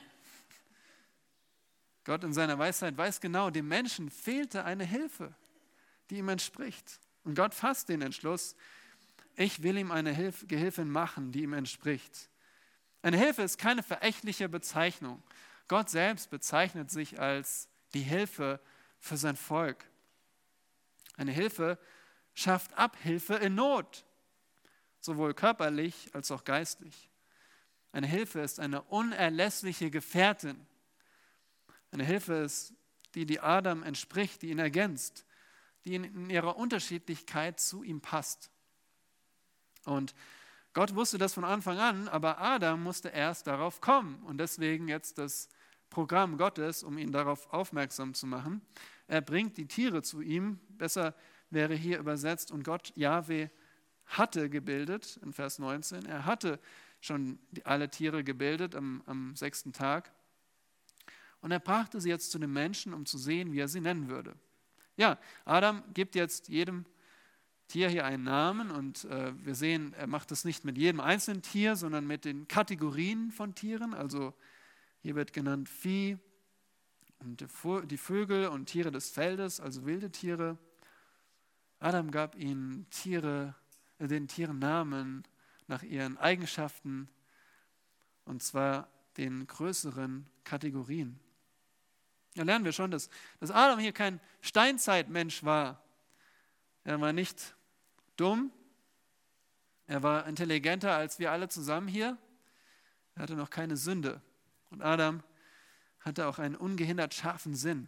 Gott 2.04 2.24
in 2.24 2.34
seiner 2.34 2.58
Weisheit 2.58 2.98
weiß 2.98 3.22
genau, 3.22 3.50
dem 3.50 3.68
Menschen 3.68 4.10
fehlte 4.10 4.64
eine 4.64 4.86
Hilfe, 4.86 5.36
die 6.10 6.18
ihm 6.18 6.30
entspricht. 6.30 7.00
Und 7.24 7.36
Gott 7.36 7.54
fasst 7.54 7.90
den 7.90 8.02
Entschluss, 8.02 8.56
ich 9.36 9.62
will 9.64 9.78
ihm 9.78 9.92
eine 9.92 10.12
Hilf 10.12 10.48
Gehilfin 10.48 10.90
machen, 10.90 11.32
die 11.32 11.44
ihm 11.44 11.54
entspricht. 11.54 12.30
Eine 13.02 13.18
Hilfe 13.18 13.44
ist 13.44 13.58
keine 13.58 13.84
verächtliche 13.84 14.50
Bezeichnung. 14.50 15.22
Gott 15.68 15.90
selbst 15.90 16.30
bezeichnet 16.30 16.90
sich 16.90 17.20
als 17.20 17.70
die 17.94 18.02
Hilfe 18.02 18.60
für 19.00 19.18
sein 19.18 19.36
Volk. 19.36 19.86
Eine 21.18 21.32
Hilfe 21.32 21.78
schafft 22.34 22.74
Abhilfe 22.78 23.36
in 23.36 23.56
Not, 23.56 24.06
sowohl 25.00 25.34
körperlich 25.34 26.10
als 26.14 26.32
auch 26.32 26.44
geistlich. 26.44 27.10
Eine 27.92 28.08
Hilfe 28.08 28.40
ist 28.40 28.60
eine 28.60 28.82
unerlässliche 28.84 29.90
Gefährtin. 29.90 30.66
Eine 31.92 32.04
Hilfe 32.04 32.34
ist 32.36 32.74
die, 33.16 33.26
die 33.26 33.40
Adam 33.40 33.84
entspricht, 33.84 34.42
die 34.42 34.52
ihn 34.52 34.60
ergänzt, 34.60 35.26
die 35.86 35.96
in 35.96 36.30
ihrer 36.30 36.56
Unterschiedlichkeit 36.58 37.60
zu 37.60 37.84
ihm 37.84 38.00
passt. 38.02 38.52
Und 39.86 40.14
Gott 40.74 40.94
wusste 40.94 41.18
das 41.18 41.34
von 41.34 41.44
Anfang 41.44 41.80
an, 41.80 42.08
aber 42.08 42.40
Adam 42.40 42.84
musste 42.84 43.10
erst 43.10 43.48
darauf 43.48 43.82
kommen. 43.82 44.22
Und 44.24 44.38
deswegen 44.38 44.88
jetzt 44.88 45.18
das 45.18 45.50
Programm 45.90 46.38
Gottes, 46.38 46.84
um 46.84 46.98
ihn 46.98 47.12
darauf 47.12 47.52
aufmerksam 47.54 48.14
zu 48.14 48.28
machen. 48.28 48.62
Er 49.08 49.22
bringt 49.22 49.58
die 49.58 49.68
Tiere 49.68 50.02
zu 50.02 50.22
ihm. 50.22 50.60
Besser 50.70 51.16
wäre 51.50 51.74
hier 51.74 52.00
übersetzt, 52.00 52.52
und 52.52 52.64
Gott, 52.64 52.92
Yahweh, 52.96 53.50
hatte 54.06 54.50
gebildet, 54.50 55.20
in 55.24 55.34
Vers 55.34 55.60
19. 55.60 56.06
Er 56.06 56.26
hatte 56.26 56.60
schon 57.00 57.40
alle 57.64 57.90
Tiere 57.90 58.24
gebildet 58.24 58.76
am, 58.76 59.04
am 59.06 59.36
sechsten 59.36 59.72
Tag. 59.72 60.12
Und 61.42 61.52
er 61.52 61.60
brachte 61.60 62.02
sie 62.02 62.10
jetzt 62.10 62.32
zu 62.32 62.40
den 62.40 62.52
Menschen, 62.52 62.94
um 62.94 63.06
zu 63.06 63.18
sehen, 63.18 63.54
wie 63.54 63.60
er 63.60 63.68
sie 63.68 63.82
nennen 63.82 64.10
würde. 64.10 64.36
Ja, 64.98 65.18
Adam 65.46 65.84
gibt 65.94 66.16
jetzt 66.16 66.50
jedem 66.50 66.86
Tier 67.68 67.88
hier 67.88 68.04
einen 68.04 68.24
Namen 68.24 68.72
und 68.72 69.06
äh, 69.06 69.32
wir 69.46 69.54
sehen, 69.54 69.94
er 69.94 70.08
macht 70.08 70.32
das 70.32 70.44
nicht 70.44 70.66
mit 70.66 70.78
jedem 70.78 71.00
einzelnen 71.00 71.44
Tier, 71.44 71.76
sondern 71.76 72.06
mit 72.06 72.26
den 72.26 72.48
Kategorien 72.48 73.32
von 73.32 73.54
Tieren. 73.54 73.94
Also 73.94 74.34
hier 75.02 75.16
wird 75.16 75.34
genannt 75.34 75.70
Vieh 75.70 76.18
und 77.20 77.46
die 77.90 77.98
Vögel 77.98 78.48
und 78.48 78.68
Tiere 78.68 78.92
des 78.92 79.10
Feldes, 79.10 79.60
also 79.60 79.86
wilde 79.86 80.12
Tiere. 80.12 80.58
Adam 81.80 82.12
gab 82.12 82.36
ihnen 82.36 82.90
Tiere, 82.90 83.56
äh, 84.00 84.08
den 84.08 84.28
Tieren 84.28 84.60
Namen 84.60 85.24
nach 85.68 85.84
ihren 85.84 86.18
Eigenschaften 86.18 87.10
und 88.26 88.44
zwar 88.44 88.90
den 89.18 89.48
größeren 89.48 90.28
Kategorien. 90.44 91.20
Da 92.36 92.44
lernen 92.44 92.66
wir 92.66 92.74
schon, 92.74 92.92
dass, 92.92 93.10
dass 93.40 93.52
Adam 93.52 93.80
hier 93.80 93.92
kein 93.92 94.20
Steinzeitmensch 94.42 95.44
war. 95.44 95.84
Er 96.84 97.00
war 97.02 97.12
nicht 97.12 97.56
dumm, 98.16 98.52
er 99.88 100.04
war 100.04 100.28
intelligenter 100.28 100.96
als 100.96 101.20
wir 101.20 101.32
alle 101.32 101.50
zusammen 101.50 101.88
hier. 101.88 102.18
Er 103.16 103.24
hatte 103.24 103.36
noch 103.36 103.50
keine 103.50 103.76
Sünde. 103.76 104.22
Und 104.70 104.82
Adam 104.82 105.24
hatte 106.02 106.28
auch 106.28 106.40
einen 106.40 106.56
ungehindert 106.56 107.14
scharfen 107.14 107.56
Sinn. 107.56 107.88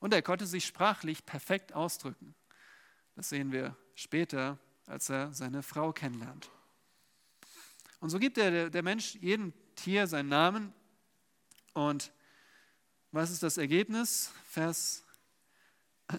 Und 0.00 0.12
er 0.12 0.22
konnte 0.22 0.46
sich 0.46 0.66
sprachlich 0.66 1.26
perfekt 1.26 1.72
ausdrücken. 1.72 2.34
Das 3.16 3.28
sehen 3.28 3.52
wir 3.52 3.76
später, 3.94 4.58
als 4.86 5.10
er 5.10 5.32
seine 5.32 5.62
Frau 5.62 5.92
kennenlernt. 5.92 6.50
Und 8.00 8.10
so 8.10 8.18
gibt 8.18 8.36
der, 8.36 8.70
der 8.70 8.82
Mensch 8.82 9.16
jedem 9.16 9.52
Tier 9.74 10.06
seinen 10.06 10.28
Namen 10.28 10.72
und 11.74 12.12
was 13.10 13.30
ist 13.30 13.42
das 13.42 13.56
Ergebnis? 13.56 14.32
Vers 14.44 15.04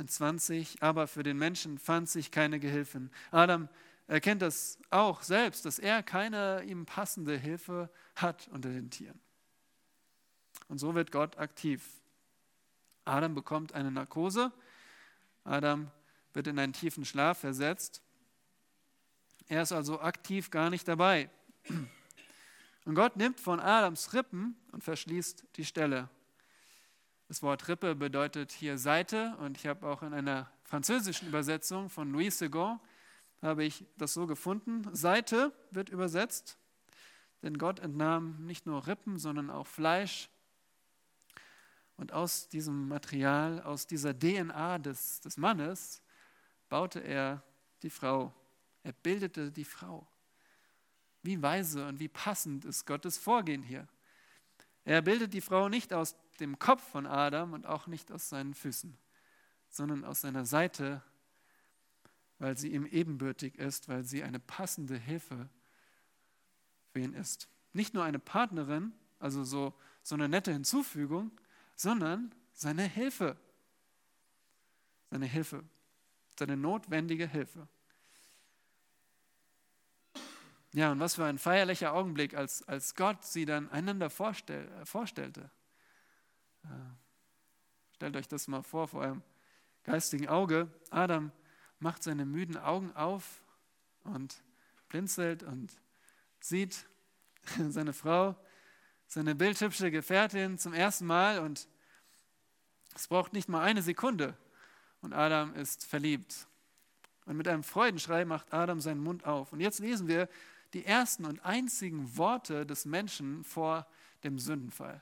20. 0.05 0.81
Aber 0.81 1.07
für 1.07 1.23
den 1.23 1.37
Menschen 1.37 1.77
fand 1.77 2.09
sich 2.09 2.31
keine 2.31 2.59
Gehilfen. 2.59 3.11
Adam 3.31 3.69
erkennt 4.07 4.41
das 4.41 4.79
auch 4.89 5.21
selbst, 5.21 5.65
dass 5.65 5.77
er 5.79 6.01
keine 6.01 6.63
ihm 6.65 6.85
passende 6.85 7.37
Hilfe 7.37 7.91
hat 8.15 8.47
unter 8.49 8.69
den 8.69 8.89
Tieren. 8.89 9.19
Und 10.69 10.77
so 10.77 10.95
wird 10.95 11.11
Gott 11.11 11.37
aktiv. 11.37 11.83
Adam 13.03 13.35
bekommt 13.35 13.73
eine 13.73 13.91
Narkose. 13.91 14.53
Adam 15.43 15.91
wird 16.31 16.47
in 16.47 16.57
einen 16.57 16.73
tiefen 16.73 17.03
Schlaf 17.03 17.39
versetzt. 17.39 18.01
Er 19.47 19.63
ist 19.63 19.71
also 19.71 19.99
aktiv 19.99 20.51
gar 20.51 20.69
nicht 20.69 20.87
dabei. 20.87 21.29
Und 22.85 22.95
Gott 22.95 23.17
nimmt 23.17 23.39
von 23.39 23.59
Adams 23.59 24.13
Rippen 24.13 24.55
und 24.71 24.83
verschließt 24.83 25.45
die 25.55 25.65
Stelle. 25.65 26.09
Das 27.27 27.43
Wort 27.43 27.67
Rippe 27.67 27.95
bedeutet 27.95 28.51
hier 28.51 28.77
Seite 28.77 29.35
und 29.39 29.57
ich 29.57 29.67
habe 29.67 29.87
auch 29.87 30.01
in 30.01 30.13
einer 30.13 30.49
französischen 30.63 31.27
Übersetzung 31.27 31.89
von 31.89 32.11
Louis 32.11 32.37
Segond 32.37 32.79
habe 33.41 33.63
ich 33.63 33.85
das 33.97 34.13
so 34.13 34.27
gefunden. 34.27 34.83
Seite 34.93 35.51
wird 35.71 35.89
übersetzt, 35.89 36.57
denn 37.41 37.57
Gott 37.57 37.79
entnahm 37.79 38.45
nicht 38.45 38.65
nur 38.65 38.87
Rippen, 38.87 39.17
sondern 39.17 39.49
auch 39.49 39.67
Fleisch. 39.67 40.29
Und 41.99 42.13
aus 42.13 42.47
diesem 42.47 42.87
Material, 42.87 43.61
aus 43.61 43.85
dieser 43.85 44.17
DNA 44.17 44.77
des, 44.77 45.19
des 45.19 45.35
Mannes, 45.35 46.01
baute 46.69 47.01
er 47.01 47.43
die 47.83 47.89
Frau. 47.89 48.33
Er 48.83 48.93
bildete 48.93 49.51
die 49.51 49.65
Frau. 49.65 50.07
Wie 51.23 51.41
weise 51.41 51.85
und 51.85 51.99
wie 51.99 52.07
passend 52.07 52.63
ist 52.63 52.85
Gottes 52.85 53.17
Vorgehen 53.17 53.63
hier. 53.63 53.85
Er 54.85 55.01
bildet 55.01 55.33
die 55.33 55.41
Frau 55.41 55.67
nicht 55.67 55.91
aus 55.91 56.15
dem 56.39 56.57
Kopf 56.57 56.81
von 56.89 57.05
Adam 57.05 57.51
und 57.51 57.65
auch 57.65 57.85
nicht 57.85 58.13
aus 58.13 58.29
seinen 58.29 58.53
Füßen, 58.53 58.97
sondern 59.67 60.05
aus 60.05 60.21
seiner 60.21 60.45
Seite, 60.45 61.03
weil 62.37 62.57
sie 62.57 62.71
ihm 62.71 62.85
ebenbürtig 62.85 63.57
ist, 63.57 63.89
weil 63.89 64.05
sie 64.05 64.23
eine 64.23 64.39
passende 64.39 64.95
Hilfe 64.95 65.49
für 66.93 66.99
ihn 66.99 67.13
ist. 67.13 67.49
Nicht 67.73 67.93
nur 67.93 68.05
eine 68.05 68.19
Partnerin, 68.19 68.93
also 69.19 69.43
so, 69.43 69.73
so 70.01 70.15
eine 70.15 70.29
nette 70.29 70.53
Hinzufügung, 70.53 71.31
sondern 71.79 72.35
seine 72.51 72.83
Hilfe. 72.83 73.37
Seine 75.09 75.27
Hilfe, 75.27 75.63
seine 76.37 76.57
notwendige 76.57 77.25
Hilfe. 77.25 77.69
Ja, 80.73 80.91
und 80.91 80.99
was 80.99 81.15
für 81.15 81.23
ein 81.23 81.39
feierlicher 81.39 81.93
Augenblick, 81.93 82.35
als, 82.35 82.67
als 82.67 82.95
Gott 82.95 83.23
sie 83.23 83.45
dann 83.45 83.69
einander 83.71 84.09
vorstell, 84.09 84.69
vorstellte. 84.85 85.49
Stellt 87.95 88.17
euch 88.17 88.27
das 88.27 88.49
mal 88.49 88.61
vor, 88.61 88.89
vor 88.89 88.99
eurem 88.99 89.23
geistigen 89.83 90.27
Auge. 90.27 90.69
Adam 90.89 91.31
macht 91.79 92.03
seine 92.03 92.25
müden 92.25 92.57
Augen 92.57 92.91
auf 92.91 93.41
und 94.03 94.43
blinzelt 94.89 95.43
und 95.43 95.71
sieht 96.41 96.85
seine 97.69 97.93
Frau, 97.93 98.35
seine 99.09 99.33
bildhübsche 99.33 99.89
Gefährtin 99.89 100.59
zum 100.59 100.71
ersten 100.71 101.07
Mal 101.07 101.39
und 101.39 101.67
es 102.95 103.07
braucht 103.07 103.33
nicht 103.33 103.49
mal 103.49 103.61
eine 103.61 103.81
Sekunde 103.81 104.37
und 105.01 105.13
Adam 105.13 105.53
ist 105.55 105.83
verliebt. 105.83 106.47
Und 107.25 107.35
mit 107.35 107.47
einem 107.47 107.63
Freudenschrei 107.63 108.23
macht 108.23 108.53
Adam 108.53 108.79
seinen 108.79 109.01
Mund 109.01 109.25
auf. 109.25 109.51
Und 109.51 109.61
jetzt 109.61 109.79
lesen 109.79 110.07
wir 110.07 110.29
die 110.73 110.85
ersten 110.85 111.25
und 111.25 111.43
einzigen 111.43 112.17
Worte 112.17 112.65
des 112.65 112.85
Menschen 112.85 113.43
vor 113.43 113.87
dem 114.23 114.37
Sündenfall. 114.37 115.01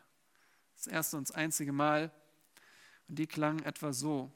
Das 0.75 0.87
erste 0.87 1.17
und 1.17 1.29
das 1.29 1.35
einzige 1.35 1.73
Mal. 1.73 2.11
Und 3.09 3.19
die 3.19 3.27
klangen 3.27 3.63
etwa 3.63 3.91
so. 3.91 4.31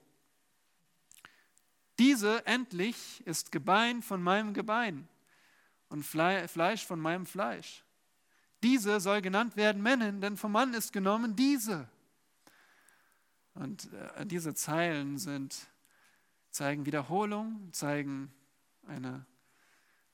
Diese 1.98 2.46
endlich 2.46 3.26
ist 3.26 3.52
Gebein 3.52 4.02
von 4.02 4.22
meinem 4.22 4.54
Gebein 4.54 5.08
und 5.90 6.04
Fleisch 6.04 6.86
von 6.86 7.00
meinem 7.00 7.26
Fleisch. 7.26 7.84
Diese 8.64 9.00
soll 9.00 9.22
genannt 9.22 9.56
werden 9.58 9.82
Männin, 9.82 10.22
denn 10.22 10.38
vom 10.38 10.52
Mann 10.52 10.74
ist 10.74 10.94
genommen 10.94 11.36
diese. 11.36 11.90
Und 13.54 13.92
äh, 13.94 14.26
diese 14.26 14.54
Zeilen 14.54 15.18
sind, 15.18 15.68
zeigen 16.52 16.86
Wiederholung, 16.86 17.70
zeigen 17.74 18.34
eine, 18.88 19.26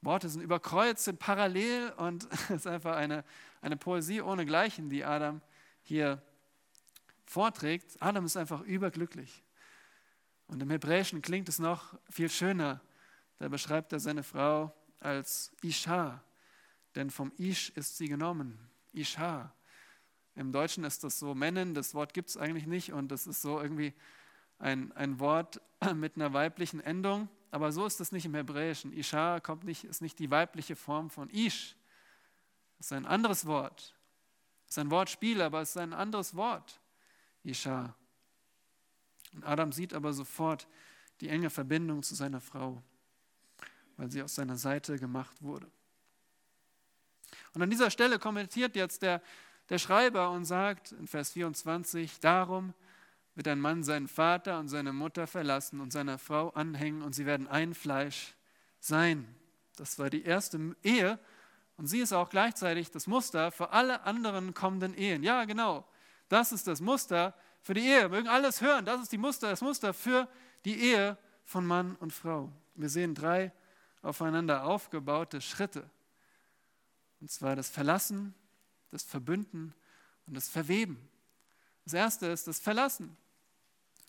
Worte 0.01 0.29
sind 0.29 0.41
überkreuzt, 0.41 1.03
sind 1.03 1.19
parallel 1.19 1.91
und 1.97 2.27
es 2.31 2.49
ist 2.49 2.67
einfach 2.67 2.95
eine, 2.95 3.23
eine 3.61 3.77
Poesie 3.77 4.21
ohne 4.21 4.45
Gleichen, 4.45 4.89
die 4.89 5.03
Adam 5.03 5.41
hier 5.83 6.21
vorträgt, 7.25 8.01
Adam 8.01 8.25
ist 8.25 8.37
einfach 8.37 8.61
überglücklich. 8.61 9.43
Und 10.47 10.61
im 10.61 10.69
Hebräischen 10.69 11.21
klingt 11.21 11.49
es 11.49 11.59
noch 11.59 11.97
viel 12.09 12.29
schöner. 12.29 12.81
Da 13.39 13.49
beschreibt 13.49 13.91
er 13.91 13.99
seine 13.99 14.23
Frau 14.23 14.73
als 14.99 15.51
Isha, 15.61 16.23
denn 16.95 17.09
vom 17.09 17.31
Ish 17.37 17.69
ist 17.71 17.97
sie 17.97 18.07
genommen. 18.07 18.59
Isha. 18.93 19.53
Im 20.35 20.51
Deutschen 20.51 20.83
ist 20.83 21.03
das 21.03 21.19
so 21.19 21.33
Männin, 21.33 21.73
das 21.73 21.93
Wort 21.93 22.13
gibt 22.13 22.29
es 22.29 22.37
eigentlich 22.37 22.67
nicht 22.67 22.93
und 22.93 23.09
das 23.09 23.27
ist 23.27 23.41
so 23.41 23.59
irgendwie 23.59 23.93
ein, 24.59 24.91
ein 24.93 25.19
Wort 25.19 25.61
mit 25.95 26.15
einer 26.15 26.33
weiblichen 26.33 26.79
Endung. 26.79 27.29
Aber 27.49 27.71
so 27.71 27.85
ist 27.85 27.99
es 28.01 28.11
nicht 28.11 28.25
im 28.25 28.35
Hebräischen. 28.35 28.91
Isha 28.93 29.39
kommt 29.39 29.63
nicht, 29.63 29.83
ist 29.83 30.01
nicht 30.01 30.19
die 30.19 30.29
weibliche 30.29 30.75
Form 30.75 31.09
von 31.09 31.29
Ish. 31.29 31.75
Das 32.77 32.87
ist 32.87 32.93
ein 32.93 33.05
anderes 33.05 33.45
Wort. 33.45 33.95
Das 34.65 34.73
ist 34.73 34.79
ein 34.79 34.91
Wortspiel, 34.91 35.41
aber 35.41 35.61
es 35.61 35.69
ist 35.69 35.77
ein 35.77 35.93
anderes 35.93 36.35
Wort. 36.35 36.79
Isha. 37.43 37.95
Und 39.33 39.43
Adam 39.45 39.71
sieht 39.71 39.93
aber 39.93 40.13
sofort 40.13 40.67
die 41.21 41.29
enge 41.29 41.49
Verbindung 41.49 42.03
zu 42.03 42.15
seiner 42.15 42.41
Frau. 42.41 42.83
weil 43.97 44.11
sie 44.11 44.21
aus 44.21 44.35
seiner 44.35 44.57
Seite 44.57 44.97
gemacht 44.97 45.41
wurde. 45.41 45.69
Und 47.53 47.61
an 47.61 47.69
dieser 47.69 47.89
Stelle 47.89 48.19
kommentiert 48.19 48.75
jetzt 48.75 49.01
der, 49.01 49.21
der 49.69 49.77
Schreiber 49.77 50.31
und 50.31 50.45
sagt 50.45 50.91
in 50.93 51.07
Vers 51.07 51.31
24, 51.31 52.19
darum 52.19 52.73
wird 53.35 53.47
ein 53.47 53.59
Mann 53.59 53.83
seinen 53.83 54.07
Vater 54.07 54.59
und 54.59 54.67
seine 54.67 54.93
Mutter 54.93 55.27
verlassen 55.27 55.79
und 55.79 55.91
seiner 55.91 56.17
Frau 56.17 56.49
anhängen 56.49 57.01
und 57.01 57.13
sie 57.13 57.25
werden 57.25 57.47
ein 57.47 57.73
Fleisch 57.73 58.35
sein. 58.79 59.27
Das 59.75 59.99
war 59.99 60.09
die 60.09 60.23
erste 60.23 60.75
Ehe 60.83 61.19
und 61.77 61.85
sie 61.87 61.99
ist 61.99 62.13
auch 62.13 62.29
gleichzeitig 62.29 62.89
das 62.89 63.05
Muster 63.05 63.51
für 63.51 63.71
alle 63.71 64.01
anderen 64.03 64.53
kommenden 64.53 64.95
Ehen. 64.95 65.21
Ja, 65.21 65.45
genau. 65.45 65.85
Das 66.29 66.51
ist 66.51 66.67
das 66.67 66.81
Muster 66.81 67.35
für 67.61 67.75
die 67.75 67.85
Ehe. 67.85 68.09
Mögen 68.09 68.27
alles 68.27 68.61
hören. 68.61 68.85
Das 68.85 69.01
ist 69.01 69.11
die 69.11 69.17
Muster, 69.17 69.49
das 69.49 69.61
Muster 69.61 69.93
für 69.93 70.27
die 70.65 70.79
Ehe 70.79 71.17
von 71.45 71.65
Mann 71.65 71.95
und 71.99 72.11
Frau. 72.11 72.51
Wir 72.75 72.89
sehen 72.89 73.13
drei 73.13 73.51
aufeinander 74.01 74.65
aufgebaute 74.65 75.41
Schritte. 75.41 75.89
Und 77.19 77.31
zwar 77.31 77.55
das 77.55 77.69
Verlassen, 77.69 78.33
das 78.91 79.03
Verbünden 79.03 79.73
und 80.25 80.35
das 80.35 80.49
Verweben. 80.49 81.09
Das 81.83 81.93
erste 81.93 82.27
ist 82.27 82.47
das 82.47 82.59
Verlassen. 82.59 83.15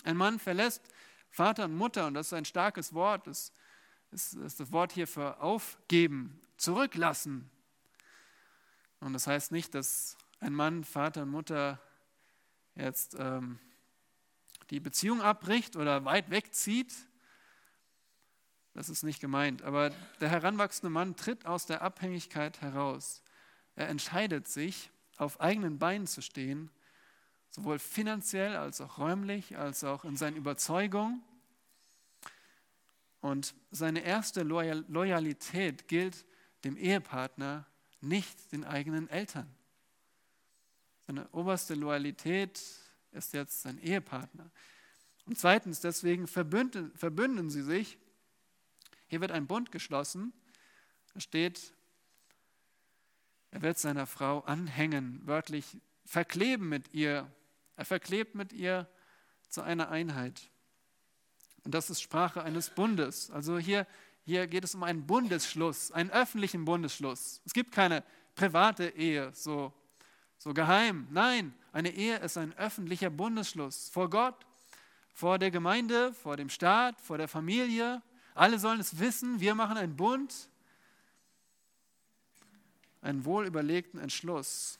Ein 0.04 0.16
Mann 0.16 0.38
verlässt 0.38 0.82
Vater 1.30 1.66
und 1.66 1.76
Mutter, 1.76 2.06
und 2.06 2.14
das 2.14 2.28
ist 2.28 2.32
ein 2.32 2.44
starkes 2.44 2.92
Wort, 2.92 3.26
das 3.26 3.52
ist, 4.10 4.36
das 4.36 4.72
Wort 4.72 4.92
hier 4.92 5.06
für 5.06 5.40
aufgeben, 5.40 6.40
zurücklassen. 6.56 7.50
Und 9.00 9.12
das 9.12 9.26
heißt 9.26 9.52
nicht, 9.52 9.74
dass 9.74 10.16
ein 10.40 10.54
Mann 10.54 10.84
Vater 10.84 11.22
und 11.22 11.30
Mutter 11.30 11.80
jetzt 12.74 13.16
ähm, 13.18 13.58
die 14.70 14.80
Beziehung 14.80 15.20
abbricht 15.20 15.76
oder 15.76 16.04
weit 16.04 16.30
wegzieht. 16.30 16.94
Das 18.78 18.88
ist 18.88 19.02
nicht 19.02 19.18
gemeint. 19.18 19.62
Aber 19.62 19.90
der 20.20 20.28
heranwachsende 20.28 20.88
Mann 20.88 21.16
tritt 21.16 21.46
aus 21.46 21.66
der 21.66 21.82
Abhängigkeit 21.82 22.60
heraus. 22.60 23.24
Er 23.74 23.88
entscheidet 23.88 24.46
sich, 24.46 24.92
auf 25.16 25.40
eigenen 25.40 25.80
Beinen 25.80 26.06
zu 26.06 26.22
stehen, 26.22 26.70
sowohl 27.50 27.80
finanziell 27.80 28.54
als 28.54 28.80
auch 28.80 28.98
räumlich, 28.98 29.58
als 29.58 29.82
auch 29.82 30.04
in 30.04 30.16
seinen 30.16 30.36
Überzeugungen. 30.36 31.24
Und 33.20 33.52
seine 33.72 33.98
erste 34.04 34.44
Loyalität 34.44 35.88
gilt 35.88 36.24
dem 36.62 36.76
Ehepartner, 36.76 37.66
nicht 38.00 38.52
den 38.52 38.64
eigenen 38.64 39.10
Eltern. 39.10 39.52
Seine 41.08 41.28
oberste 41.30 41.74
Loyalität 41.74 42.62
ist 43.10 43.32
jetzt 43.32 43.60
sein 43.60 43.78
Ehepartner. 43.78 44.52
Und 45.26 45.36
zweitens, 45.36 45.80
deswegen 45.80 46.28
verbünden, 46.28 46.96
verbünden 46.96 47.50
sie 47.50 47.62
sich. 47.62 47.98
Hier 49.08 49.20
wird 49.20 49.32
ein 49.32 49.46
Bund 49.46 49.72
geschlossen. 49.72 50.32
Da 51.14 51.20
steht, 51.20 51.72
er 53.50 53.62
wird 53.62 53.78
seiner 53.78 54.06
Frau 54.06 54.40
anhängen, 54.40 55.20
wörtlich 55.24 55.78
verkleben 56.04 56.68
mit 56.68 56.94
ihr. 56.94 57.30
Er 57.76 57.84
verklebt 57.84 58.34
mit 58.34 58.52
ihr 58.52 58.86
zu 59.48 59.62
einer 59.62 59.90
Einheit. 59.90 60.50
Und 61.64 61.74
das 61.74 61.90
ist 61.90 62.00
Sprache 62.00 62.42
eines 62.42 62.70
Bundes. 62.70 63.30
Also 63.30 63.58
hier, 63.58 63.86
hier 64.24 64.46
geht 64.46 64.64
es 64.64 64.74
um 64.74 64.82
einen 64.82 65.06
Bundesschluss, 65.06 65.90
einen 65.90 66.10
öffentlichen 66.10 66.64
Bundesschluss. 66.64 67.40
Es 67.44 67.52
gibt 67.52 67.72
keine 67.72 68.04
private 68.34 68.88
Ehe, 68.90 69.32
so, 69.34 69.72
so 70.36 70.52
geheim. 70.52 71.06
Nein, 71.10 71.54
eine 71.72 71.90
Ehe 71.90 72.18
ist 72.18 72.36
ein 72.36 72.56
öffentlicher 72.58 73.10
Bundesschluss 73.10 73.88
vor 73.88 74.10
Gott, 74.10 74.46
vor 75.12 75.38
der 75.38 75.50
Gemeinde, 75.50 76.12
vor 76.12 76.36
dem 76.36 76.50
Staat, 76.50 77.00
vor 77.00 77.18
der 77.18 77.28
Familie. 77.28 78.02
Alle 78.38 78.60
sollen 78.60 78.78
es 78.78 79.00
wissen, 79.00 79.40
wir 79.40 79.56
machen 79.56 79.76
einen 79.76 79.96
Bund, 79.96 80.48
einen 83.00 83.24
wohlüberlegten 83.24 83.98
Entschluss. 83.98 84.78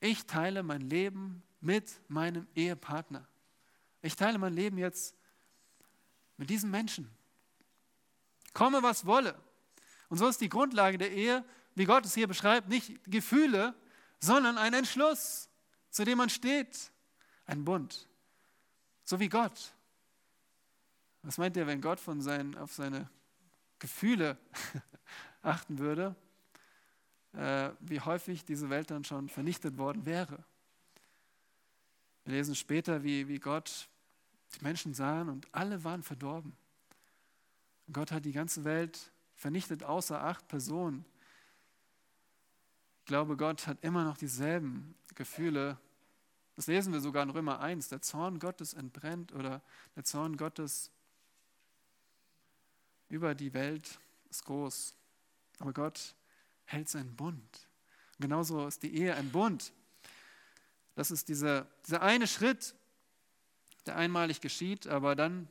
Ich 0.00 0.26
teile 0.26 0.64
mein 0.64 0.80
Leben 0.80 1.44
mit 1.60 2.00
meinem 2.08 2.48
Ehepartner. 2.56 3.24
Ich 4.02 4.16
teile 4.16 4.36
mein 4.36 4.52
Leben 4.52 4.78
jetzt 4.78 5.14
mit 6.38 6.50
diesem 6.50 6.72
Menschen. 6.72 7.08
Komme, 8.52 8.82
was 8.82 9.06
wolle. 9.06 9.40
Und 10.08 10.18
so 10.18 10.26
ist 10.26 10.40
die 10.40 10.48
Grundlage 10.48 10.98
der 10.98 11.12
Ehe, 11.12 11.44
wie 11.76 11.84
Gott 11.84 12.04
es 12.04 12.14
hier 12.14 12.26
beschreibt, 12.26 12.68
nicht 12.68 12.98
Gefühle, 13.04 13.76
sondern 14.18 14.58
ein 14.58 14.74
Entschluss, 14.74 15.48
zu 15.90 16.04
dem 16.04 16.18
man 16.18 16.30
steht. 16.30 16.90
Ein 17.46 17.64
Bund. 17.64 18.08
So 19.04 19.20
wie 19.20 19.28
Gott. 19.28 19.72
Was 21.22 21.38
meint 21.38 21.56
ihr, 21.56 21.66
wenn 21.66 21.80
Gott 21.80 22.00
von 22.00 22.20
seinen, 22.20 22.56
auf 22.56 22.72
seine 22.72 23.08
Gefühle 23.78 24.38
achten 25.42 25.78
würde? 25.78 26.16
Äh, 27.32 27.70
wie 27.80 28.00
häufig 28.00 28.44
diese 28.44 28.70
Welt 28.70 28.90
dann 28.90 29.04
schon 29.04 29.28
vernichtet 29.28 29.78
worden 29.78 30.04
wäre. 30.04 30.44
Wir 32.24 32.34
lesen 32.34 32.54
später, 32.54 33.04
wie, 33.04 33.28
wie 33.28 33.38
Gott 33.38 33.88
die 34.54 34.64
Menschen 34.64 34.94
sahen 34.94 35.28
und 35.28 35.46
alle 35.52 35.84
waren 35.84 36.02
verdorben. 36.02 36.56
Und 37.86 37.94
Gott 37.94 38.10
hat 38.10 38.24
die 38.24 38.32
ganze 38.32 38.64
Welt 38.64 39.12
vernichtet, 39.34 39.84
außer 39.84 40.22
acht 40.22 40.48
Personen. 40.48 41.04
Ich 43.00 43.04
glaube, 43.06 43.36
Gott 43.36 43.66
hat 43.66 43.78
immer 43.82 44.04
noch 44.04 44.16
dieselben 44.16 44.94
Gefühle. 45.14 45.78
Das 46.56 46.66
lesen 46.66 46.92
wir 46.92 47.00
sogar 47.00 47.22
in 47.22 47.30
Römer 47.30 47.60
1. 47.60 47.88
Der 47.88 48.02
Zorn 48.02 48.38
Gottes 48.38 48.74
entbrennt 48.74 49.32
oder 49.32 49.62
der 49.96 50.04
Zorn 50.04 50.36
Gottes 50.36 50.90
über 53.10 53.34
die 53.34 53.52
Welt 53.52 54.00
ist 54.30 54.44
groß. 54.46 54.94
Aber 55.58 55.74
Gott 55.74 56.14
hält 56.64 56.88
seinen 56.88 57.14
Bund. 57.14 57.68
Und 58.12 58.22
genauso 58.22 58.66
ist 58.66 58.82
die 58.82 58.96
Ehe 58.96 59.14
ein 59.14 59.30
Bund. 59.30 59.72
Das 60.94 61.10
ist 61.10 61.28
dieser, 61.28 61.66
dieser 61.86 62.00
eine 62.00 62.26
Schritt, 62.26 62.74
der 63.86 63.96
einmalig 63.96 64.40
geschieht, 64.40 64.86
aber 64.86 65.14
dann 65.14 65.48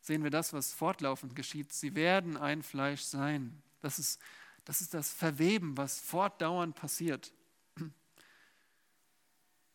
sehen 0.00 0.24
wir 0.24 0.30
das, 0.30 0.52
was 0.52 0.72
fortlaufend 0.72 1.36
geschieht. 1.36 1.72
Sie 1.72 1.94
werden 1.94 2.36
ein 2.36 2.62
Fleisch 2.62 3.02
sein. 3.02 3.62
Das 3.80 3.98
ist 3.98 4.20
das, 4.64 4.80
ist 4.80 4.94
das 4.94 5.12
Verweben, 5.12 5.76
was 5.76 6.00
fortdauernd 6.00 6.76
passiert. 6.76 7.32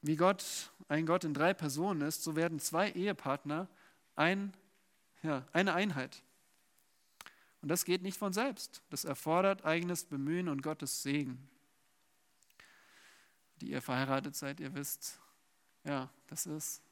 Wie 0.01 0.16
Gott 0.16 0.72
ein 0.88 1.06
Gott 1.06 1.24
in 1.24 1.34
drei 1.34 1.53
Personen 1.53 2.01
ist, 2.01 2.24
so 2.24 2.36
werden 2.36 2.60
zwei 2.60 2.91
Ehepartner 2.91 3.68
ein, 4.16 4.53
ja, 5.24 5.47
eine 5.51 5.74
Einheit. 5.74 6.22
Und 7.66 7.70
das 7.70 7.84
geht 7.84 8.03
nicht 8.03 8.20
von 8.20 8.32
selbst. 8.32 8.84
Das 8.91 9.05
erfordert 9.05 9.66
eigenes 9.66 10.03
Bemühen 10.03 10.49
und 10.49 10.61
Gottes 10.61 11.01
Segen. 11.01 11.49
Die 13.59 13.72
ihr 13.72 13.82
verheiratet 13.82 14.36
seid, 14.36 14.59
ihr 14.59 14.76
wisst, 14.76 15.20
ja, 15.84 16.11
das 16.28 16.45
ist 16.45 16.84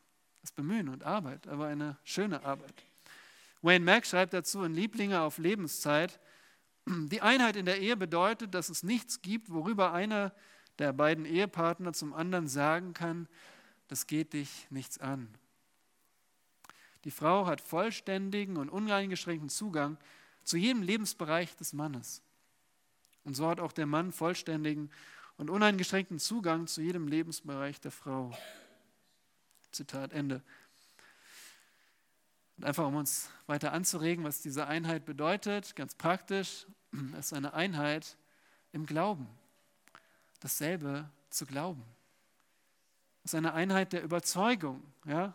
das 0.41 0.51
Bemühen 0.51 0.89
und 0.89 1.03
Arbeit, 1.03 1.47
aber 1.47 1.67
eine 1.67 1.99
schöne 2.03 2.43
Arbeit. 2.43 2.73
Wayne 3.61 3.85
Mack 3.85 4.07
schreibt 4.07 4.33
dazu 4.33 4.63
in 4.63 4.73
Lieblinge 4.73 5.21
auf 5.21 5.37
Lebenszeit, 5.37 6.19
die 6.87 7.21
Einheit 7.21 7.55
in 7.55 7.67
der 7.67 7.79
Ehe 7.79 7.95
bedeutet, 7.95 8.55
dass 8.55 8.69
es 8.69 8.81
nichts 8.81 9.21
gibt, 9.21 9.51
worüber 9.51 9.93
einer 9.93 10.33
der 10.79 10.91
beiden 10.91 11.25
Ehepartner 11.25 11.93
zum 11.93 12.13
anderen 12.13 12.47
sagen 12.47 12.95
kann, 12.95 13.27
das 13.89 14.07
geht 14.07 14.33
dich 14.33 14.65
nichts 14.71 14.97
an. 14.97 15.29
Die 17.03 17.11
Frau 17.11 17.45
hat 17.45 17.61
vollständigen 17.61 18.57
und 18.57 18.69
uneingeschränkten 18.69 19.49
Zugang 19.49 19.99
zu 20.43 20.57
jedem 20.57 20.81
Lebensbereich 20.81 21.55
des 21.55 21.73
Mannes. 21.73 22.21
Und 23.23 23.35
so 23.35 23.47
hat 23.47 23.59
auch 23.59 23.71
der 23.71 23.85
Mann 23.85 24.11
vollständigen 24.11 24.89
und 25.37 25.49
uneingeschränkten 25.49 26.19
Zugang 26.19 26.67
zu 26.67 26.81
jedem 26.81 27.07
Lebensbereich 27.07 27.79
der 27.79 27.91
Frau. 27.91 28.35
Zitat 29.71 30.13
Ende. 30.13 30.41
Und 32.57 32.65
einfach 32.65 32.85
um 32.85 32.95
uns 32.95 33.29
weiter 33.47 33.73
anzuregen, 33.73 34.23
was 34.23 34.41
diese 34.41 34.67
Einheit 34.67 35.05
bedeutet, 35.05 35.75
ganz 35.75 35.95
praktisch, 35.95 36.67
es 37.17 37.27
ist 37.27 37.33
eine 37.33 37.53
Einheit 37.53 38.17
im 38.71 38.85
Glauben. 38.85 39.27
Dasselbe 40.39 41.09
zu 41.29 41.45
glauben. 41.45 41.83
Es 43.23 43.31
ist 43.31 43.35
eine 43.35 43.53
Einheit 43.53 43.93
der 43.93 44.03
Überzeugung. 44.03 44.83
Ja? 45.05 45.33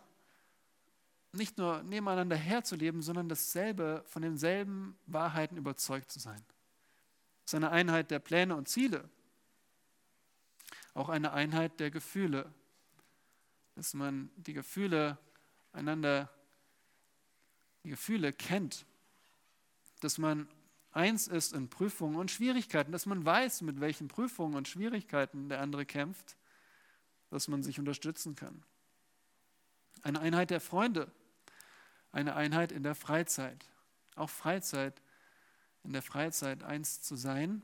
Nicht 1.31 1.57
nur 1.57 1.83
nebeneinander 1.83 2.35
herzuleben, 2.35 3.01
sondern 3.01 3.29
dasselbe, 3.29 4.03
von 4.07 4.21
denselben 4.21 4.97
Wahrheiten 5.05 5.57
überzeugt 5.57 6.11
zu 6.11 6.19
sein. 6.19 6.43
Es 7.45 7.53
ist 7.53 7.55
eine 7.55 7.71
Einheit 7.71 8.11
der 8.11 8.19
Pläne 8.19 8.55
und 8.55 8.67
Ziele, 8.67 9.09
auch 10.93 11.09
eine 11.09 11.33
Einheit 11.33 11.79
der 11.79 11.91
Gefühle, 11.91 12.53
dass 13.75 13.93
man 13.93 14.31
die 14.35 14.53
Gefühle 14.53 15.17
einander, 15.71 16.29
die 17.83 17.89
Gefühle 17.89 18.33
kennt, 18.33 18.85
dass 20.01 20.17
man 20.17 20.47
eins 20.91 21.27
ist 21.27 21.53
in 21.53 21.69
Prüfungen 21.69 22.15
und 22.15 22.31
Schwierigkeiten, 22.31 22.91
dass 22.91 23.05
man 23.05 23.23
weiß, 23.23 23.61
mit 23.61 23.79
welchen 23.79 24.07
Prüfungen 24.07 24.55
und 24.55 24.67
Schwierigkeiten 24.67 25.49
der 25.49 25.61
andere 25.61 25.85
kämpft, 25.85 26.37
dass 27.29 27.47
man 27.47 27.63
sich 27.63 27.79
unterstützen 27.79 28.35
kann. 28.35 28.63
Eine 30.01 30.19
Einheit 30.19 30.49
der 30.49 30.61
Freunde, 30.61 31.11
eine 32.11 32.35
Einheit 32.35 32.71
in 32.71 32.83
der 32.83 32.95
Freizeit. 32.95 33.65
Auch 34.15 34.29
Freizeit 34.29 35.01
in 35.83 35.93
der 35.93 36.01
Freizeit 36.01 36.63
eins 36.63 37.01
zu 37.01 37.15
sein 37.15 37.61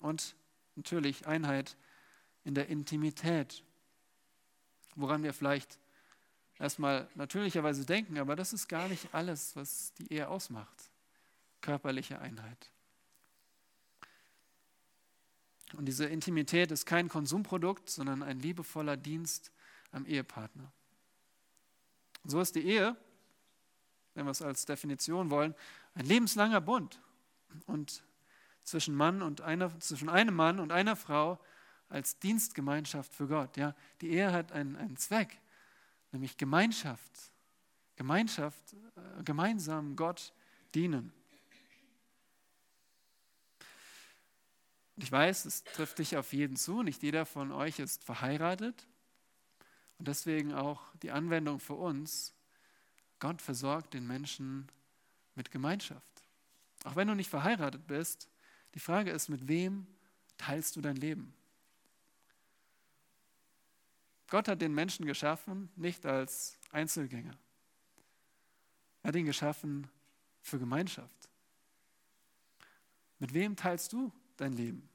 und 0.00 0.36
natürlich 0.74 1.26
Einheit 1.26 1.76
in 2.44 2.54
der 2.54 2.68
Intimität, 2.68 3.62
woran 4.94 5.22
wir 5.22 5.32
vielleicht 5.32 5.78
erstmal 6.58 7.08
natürlicherweise 7.14 7.84
denken, 7.84 8.18
aber 8.18 8.36
das 8.36 8.52
ist 8.52 8.68
gar 8.68 8.88
nicht 8.88 9.12
alles, 9.14 9.56
was 9.56 9.92
die 9.94 10.12
Ehe 10.12 10.28
ausmacht. 10.28 10.90
Körperliche 11.60 12.20
Einheit. 12.20 12.70
Und 15.74 15.86
diese 15.86 16.06
Intimität 16.06 16.70
ist 16.70 16.86
kein 16.86 17.08
Konsumprodukt, 17.08 17.90
sondern 17.90 18.22
ein 18.22 18.38
liebevoller 18.38 18.96
Dienst 18.96 19.50
am 19.90 20.06
Ehepartner. 20.06 20.72
So 22.24 22.40
ist 22.40 22.54
die 22.54 22.64
Ehe, 22.64 22.96
wenn 24.16 24.24
wir 24.24 24.30
es 24.30 24.42
als 24.42 24.64
Definition 24.64 25.30
wollen, 25.30 25.54
ein 25.94 26.06
lebenslanger 26.06 26.60
Bund. 26.60 27.00
Und 27.66 28.02
zwischen, 28.64 28.94
Mann 28.94 29.22
und 29.22 29.42
einer, 29.42 29.78
zwischen 29.80 30.08
einem 30.08 30.34
Mann 30.34 30.58
und 30.58 30.72
einer 30.72 30.96
Frau 30.96 31.38
als 31.88 32.18
Dienstgemeinschaft 32.18 33.14
für 33.14 33.28
Gott. 33.28 33.56
Ja, 33.56 33.74
die 34.00 34.10
Ehe 34.10 34.32
hat 34.32 34.52
einen, 34.52 34.76
einen 34.76 34.96
Zweck, 34.96 35.40
nämlich 36.12 36.36
Gemeinschaft. 36.36 37.12
Gemeinschaft, 37.94 38.74
äh, 38.96 39.22
gemeinsam 39.22 39.96
Gott 39.96 40.32
dienen. 40.74 41.12
Und 44.96 45.02
ich 45.02 45.12
weiß, 45.12 45.44
es 45.44 45.62
trifft 45.62 45.98
dich 45.98 46.16
auf 46.16 46.32
jeden 46.32 46.56
zu. 46.56 46.82
Nicht 46.82 47.02
jeder 47.02 47.26
von 47.26 47.52
euch 47.52 47.78
ist 47.78 48.02
verheiratet. 48.02 48.86
Und 49.98 50.08
deswegen 50.08 50.54
auch 50.54 50.82
die 51.02 51.10
Anwendung 51.10 51.60
für 51.60 51.74
uns. 51.74 52.35
Gott 53.18 53.40
versorgt 53.40 53.94
den 53.94 54.06
Menschen 54.06 54.70
mit 55.34 55.50
Gemeinschaft. 55.50 56.22
Auch 56.84 56.96
wenn 56.96 57.08
du 57.08 57.14
nicht 57.14 57.30
verheiratet 57.30 57.86
bist, 57.86 58.28
die 58.74 58.80
Frage 58.80 59.10
ist, 59.10 59.28
mit 59.28 59.48
wem 59.48 59.86
teilst 60.36 60.76
du 60.76 60.80
dein 60.80 60.96
Leben? 60.96 61.34
Gott 64.28 64.48
hat 64.48 64.60
den 64.60 64.74
Menschen 64.74 65.06
geschaffen, 65.06 65.70
nicht 65.76 66.04
als 66.04 66.58
Einzelgänger. 66.70 67.36
Er 69.02 69.08
hat 69.08 69.16
ihn 69.16 69.26
geschaffen 69.26 69.88
für 70.42 70.58
Gemeinschaft. 70.58 71.28
Mit 73.18 73.32
wem 73.32 73.56
teilst 73.56 73.92
du 73.92 74.12
dein 74.36 74.52
Leben? 74.52 74.88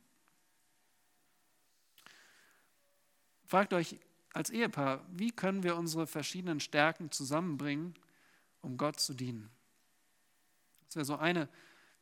Fragt 3.46 3.74
euch 3.74 4.00
als 4.34 4.50
Ehepaar, 4.50 5.06
wie 5.12 5.32
können 5.32 5.64
wir 5.64 5.76
unsere 5.76 6.08
verschiedenen 6.08 6.60
Stärken 6.60 7.12
zusammenbringen, 7.12 7.96
um 8.62 8.78
Gott 8.78 9.00
zu 9.00 9.14
dienen? 9.14 9.50
Das 10.86 10.96
wäre 10.96 11.06
so 11.06 11.16
eine, 11.18 11.48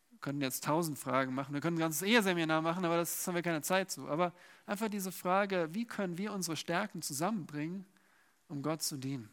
wir 0.09 0.19
können 0.19 0.41
jetzt 0.41 0.63
tausend 0.63 0.97
Fragen 0.97 1.33
machen, 1.33 1.53
wir 1.53 1.61
können 1.61 1.77
ein 1.77 1.81
ganzes 1.81 2.01
Eheseminar 2.01 2.61
machen, 2.61 2.85
aber 2.85 2.97
das 2.97 3.27
haben 3.27 3.35
wir 3.35 3.41
keine 3.41 3.61
Zeit 3.61 3.91
zu. 3.91 4.07
Aber 4.07 4.33
einfach 4.65 4.89
diese 4.89 5.11
Frage, 5.11 5.69
wie 5.71 5.85
können 5.85 6.17
wir 6.17 6.33
unsere 6.33 6.57
Stärken 6.57 7.01
zusammenbringen, 7.01 7.85
um 8.47 8.61
Gott 8.61 8.81
zu 8.81 8.97
dienen? 8.97 9.29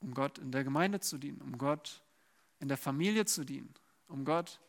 Um 0.00 0.14
Gott 0.14 0.38
in 0.38 0.50
der 0.50 0.64
Gemeinde 0.64 1.00
zu 1.00 1.18
dienen, 1.18 1.40
um 1.42 1.58
Gott 1.58 2.02
in 2.58 2.68
der 2.68 2.76
Familie 2.76 3.24
zu 3.24 3.44
dienen, 3.44 3.72
um 4.08 4.24
Gott 4.24 4.60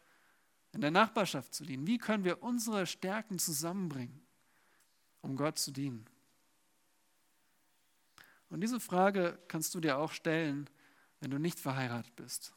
in 0.74 0.82
der 0.82 0.92
Nachbarschaft 0.92 1.54
zu 1.54 1.64
dienen. 1.64 1.88
Wie 1.88 1.98
können 1.98 2.24
wir 2.24 2.44
unsere 2.44 2.86
Stärken 2.86 3.40
zusammenbringen, 3.40 4.22
um 5.22 5.36
Gott 5.36 5.58
zu 5.58 5.72
dienen? 5.72 6.06
Und 8.54 8.62
diese 8.62 8.80
Frage 8.80 9.40
kannst 9.48 9.74
du 9.74 9.80
dir 9.80 9.98
auch 9.98 10.12
stellen, 10.12 10.70
wenn 11.20 11.32
du 11.32 11.40
nicht 11.40 11.60
verheiratet 11.60 12.16
bist. 12.16 12.54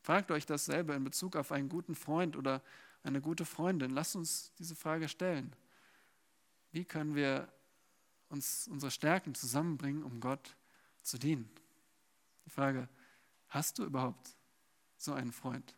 Fragt 0.00 0.30
euch 0.30 0.46
dasselbe 0.46 0.94
in 0.94 1.04
Bezug 1.04 1.36
auf 1.36 1.52
einen 1.52 1.68
guten 1.68 1.94
Freund 1.94 2.34
oder 2.34 2.62
eine 3.02 3.20
gute 3.20 3.44
Freundin. 3.44 3.90
Lasst 3.90 4.16
uns 4.16 4.54
diese 4.58 4.74
Frage 4.74 5.06
stellen. 5.06 5.54
Wie 6.72 6.86
können 6.86 7.14
wir 7.14 7.52
uns 8.30 8.66
unsere 8.68 8.90
Stärken 8.90 9.34
zusammenbringen, 9.34 10.02
um 10.02 10.18
Gott 10.20 10.56
zu 11.02 11.18
dienen? 11.18 11.50
Die 12.46 12.50
Frage, 12.50 12.88
hast 13.48 13.78
du 13.78 13.84
überhaupt 13.84 14.34
so 14.96 15.12
einen 15.12 15.32
Freund? 15.32 15.76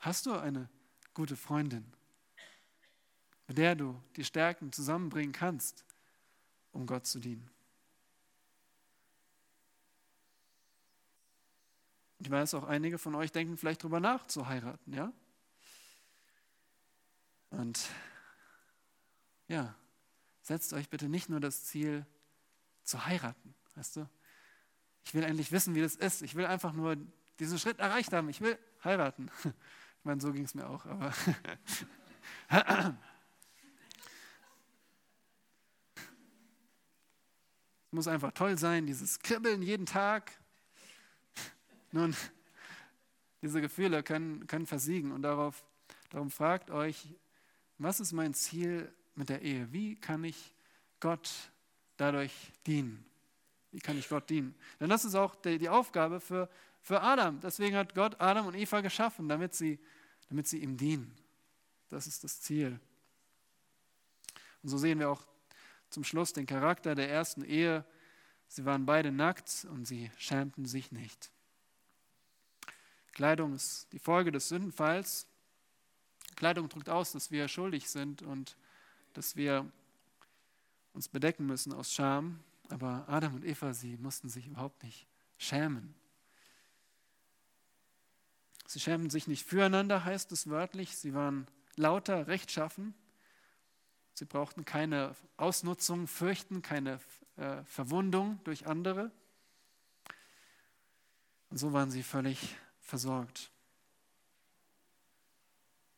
Hast 0.00 0.26
du 0.26 0.32
eine 0.32 0.68
gute 1.14 1.36
Freundin, 1.36 1.84
mit 3.46 3.56
der 3.56 3.76
du 3.76 4.02
die 4.16 4.24
Stärken 4.24 4.72
zusammenbringen 4.72 5.30
kannst, 5.30 5.85
um 6.76 6.86
Gott 6.86 7.06
zu 7.06 7.18
dienen? 7.18 7.50
Ich 12.18 12.30
weiß 12.30 12.54
auch, 12.54 12.64
einige 12.64 12.98
von 12.98 13.14
euch 13.14 13.32
denken 13.32 13.56
vielleicht 13.56 13.82
darüber 13.82 14.00
nach, 14.00 14.26
zu 14.26 14.46
heiraten, 14.46 14.92
ja? 14.92 15.12
Und 17.50 17.88
ja, 19.48 19.74
setzt 20.42 20.72
euch 20.72 20.88
bitte 20.88 21.08
nicht 21.08 21.28
nur 21.28 21.40
das 21.40 21.64
Ziel, 21.64 22.06
zu 22.82 23.04
heiraten, 23.04 23.54
weißt 23.74 23.96
du? 23.96 24.08
Ich 25.04 25.14
will 25.14 25.24
endlich 25.24 25.52
wissen, 25.52 25.74
wie 25.74 25.80
das 25.80 25.96
ist. 25.96 26.22
Ich 26.22 26.34
will 26.34 26.46
einfach 26.46 26.72
nur 26.72 26.96
diesen 27.38 27.58
Schritt 27.58 27.78
erreicht 27.78 28.12
haben. 28.12 28.28
Ich 28.28 28.40
will 28.40 28.58
heiraten. 28.84 29.30
Ich 29.98 30.08
meine, 30.08 30.20
so 30.20 30.32
ging 30.32 30.44
es 30.44 30.54
mir 30.54 30.68
auch, 30.68 30.86
aber. 30.86 31.12
es 37.86 37.92
muss 37.92 38.08
einfach 38.08 38.32
toll 38.32 38.58
sein, 38.58 38.86
dieses 38.86 39.20
Kribbeln 39.20 39.62
jeden 39.62 39.86
Tag. 39.86 40.32
Nun, 41.92 42.16
diese 43.42 43.60
Gefühle 43.60 44.02
können, 44.02 44.46
können 44.46 44.66
versiegen 44.66 45.12
und 45.12 45.22
darauf, 45.22 45.64
darum 46.10 46.30
fragt 46.30 46.70
euch, 46.70 47.08
was 47.78 48.00
ist 48.00 48.12
mein 48.12 48.34
Ziel 48.34 48.92
mit 49.14 49.28
der 49.28 49.42
Ehe? 49.42 49.72
Wie 49.72 49.96
kann 49.96 50.24
ich 50.24 50.52
Gott 51.00 51.30
dadurch 51.96 52.32
dienen? 52.66 53.04
Wie 53.70 53.80
kann 53.80 53.98
ich 53.98 54.08
Gott 54.08 54.28
dienen? 54.30 54.54
Denn 54.80 54.88
das 54.88 55.04
ist 55.04 55.14
auch 55.14 55.34
die, 55.34 55.58
die 55.58 55.68
Aufgabe 55.68 56.20
für, 56.20 56.48
für 56.80 57.02
Adam. 57.02 57.40
Deswegen 57.40 57.76
hat 57.76 57.94
Gott 57.94 58.20
Adam 58.20 58.46
und 58.46 58.54
Eva 58.54 58.80
geschaffen, 58.80 59.28
damit 59.28 59.54
sie, 59.54 59.78
damit 60.28 60.48
sie 60.48 60.58
ihm 60.58 60.76
dienen. 60.76 61.14
Das 61.88 62.06
ist 62.06 62.24
das 62.24 62.40
Ziel. 62.40 62.80
Und 64.62 64.70
so 64.70 64.78
sehen 64.78 64.98
wir 64.98 65.10
auch 65.10 65.22
zum 65.90 66.04
Schluss 66.04 66.32
den 66.32 66.46
Charakter 66.46 66.94
der 66.94 67.10
ersten 67.10 67.42
Ehe. 67.42 67.84
Sie 68.48 68.64
waren 68.64 68.86
beide 68.86 69.12
nackt 69.12 69.66
und 69.70 69.84
sie 69.86 70.10
schämten 70.18 70.66
sich 70.66 70.92
nicht. 70.92 71.30
Kleidung 73.12 73.54
ist 73.54 73.92
die 73.92 73.98
Folge 73.98 74.30
des 74.30 74.48
Sündenfalls. 74.48 75.26
Kleidung 76.36 76.68
drückt 76.68 76.90
aus, 76.90 77.12
dass 77.12 77.30
wir 77.30 77.48
schuldig 77.48 77.88
sind 77.88 78.22
und 78.22 78.56
dass 79.14 79.36
wir 79.36 79.70
uns 80.92 81.08
bedecken 81.08 81.46
müssen 81.46 81.72
aus 81.72 81.92
Scham. 81.92 82.40
Aber 82.68 83.04
Adam 83.08 83.34
und 83.34 83.44
Eva, 83.44 83.72
sie 83.72 83.96
mussten 83.96 84.28
sich 84.28 84.48
überhaupt 84.48 84.82
nicht 84.82 85.06
schämen. 85.38 85.94
Sie 88.66 88.80
schämten 88.80 89.10
sich 89.10 89.28
nicht 89.28 89.46
füreinander, 89.46 90.04
heißt 90.04 90.32
es 90.32 90.50
wörtlich. 90.50 90.96
Sie 90.96 91.14
waren 91.14 91.46
lauter, 91.76 92.26
rechtschaffen. 92.26 92.94
Sie 94.16 94.24
brauchten 94.24 94.64
keine 94.64 95.14
Ausnutzung 95.36 96.08
fürchten, 96.08 96.62
keine 96.62 96.98
äh, 97.36 97.62
Verwundung 97.64 98.40
durch 98.44 98.66
andere. 98.66 99.10
Und 101.50 101.58
so 101.58 101.74
waren 101.74 101.90
sie 101.90 102.02
völlig 102.02 102.56
versorgt. 102.80 103.50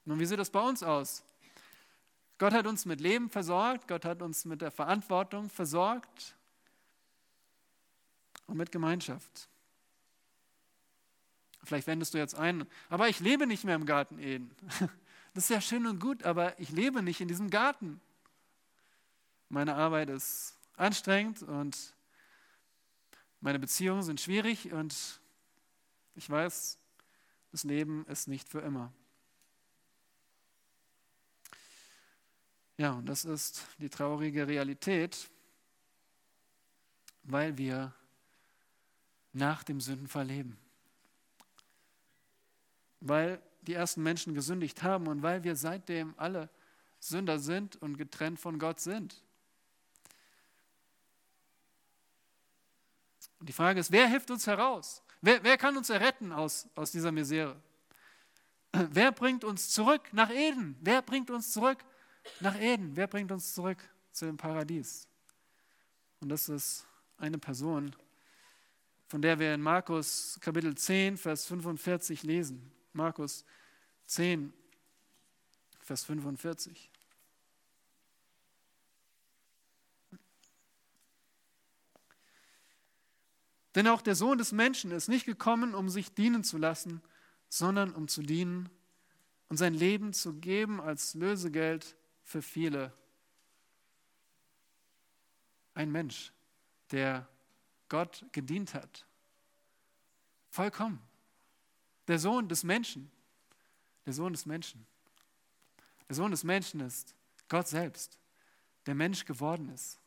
Nun, 0.05 0.19
wie 0.19 0.27
sieht 0.27 0.41
das 0.41 0.51
bei 0.51 0.59
uns 0.61 0.83
aus? 0.83 1.23
Gott 2.39 2.55
hat 2.55 2.66
uns 2.66 2.87
mit 2.87 3.01
Leben 3.01 3.31
versorgt, 3.31 3.87
Gott 3.87 4.05
hat 4.05 4.21
uns 4.21 4.45
mit 4.45 4.62
der 4.62 4.73
Verantwortung 4.73 5.49
versorgt 5.49 6.35
und 8.49 8.57
mit 8.57 8.73
Gemeinschaft. 8.73 9.49
Vielleicht 11.62 11.87
wendest 11.87 12.14
du 12.14 12.19
jetzt 12.19 12.35
ein, 12.35 12.66
aber 12.89 13.09
ich 13.09 13.21
lebe 13.21 13.47
nicht 13.47 13.62
mehr 13.62 13.77
im 13.77 13.87
Garten 13.87 14.19
Eden. 14.19 14.51
Das 15.35 15.45
ist 15.45 15.51
ja 15.51 15.61
schön 15.61 15.87
und 15.87 16.01
gut, 16.01 16.25
aber 16.25 16.59
ich 16.59 16.71
lebe 16.71 17.01
nicht 17.01 17.21
in 17.21 17.29
diesem 17.29 17.49
Garten. 17.49 18.01
Meine 19.49 19.74
Arbeit 19.74 20.11
ist 20.11 20.59
anstrengend 20.76 21.42
und 21.42 21.94
meine 23.40 23.59
Beziehungen 23.59 24.03
sind 24.03 24.20
schwierig 24.20 24.72
und 24.72 25.20
ich 26.14 26.28
weiß, 26.28 26.78
das 27.53 27.64
Leben 27.64 28.05
ist 28.07 28.28
nicht 28.28 28.49
für 28.49 28.61
immer. 28.61 28.92
Ja, 32.76 32.92
und 32.92 33.07
das 33.07 33.24
ist 33.24 33.66
die 33.78 33.88
traurige 33.88 34.46
Realität, 34.46 35.30
weil 37.22 37.57
wir 37.57 37.92
nach 39.32 39.64
dem 39.64 39.80
Sündenfall 39.80 40.26
leben. 40.26 40.59
Weil 43.01 43.40
die 43.62 43.74
ersten 43.74 44.03
Menschen 44.03 44.34
gesündigt 44.34 44.82
haben 44.82 45.07
und 45.07 45.22
weil 45.22 45.42
wir 45.42 45.57
seitdem 45.57 46.14
alle 46.18 46.51
Sünder 47.01 47.38
sind 47.38 47.76
und 47.76 47.96
getrennt 47.96 48.40
von 48.40 48.59
Gott 48.59 48.80
sind. 48.80 49.22
Und 53.39 53.49
die 53.49 53.53
Frage 53.53 53.80
ist, 53.80 53.93
wer 53.93 54.09
hilft 54.09 54.30
uns 54.30 54.47
heraus? 54.47 55.03
Wer, 55.20 55.43
wer 55.43 55.57
kann 55.57 55.76
uns 55.76 55.91
erretten 55.91 56.32
aus, 56.32 56.68
aus 56.74 56.93
dieser 56.93 57.12
Misere? 57.12 57.57
Wer 58.72 59.12
bringt 59.12 59.45
uns 59.45 59.70
zurück 59.70 60.12
nach 60.12 60.30
Eden? 60.30 60.76
Wer 60.80 61.03
bringt 61.03 61.30
uns 61.30 61.53
zurück 61.53 61.78
nach 62.41 62.59
Eden? 62.61 62.97
Wer 62.97 63.07
bringt 63.07 63.32
uns 63.32 63.55
zurück 63.55 63.78
zu 64.12 64.26
dem 64.26 64.36
Paradies? 64.36 65.09
Und 66.20 66.28
das 66.28 66.49
ist 66.49 66.86
eine 67.16 67.39
Person, 67.39 67.95
von 69.07 69.22
der 69.22 69.39
wir 69.39 69.55
in 69.55 69.62
Markus 69.62 70.39
Kapitel 70.41 70.76
10, 70.76 71.16
Vers 71.16 71.47
45 71.47 72.22
lesen. 72.24 72.70
Markus 72.93 73.45
10, 74.07 74.53
Vers 75.80 76.05
45. 76.05 76.91
Denn 83.75 83.87
auch 83.87 84.03
der 84.03 84.14
Sohn 84.14 84.39
des 84.39 84.53
Menschen 84.53 84.91
ist 84.91 85.09
nicht 85.09 85.27
gekommen, 85.27 85.75
um 85.75 85.89
sich 85.89 86.14
dienen 86.14 86.45
zu 86.45 86.59
lassen, 86.59 87.03
sondern 87.49 87.95
um 87.95 88.09
zu 88.09 88.23
dienen 88.23 88.69
und 89.49 89.57
sein 89.57 89.75
Leben 89.75 90.12
zu 90.12 90.35
geben 90.35 90.81
als 90.81 91.14
Lösegeld 91.14 91.97
für 92.23 92.43
viele. 92.43 92.93
Ein 95.75 95.91
Mensch, 95.91 96.33
der 96.91 97.29
Gott 97.89 98.25
gedient 98.33 98.75
hat. 98.75 99.07
Vollkommen. 100.51 101.01
Der 102.09 102.19
Sohn 102.19 102.49
des 102.49 102.64
Menschen. 102.64 103.11
Der 104.07 104.12
Sohn 104.12 104.33
des 104.33 104.47
Menschen. 104.47 104.87
Der 106.09 106.16
Sohn 106.16 106.31
des 106.31 106.43
Menschen 106.43 106.81
ist 106.81 107.14
Gott 107.49 107.69
selbst, 107.69 108.19
der 108.87 108.95
Mensch 108.95 109.25
geworden 109.25 109.69
ist. 109.69 110.01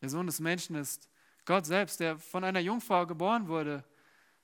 Der 0.00 0.08
Sohn 0.08 0.26
des 0.26 0.40
Menschen 0.40 0.74
ist 0.74 1.08
Gott 1.44 1.66
selbst, 1.66 2.00
der 2.00 2.18
von 2.18 2.44
einer 2.44 2.60
Jungfrau 2.60 3.06
geboren 3.06 3.48
wurde, 3.48 3.84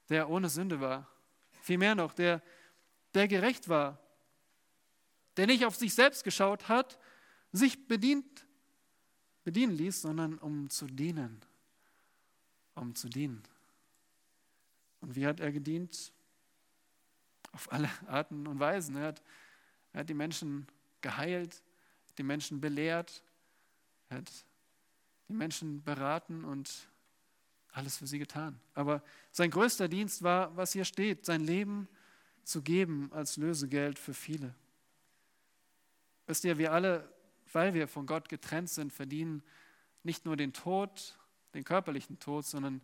der 0.09 0.29
ohne 0.29 0.49
Sünde 0.49 0.81
war. 0.81 1.09
Vielmehr 1.63 1.95
noch, 1.95 2.13
der, 2.15 2.43
der 3.15 3.29
gerecht 3.29 3.69
war, 3.69 3.99
der 5.37 5.47
nicht 5.47 5.65
auf 5.65 5.77
sich 5.77 5.95
selbst 5.95 6.25
geschaut 6.25 6.69
hat, 6.69 6.99
sich 7.53 7.87
bedient, 7.87 8.47
bedienen 9.45 9.77
ließ, 9.77 10.03
sondern 10.03 10.39
um 10.39 10.69
zu 10.69 10.87
dienen. 10.87 11.41
Um 12.75 12.95
zu 12.95 13.09
dienen. 13.09 13.43
Und 15.01 15.15
wie 15.15 15.27
hat 15.27 15.41
er 15.41 15.53
gedient? 15.53 16.13
Auf 17.53 17.73
alle 17.73 17.91
Arten 18.07 18.47
und 18.47 18.59
Weisen. 18.59 18.97
Er 18.97 19.09
hat, 19.09 19.23
er 19.93 20.01
hat 20.01 20.09
die 20.09 20.15
Menschen 20.15 20.67
geheilt, 21.01 21.63
die 22.19 22.23
Menschen 22.25 22.61
belehrt, 22.61 23.23
er 24.09 24.19
hat 24.19 24.31
die 25.29 25.35
Menschen 25.35 25.83
beraten 25.83 26.45
und 26.45 26.89
alles 27.73 27.99
für 27.99 28.07
sie 28.07 28.19
getan. 28.19 28.59
Aber 28.75 29.03
sein 29.31 29.51
größter 29.51 29.89
Dienst 29.89 30.23
war, 30.23 30.57
was 30.57 30.73
hier 30.73 30.85
steht, 30.85 31.25
sein 31.25 31.43
Leben 31.43 31.89
zu 32.45 32.63
geben 32.63 33.11
als 33.13 33.37
Lösegeld 33.37 33.99
für 33.99 34.15
viele. 34.15 34.55
Wisst 36.27 36.45
ihr, 36.45 36.59
wir 36.59 36.73
alle, 36.73 37.13
weil 37.53 37.75
wir 37.75 37.89
von 37.89 38.07
Gott 38.07 38.29
getrennt 38.29 38.71
sind, 38.71 38.93
verdienen 38.93 39.43
nicht 40.03 40.25
nur 40.25 40.37
den 40.37 40.53
Tod, 40.53 41.19
den 41.55 41.65
körperlichen 41.65 42.19
Tod, 42.19 42.47
sondern 42.47 42.81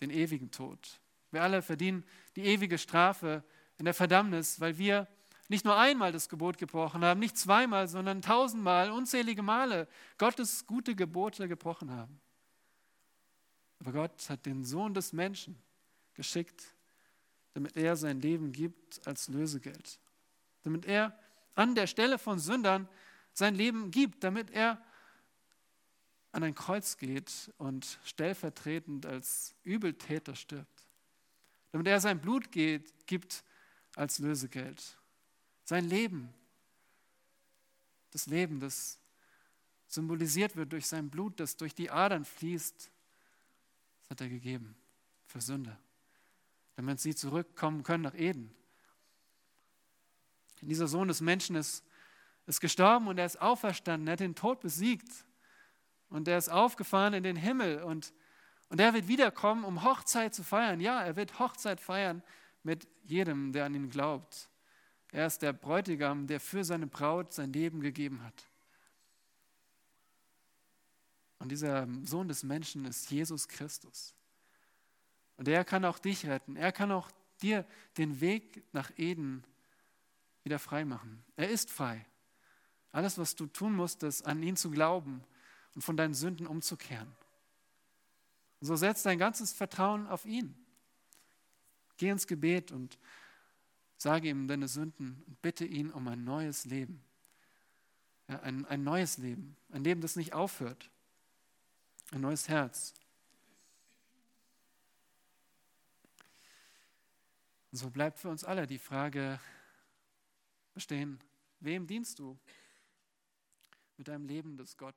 den 0.00 0.10
ewigen 0.10 0.50
Tod. 0.50 1.00
Wir 1.30 1.42
alle 1.42 1.62
verdienen 1.62 2.04
die 2.34 2.44
ewige 2.44 2.78
Strafe 2.78 3.42
in 3.78 3.84
der 3.84 3.94
Verdammnis, 3.94 4.60
weil 4.60 4.78
wir 4.78 5.06
nicht 5.48 5.64
nur 5.64 5.76
einmal 5.76 6.12
das 6.12 6.28
Gebot 6.28 6.58
gebrochen 6.58 7.04
haben, 7.04 7.20
nicht 7.20 7.36
zweimal, 7.36 7.88
sondern 7.88 8.22
tausendmal, 8.22 8.90
unzählige 8.90 9.42
Male 9.42 9.88
Gottes 10.18 10.66
gute 10.66 10.94
Gebote 10.94 11.46
gebrochen 11.48 11.90
haben. 11.90 12.20
Aber 13.80 13.92
Gott 13.92 14.28
hat 14.28 14.46
den 14.46 14.64
Sohn 14.64 14.94
des 14.94 15.12
Menschen 15.12 15.56
geschickt, 16.14 16.74
damit 17.54 17.76
er 17.76 17.96
sein 17.96 18.20
Leben 18.20 18.52
gibt 18.52 19.06
als 19.06 19.28
Lösegeld. 19.28 19.98
Damit 20.62 20.86
er 20.86 21.18
an 21.54 21.74
der 21.74 21.86
Stelle 21.86 22.18
von 22.18 22.38
Sündern 22.38 22.88
sein 23.32 23.54
Leben 23.54 23.90
gibt, 23.90 24.24
damit 24.24 24.50
er 24.50 24.82
an 26.32 26.42
ein 26.42 26.54
Kreuz 26.54 26.96
geht 26.96 27.52
und 27.56 27.98
stellvertretend 28.04 29.06
als 29.06 29.54
Übeltäter 29.62 30.34
stirbt. 30.34 30.86
Damit 31.72 31.86
er 31.88 32.00
sein 32.00 32.20
Blut 32.20 32.52
geht, 32.52 33.06
gibt 33.06 33.42
als 33.94 34.18
Lösegeld. 34.18 34.98
Sein 35.66 35.88
Leben, 35.88 36.32
das 38.12 38.28
Leben, 38.28 38.60
das 38.60 39.00
symbolisiert 39.88 40.54
wird 40.54 40.72
durch 40.72 40.86
sein 40.86 41.10
Blut, 41.10 41.40
das 41.40 41.56
durch 41.56 41.74
die 41.74 41.90
Adern 41.90 42.24
fließt, 42.24 42.88
das 44.00 44.10
hat 44.10 44.20
er 44.20 44.28
gegeben 44.28 44.76
für 45.26 45.40
Sünde, 45.40 45.76
damit 46.76 47.00
sie 47.00 47.16
zurückkommen 47.16 47.82
können 47.82 48.04
nach 48.04 48.14
Eden. 48.14 48.54
Dieser 50.60 50.86
Sohn 50.86 51.08
des 51.08 51.20
Menschen 51.20 51.56
ist, 51.56 51.84
ist 52.46 52.60
gestorben 52.60 53.08
und 53.08 53.18
er 53.18 53.26
ist 53.26 53.42
auferstanden, 53.42 54.06
er 54.06 54.12
hat 54.12 54.20
den 54.20 54.36
Tod 54.36 54.60
besiegt 54.60 55.26
und 56.10 56.28
er 56.28 56.38
ist 56.38 56.48
aufgefahren 56.48 57.12
in 57.12 57.24
den 57.24 57.34
Himmel 57.34 57.82
und, 57.82 58.14
und 58.68 58.80
er 58.80 58.94
wird 58.94 59.08
wiederkommen, 59.08 59.64
um 59.64 59.82
Hochzeit 59.82 60.32
zu 60.32 60.44
feiern. 60.44 60.78
Ja, 60.78 61.02
er 61.02 61.16
wird 61.16 61.40
Hochzeit 61.40 61.80
feiern 61.80 62.22
mit 62.62 62.86
jedem, 63.02 63.52
der 63.52 63.64
an 63.64 63.74
ihn 63.74 63.90
glaubt. 63.90 64.48
Er 65.12 65.26
ist 65.26 65.42
der 65.42 65.52
Bräutigam, 65.52 66.26
der 66.26 66.40
für 66.40 66.64
seine 66.64 66.86
Braut 66.86 67.32
sein 67.32 67.52
Leben 67.52 67.80
gegeben 67.80 68.22
hat. 68.22 68.46
Und 71.38 71.50
dieser 71.50 71.86
Sohn 72.04 72.28
des 72.28 72.42
Menschen 72.42 72.84
ist 72.84 73.10
Jesus 73.10 73.48
Christus. 73.48 74.14
Und 75.36 75.48
er 75.48 75.64
kann 75.64 75.84
auch 75.84 75.98
dich 75.98 76.26
retten. 76.26 76.56
Er 76.56 76.72
kann 76.72 76.90
auch 76.90 77.10
dir 77.42 77.66
den 77.98 78.20
Weg 78.20 78.62
nach 78.72 78.90
Eden 78.96 79.44
wieder 80.44 80.58
frei 80.58 80.84
machen. 80.84 81.22
Er 81.36 81.50
ist 81.50 81.70
frei. 81.70 82.06
Alles, 82.92 83.18
was 83.18 83.36
du 83.36 83.46
tun 83.46 83.74
musst, 83.74 84.02
ist 84.02 84.26
an 84.26 84.42
ihn 84.42 84.56
zu 84.56 84.70
glauben 84.70 85.22
und 85.74 85.82
von 85.82 85.96
deinen 85.96 86.14
Sünden 86.14 86.46
umzukehren. 86.46 87.14
Und 88.60 88.66
so 88.66 88.76
setz 88.76 89.02
dein 89.02 89.18
ganzes 89.18 89.52
Vertrauen 89.52 90.06
auf 90.06 90.24
ihn. 90.24 90.56
Geh 91.98 92.08
ins 92.08 92.26
Gebet 92.26 92.72
und 92.72 92.98
Sage 93.98 94.28
ihm 94.28 94.46
deine 94.46 94.68
Sünden 94.68 95.22
und 95.26 95.40
bitte 95.42 95.64
ihn 95.64 95.90
um 95.90 96.06
ein 96.08 96.24
neues 96.24 96.64
Leben. 96.64 97.02
Ja, 98.28 98.40
ein, 98.40 98.66
ein 98.66 98.82
neues 98.82 99.18
Leben, 99.18 99.56
ein 99.70 99.84
Leben, 99.84 100.00
das 100.00 100.16
nicht 100.16 100.32
aufhört. 100.32 100.90
Ein 102.12 102.20
neues 102.20 102.48
Herz. 102.48 102.94
Und 107.72 107.78
so 107.78 107.90
bleibt 107.90 108.18
für 108.18 108.28
uns 108.28 108.44
alle 108.44 108.66
die 108.66 108.78
Frage 108.78 109.40
bestehen, 110.74 111.18
wem 111.60 111.86
dienst 111.86 112.18
du 112.18 112.38
mit 113.96 114.08
deinem 114.08 114.26
Leben, 114.26 114.56
das 114.56 114.76
Gott 114.76 114.96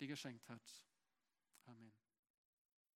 dir 0.00 0.08
geschenkt 0.08 0.48
hat? 0.48 0.60